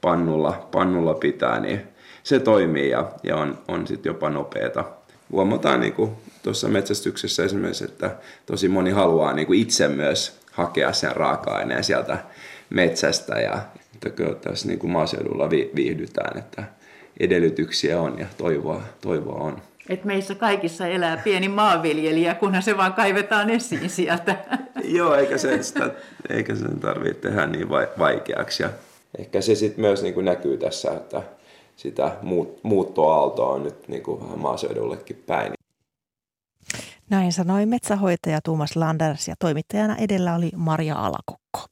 pannulla, 0.00 0.68
pannulla 0.70 1.14
pitää, 1.14 1.60
niin 1.60 1.82
se 2.22 2.40
toimii 2.40 2.90
ja, 2.90 3.12
ja 3.22 3.36
on, 3.36 3.58
on 3.68 3.86
sitten 3.86 4.10
jopa 4.10 4.30
nopeeta. 4.30 4.84
Huomataan 5.32 5.80
niin 5.80 5.94
tuossa 6.42 6.68
metsästyksessä 6.68 7.44
esimerkiksi, 7.44 7.84
että 7.84 8.16
tosi 8.46 8.68
moni 8.68 8.90
haluaa 8.90 9.32
niin 9.32 9.46
kuin 9.46 9.60
itse 9.60 9.88
myös 9.88 10.40
hakea 10.52 10.92
sen 10.92 11.16
raaka-aineen 11.16 11.84
sieltä 11.84 12.18
metsästä 12.70 13.40
ja 13.40 13.58
että 14.06 14.16
kyllä 14.16 14.34
tässä 14.34 14.68
niin 14.68 14.78
kuin 14.78 14.90
maaseudulla 14.90 15.50
viihdytään, 15.50 16.38
että 16.38 16.64
edellytyksiä 17.20 18.00
on 18.00 18.18
ja 18.18 18.26
toivoa, 18.36 18.82
toivoa 19.00 19.44
on. 19.44 19.62
Että 19.88 20.06
meissä 20.06 20.34
kaikissa 20.34 20.86
elää 20.86 21.16
pieni 21.16 21.48
maanviljelijä, 21.48 22.34
kunhan 22.34 22.62
se 22.62 22.76
vaan 22.76 22.92
kaivetaan 22.92 23.50
esiin 23.50 23.90
sieltä. 23.90 24.36
Joo, 24.84 25.14
eikä 25.14 25.38
se, 25.38 25.62
sitä, 25.62 25.90
eikä 26.30 26.54
sen 26.54 26.80
tarvitse 26.80 27.20
tehdä 27.20 27.46
niin 27.46 27.68
vaikeaksi. 27.98 28.62
Ja 28.62 28.70
ehkä 29.18 29.40
se 29.40 29.54
sitten 29.54 29.80
myös 29.80 30.02
niin 30.02 30.14
kuin 30.14 30.26
näkyy 30.26 30.58
tässä, 30.58 30.90
että 30.90 31.22
sitä 31.76 32.16
muuttoaaltoa 32.62 33.52
on 33.52 33.62
nyt 33.62 33.88
niin 33.88 34.02
kuin 34.02 34.20
vähän 34.22 34.38
maaseudullekin 34.38 35.22
päin. 35.26 35.52
Näin 37.10 37.32
sanoi 37.32 37.66
metsähoitaja 37.66 38.40
Tuomas 38.44 38.76
Landers 38.76 39.28
ja 39.28 39.34
toimittajana 39.38 39.96
edellä 39.96 40.34
oli 40.34 40.50
Maria 40.56 40.94
Alakokko. 40.94 41.66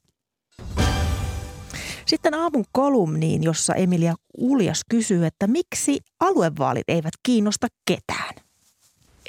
Sitten 2.09 2.33
aamun 2.33 2.65
kolumniin, 2.71 3.43
jossa 3.43 3.73
Emilia 3.73 4.15
Uljas 4.37 4.81
kysyy, 4.89 5.25
että 5.25 5.47
miksi 5.47 5.99
aluevaalit 6.19 6.83
eivät 6.87 7.13
kiinnosta 7.23 7.67
ketään. 7.85 8.35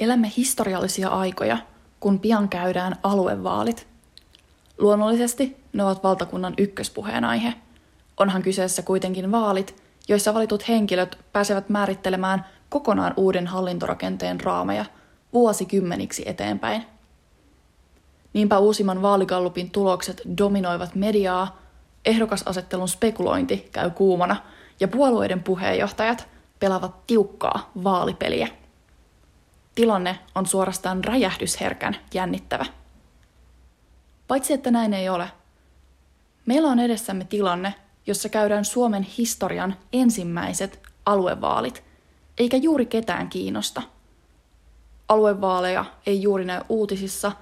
Elämme 0.00 0.32
historiallisia 0.36 1.08
aikoja, 1.08 1.58
kun 2.00 2.20
pian 2.20 2.48
käydään 2.48 2.96
aluevaalit. 3.02 3.88
Luonnollisesti 4.78 5.56
ne 5.72 5.84
ovat 5.84 6.02
valtakunnan 6.02 6.54
ykköspuheenaihe. 6.58 7.54
Onhan 8.16 8.42
kyseessä 8.42 8.82
kuitenkin 8.82 9.32
vaalit, 9.32 9.82
joissa 10.08 10.34
valitut 10.34 10.68
henkilöt 10.68 11.18
pääsevät 11.32 11.68
määrittelemään 11.68 12.46
kokonaan 12.68 13.14
uuden 13.16 13.46
hallintorakenteen 13.46 14.40
raameja 14.40 14.84
vuosikymmeniksi 15.32 16.22
eteenpäin. 16.26 16.82
Niinpä 18.32 18.58
uusimman 18.58 19.02
vaaligallupin 19.02 19.70
tulokset 19.70 20.22
dominoivat 20.38 20.94
mediaa, 20.94 21.59
ehdokasasettelun 22.04 22.88
spekulointi 22.88 23.68
käy 23.72 23.90
kuumana 23.90 24.36
ja 24.80 24.88
puolueiden 24.88 25.42
puheenjohtajat 25.42 26.28
pelaavat 26.60 27.06
tiukkaa 27.06 27.70
vaalipeliä. 27.84 28.48
Tilanne 29.74 30.18
on 30.34 30.46
suorastaan 30.46 31.04
räjähdysherkän 31.04 31.96
jännittävä. 32.14 32.66
Paitsi 34.28 34.52
että 34.52 34.70
näin 34.70 34.94
ei 34.94 35.08
ole. 35.08 35.30
Meillä 36.46 36.68
on 36.68 36.78
edessämme 36.78 37.24
tilanne, 37.24 37.74
jossa 38.06 38.28
käydään 38.28 38.64
Suomen 38.64 39.02
historian 39.02 39.76
ensimmäiset 39.92 40.82
aluevaalit, 41.06 41.84
eikä 42.38 42.56
juuri 42.56 42.86
ketään 42.86 43.28
kiinnosta. 43.28 43.82
Aluevaaleja 45.08 45.84
ei 46.06 46.22
juuri 46.22 46.44
näy 46.44 46.60
uutisissa, 46.68 47.32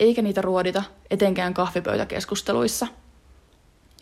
eikä 0.00 0.22
niitä 0.22 0.42
ruodita 0.42 0.82
etenkään 1.10 1.54
kahvipöytäkeskusteluissa. 1.54 2.86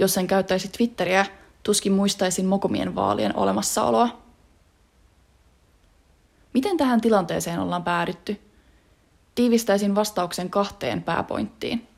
Jos 0.01 0.19
en 0.19 0.27
käyttäisi 0.27 0.69
Twitteriä, 0.69 1.27
tuskin 1.63 1.93
muistaisin 1.93 2.47
mokomien 2.47 2.95
vaalien 2.95 3.37
olemassaoloa. 3.37 4.23
Miten 6.55 6.77
tähän 6.77 7.01
tilanteeseen 7.01 7.59
ollaan 7.59 7.85
päädytty? 7.85 8.41
Tiivistäisin 9.35 9.95
vastauksen 9.95 10.51
kahteen 10.51 11.03
pääpointtiin. 11.03 11.89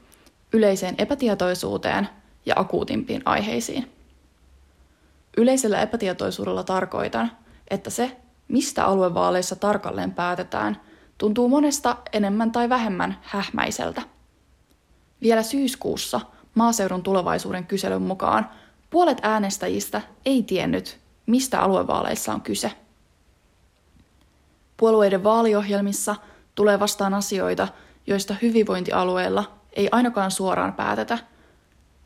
Yleiseen 0.53 0.95
epätietoisuuteen 0.99 2.09
ja 2.47 2.55
akuutimpiin 2.57 3.23
aiheisiin. 3.25 3.93
Yleisellä 5.37 5.83
epätietoisuudella 5.83 6.65
tarkoitan, 6.65 7.33
että 7.69 7.91
se, 7.91 8.17
mistä 8.49 8.85
aluevaaleissa 8.85 9.57
tarkalleen 9.57 10.13
päätetään, 10.13 10.81
tuntuu 11.19 11.49
monesta 11.49 11.97
enemmän 12.13 12.53
tai 12.53 12.69
vähemmän 12.69 13.19
hähmäiseltä. 13.23 14.03
Vielä 15.21 15.43
syyskuussa 15.43 16.21
maaseudun 16.55 17.03
tulevaisuuden 17.03 17.67
kyselyn 17.67 18.03
mukaan 18.03 18.51
puolet 18.91 19.19
äänestäjistä 19.23 20.03
ei 20.25 20.43
tiennyt, 20.43 21.01
mistä 21.27 21.61
aluevaaleissa 21.61 22.35
on 22.35 22.41
kyse. 22.41 22.73
Puolueiden 24.77 25.25
vaaliohjelmissa 25.25 26.17
tulee 26.55 26.81
vastaan 26.81 27.15
asioita, 27.15 27.69
joista 28.07 28.35
hyvinvointialueilla 28.43 29.45
ei 29.73 29.89
ainakaan 29.93 30.31
suoraan 30.31 30.73
päätetä. 30.73 31.19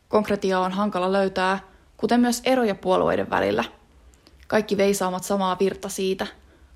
Konkretia 0.08 0.60
on 0.60 0.72
hankala 0.72 1.12
löytää, 1.12 1.58
kuten 1.96 2.20
myös 2.20 2.40
eroja 2.44 2.74
puolueiden 2.74 3.30
välillä. 3.30 3.64
Kaikki 4.46 4.76
veisaamat 4.76 5.24
samaa 5.24 5.56
virta 5.60 5.88
siitä, 5.88 6.26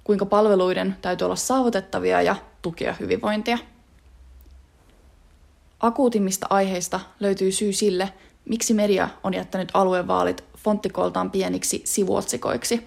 kuinka 0.05 0.27
palveluiden 0.27 0.97
täytyy 1.03 1.25
olla 1.25 1.37
saavutettavia 1.37 2.23
ja 2.23 2.37
tukea 2.63 2.95
hyvinvointia. 3.01 3.59
Akuutimmista 5.81 6.47
aiheista 6.51 7.01
löytyy 7.21 7.53
syy 7.53 7.73
sille, 7.73 8.13
miksi 8.49 8.75
media 8.75 9.09
on 9.25 9.35
jättänyt 9.35 9.69
aluevaalit 9.75 10.45
fonttikoltaan 10.59 11.31
pieniksi 11.31 11.83
sivuotsikoiksi. 11.85 12.87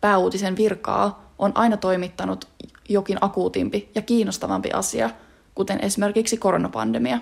Pääuutisen 0.00 0.56
virkaa 0.56 1.32
on 1.38 1.52
aina 1.54 1.76
toimittanut 1.76 2.48
jokin 2.88 3.18
akuutimpi 3.20 3.90
ja 3.94 4.02
kiinnostavampi 4.02 4.70
asia, 4.70 5.10
kuten 5.54 5.84
esimerkiksi 5.84 6.36
koronapandemia. 6.36 7.18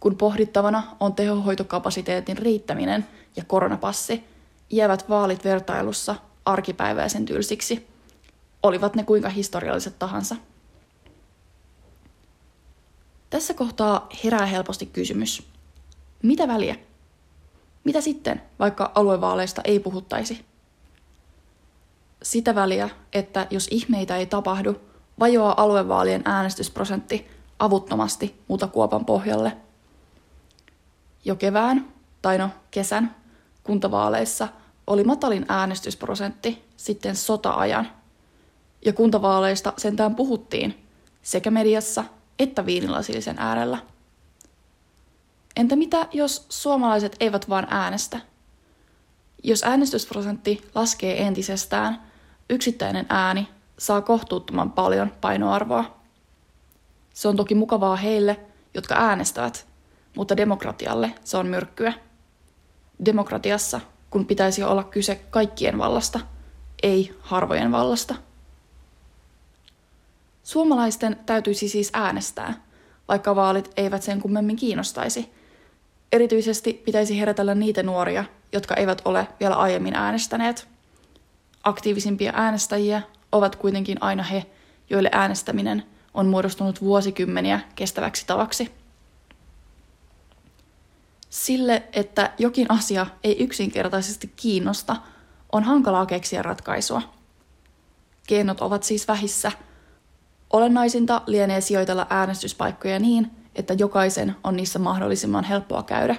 Kun 0.00 0.16
pohdittavana 0.16 0.82
on 1.00 1.14
tehohoitokapasiteetin 1.14 2.38
riittäminen 2.38 3.06
ja 3.36 3.44
koronapassi, 3.46 4.24
jäävät 4.70 5.08
vaalit 5.08 5.44
vertailussa 5.44 6.14
arkipäiväisen 6.44 7.24
tylsiksi, 7.24 7.86
olivat 8.62 8.94
ne 8.94 9.04
kuinka 9.04 9.28
historialliset 9.28 9.98
tahansa. 9.98 10.36
Tässä 13.34 13.54
kohtaa 13.54 14.08
herää 14.24 14.46
helposti 14.46 14.86
kysymys. 14.86 15.42
Mitä 16.22 16.48
väliä? 16.48 16.76
Mitä 17.84 18.00
sitten, 18.00 18.42
vaikka 18.58 18.92
aluevaaleista 18.94 19.62
ei 19.64 19.80
puhuttaisi? 19.80 20.44
Sitä 22.22 22.54
väliä, 22.54 22.90
että 23.12 23.46
jos 23.50 23.68
ihmeitä 23.70 24.16
ei 24.16 24.26
tapahdu, 24.26 24.80
vajoaa 25.20 25.62
aluevaalien 25.62 26.22
äänestysprosentti 26.24 27.26
avuttomasti 27.58 28.40
mutakuopan 28.48 29.04
pohjalle. 29.04 29.56
Jo 31.24 31.36
kevään, 31.36 31.92
tai 32.22 32.38
no 32.38 32.50
kesän, 32.70 33.16
kuntavaaleissa 33.62 34.48
oli 34.86 35.04
matalin 35.04 35.46
äänestysprosentti 35.48 36.64
sitten 36.76 37.16
sota-ajan. 37.16 37.90
Ja 38.84 38.92
kuntavaaleista 38.92 39.72
sentään 39.76 40.14
puhuttiin 40.14 40.86
sekä 41.22 41.50
mediassa 41.50 42.04
että 42.38 42.66
viinilasillisen 42.66 43.38
äärellä. 43.38 43.78
Entä 45.56 45.76
mitä, 45.76 46.08
jos 46.12 46.46
suomalaiset 46.48 47.16
eivät 47.20 47.48
vaan 47.48 47.66
äänestä? 47.70 48.20
Jos 49.42 49.62
äänestysprosentti 49.62 50.70
laskee 50.74 51.26
entisestään, 51.26 52.02
yksittäinen 52.50 53.06
ääni 53.08 53.48
saa 53.78 54.00
kohtuuttoman 54.00 54.72
paljon 54.72 55.12
painoarvoa. 55.20 55.96
Se 57.14 57.28
on 57.28 57.36
toki 57.36 57.54
mukavaa 57.54 57.96
heille, 57.96 58.40
jotka 58.74 58.94
äänestävät, 58.94 59.66
mutta 60.16 60.36
demokratialle 60.36 61.14
se 61.24 61.36
on 61.36 61.46
myrkkyä. 61.46 61.92
Demokratiassa, 63.04 63.80
kun 64.10 64.26
pitäisi 64.26 64.62
olla 64.62 64.84
kyse 64.84 65.14
kaikkien 65.30 65.78
vallasta, 65.78 66.20
ei 66.82 67.16
harvojen 67.20 67.72
vallasta. 67.72 68.14
Suomalaisten 70.44 71.16
täytyisi 71.26 71.68
siis 71.68 71.90
äänestää, 71.92 72.54
vaikka 73.08 73.36
vaalit 73.36 73.70
eivät 73.76 74.02
sen 74.02 74.20
kummemmin 74.20 74.56
kiinnostaisi. 74.56 75.32
Erityisesti 76.12 76.82
pitäisi 76.84 77.20
herätellä 77.20 77.54
niitä 77.54 77.82
nuoria, 77.82 78.24
jotka 78.52 78.74
eivät 78.74 79.02
ole 79.04 79.28
vielä 79.40 79.54
aiemmin 79.54 79.94
äänestäneet. 79.94 80.68
Aktiivisimpia 81.62 82.32
äänestäjiä 82.36 83.02
ovat 83.32 83.56
kuitenkin 83.56 83.98
aina 84.00 84.22
he, 84.22 84.46
joille 84.90 85.08
äänestäminen 85.12 85.84
on 86.14 86.26
muodostunut 86.26 86.80
vuosikymmeniä 86.82 87.60
kestäväksi 87.74 88.26
tavaksi. 88.26 88.70
Sille, 91.30 91.82
että 91.92 92.32
jokin 92.38 92.70
asia 92.70 93.06
ei 93.24 93.42
yksinkertaisesti 93.42 94.32
kiinnosta, 94.36 94.96
on 95.52 95.64
hankalaa 95.64 96.06
keksiä 96.06 96.42
ratkaisua. 96.42 97.02
Keinot 98.26 98.60
ovat 98.60 98.82
siis 98.82 99.08
vähissä– 99.08 99.52
Olennaisinta 100.54 101.22
lienee 101.26 101.60
sijoitella 101.60 102.06
äänestyspaikkoja 102.10 102.98
niin, 102.98 103.30
että 103.54 103.74
jokaisen 103.74 104.36
on 104.44 104.56
niissä 104.56 104.78
mahdollisimman 104.78 105.44
helppoa 105.44 105.82
käydä. 105.82 106.16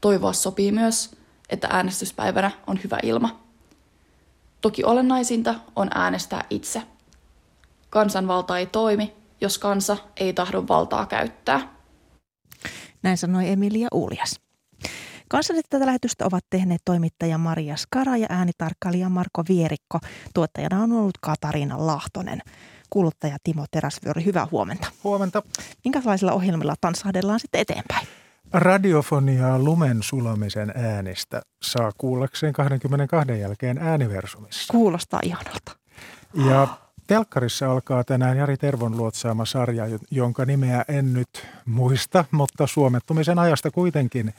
Toivoa 0.00 0.32
sopii 0.32 0.72
myös, 0.72 1.16
että 1.50 1.68
äänestyspäivänä 1.70 2.50
on 2.66 2.80
hyvä 2.84 2.98
ilma. 3.02 3.40
Toki 4.60 4.84
olennaisinta 4.84 5.54
on 5.76 5.88
äänestää 5.94 6.44
itse. 6.50 6.82
Kansanvalta 7.90 8.58
ei 8.58 8.66
toimi, 8.66 9.14
jos 9.40 9.58
kansa 9.58 9.96
ei 10.16 10.32
tahdo 10.32 10.64
valtaa 10.68 11.06
käyttää. 11.06 11.74
Näin 13.02 13.18
sanoi 13.18 13.48
Emilia 13.48 13.88
Uljas. 13.92 14.40
Kanssani 15.28 15.60
tätä 15.70 15.86
lähetystä 15.86 16.26
ovat 16.26 16.44
tehneet 16.50 16.82
toimittaja 16.84 17.38
Maria 17.38 17.76
Skara 17.76 18.16
ja 18.16 18.26
äänitarkkailija 18.30 19.08
Marko 19.08 19.42
Vierikko. 19.48 19.98
Tuottajana 20.34 20.82
on 20.82 20.92
ollut 20.92 21.18
Katariina 21.20 21.86
Lahtonen 21.86 22.42
kuuluttaja 22.90 23.36
Timo 23.44 23.64
Teräsvyöri. 23.70 24.24
Hyvää 24.24 24.46
huomenta. 24.50 24.88
Huomenta. 25.04 25.42
Minkälaisilla 25.84 26.32
ohjelmilla 26.32 26.74
tanssahdellaan 26.80 27.40
sitten 27.40 27.60
eteenpäin? 27.60 28.06
Radiofoniaa 28.52 29.58
lumen 29.58 30.02
sulamisen 30.02 30.72
äänistä 30.76 31.42
saa 31.62 31.92
kuullakseen 31.98 32.52
22 32.52 33.40
jälkeen 33.40 33.78
ääniversumissa. 33.78 34.72
Kuulostaa 34.72 35.20
ihanalta. 35.22 35.76
Ja 36.34 36.68
Telkkarissa 37.06 37.72
alkaa 37.72 38.04
tänään 38.04 38.36
Jari 38.36 38.56
Tervon 38.56 38.96
luotsaama 38.96 39.44
sarja, 39.44 39.84
jonka 40.10 40.44
nimeä 40.44 40.84
en 40.88 41.12
nyt 41.12 41.46
muista, 41.66 42.24
mutta 42.30 42.66
suomettumisen 42.66 43.38
ajasta 43.38 43.70
kuitenkin. 43.70 44.34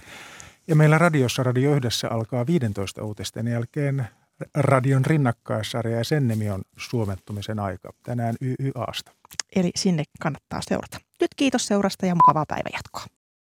Ja 0.68 0.76
meillä 0.76 0.97
radiossa 0.97 1.43
Radio 1.43 1.76
Yhdessä 1.76 2.10
alkaa 2.10 2.45
15 2.47 3.04
uutisten 3.04 3.47
jälkeen 3.47 4.08
radion 4.55 5.05
rinnakkaissarja 5.05 5.97
ja 5.97 6.03
sen 6.03 6.27
nimi 6.27 6.49
on 6.49 6.61
Suomettumisen 6.77 7.59
aika. 7.59 7.89
Tänään 8.03 8.35
YYAsta. 8.41 9.11
Eli 9.55 9.71
sinne 9.75 10.03
kannattaa 10.21 10.61
seurata. 10.61 10.97
Nyt 11.21 11.29
kiitos 11.35 11.65
seurasta 11.65 12.05
ja 12.05 12.15
mukavaa 12.15 12.45
päivänjatkoa. 12.47 13.18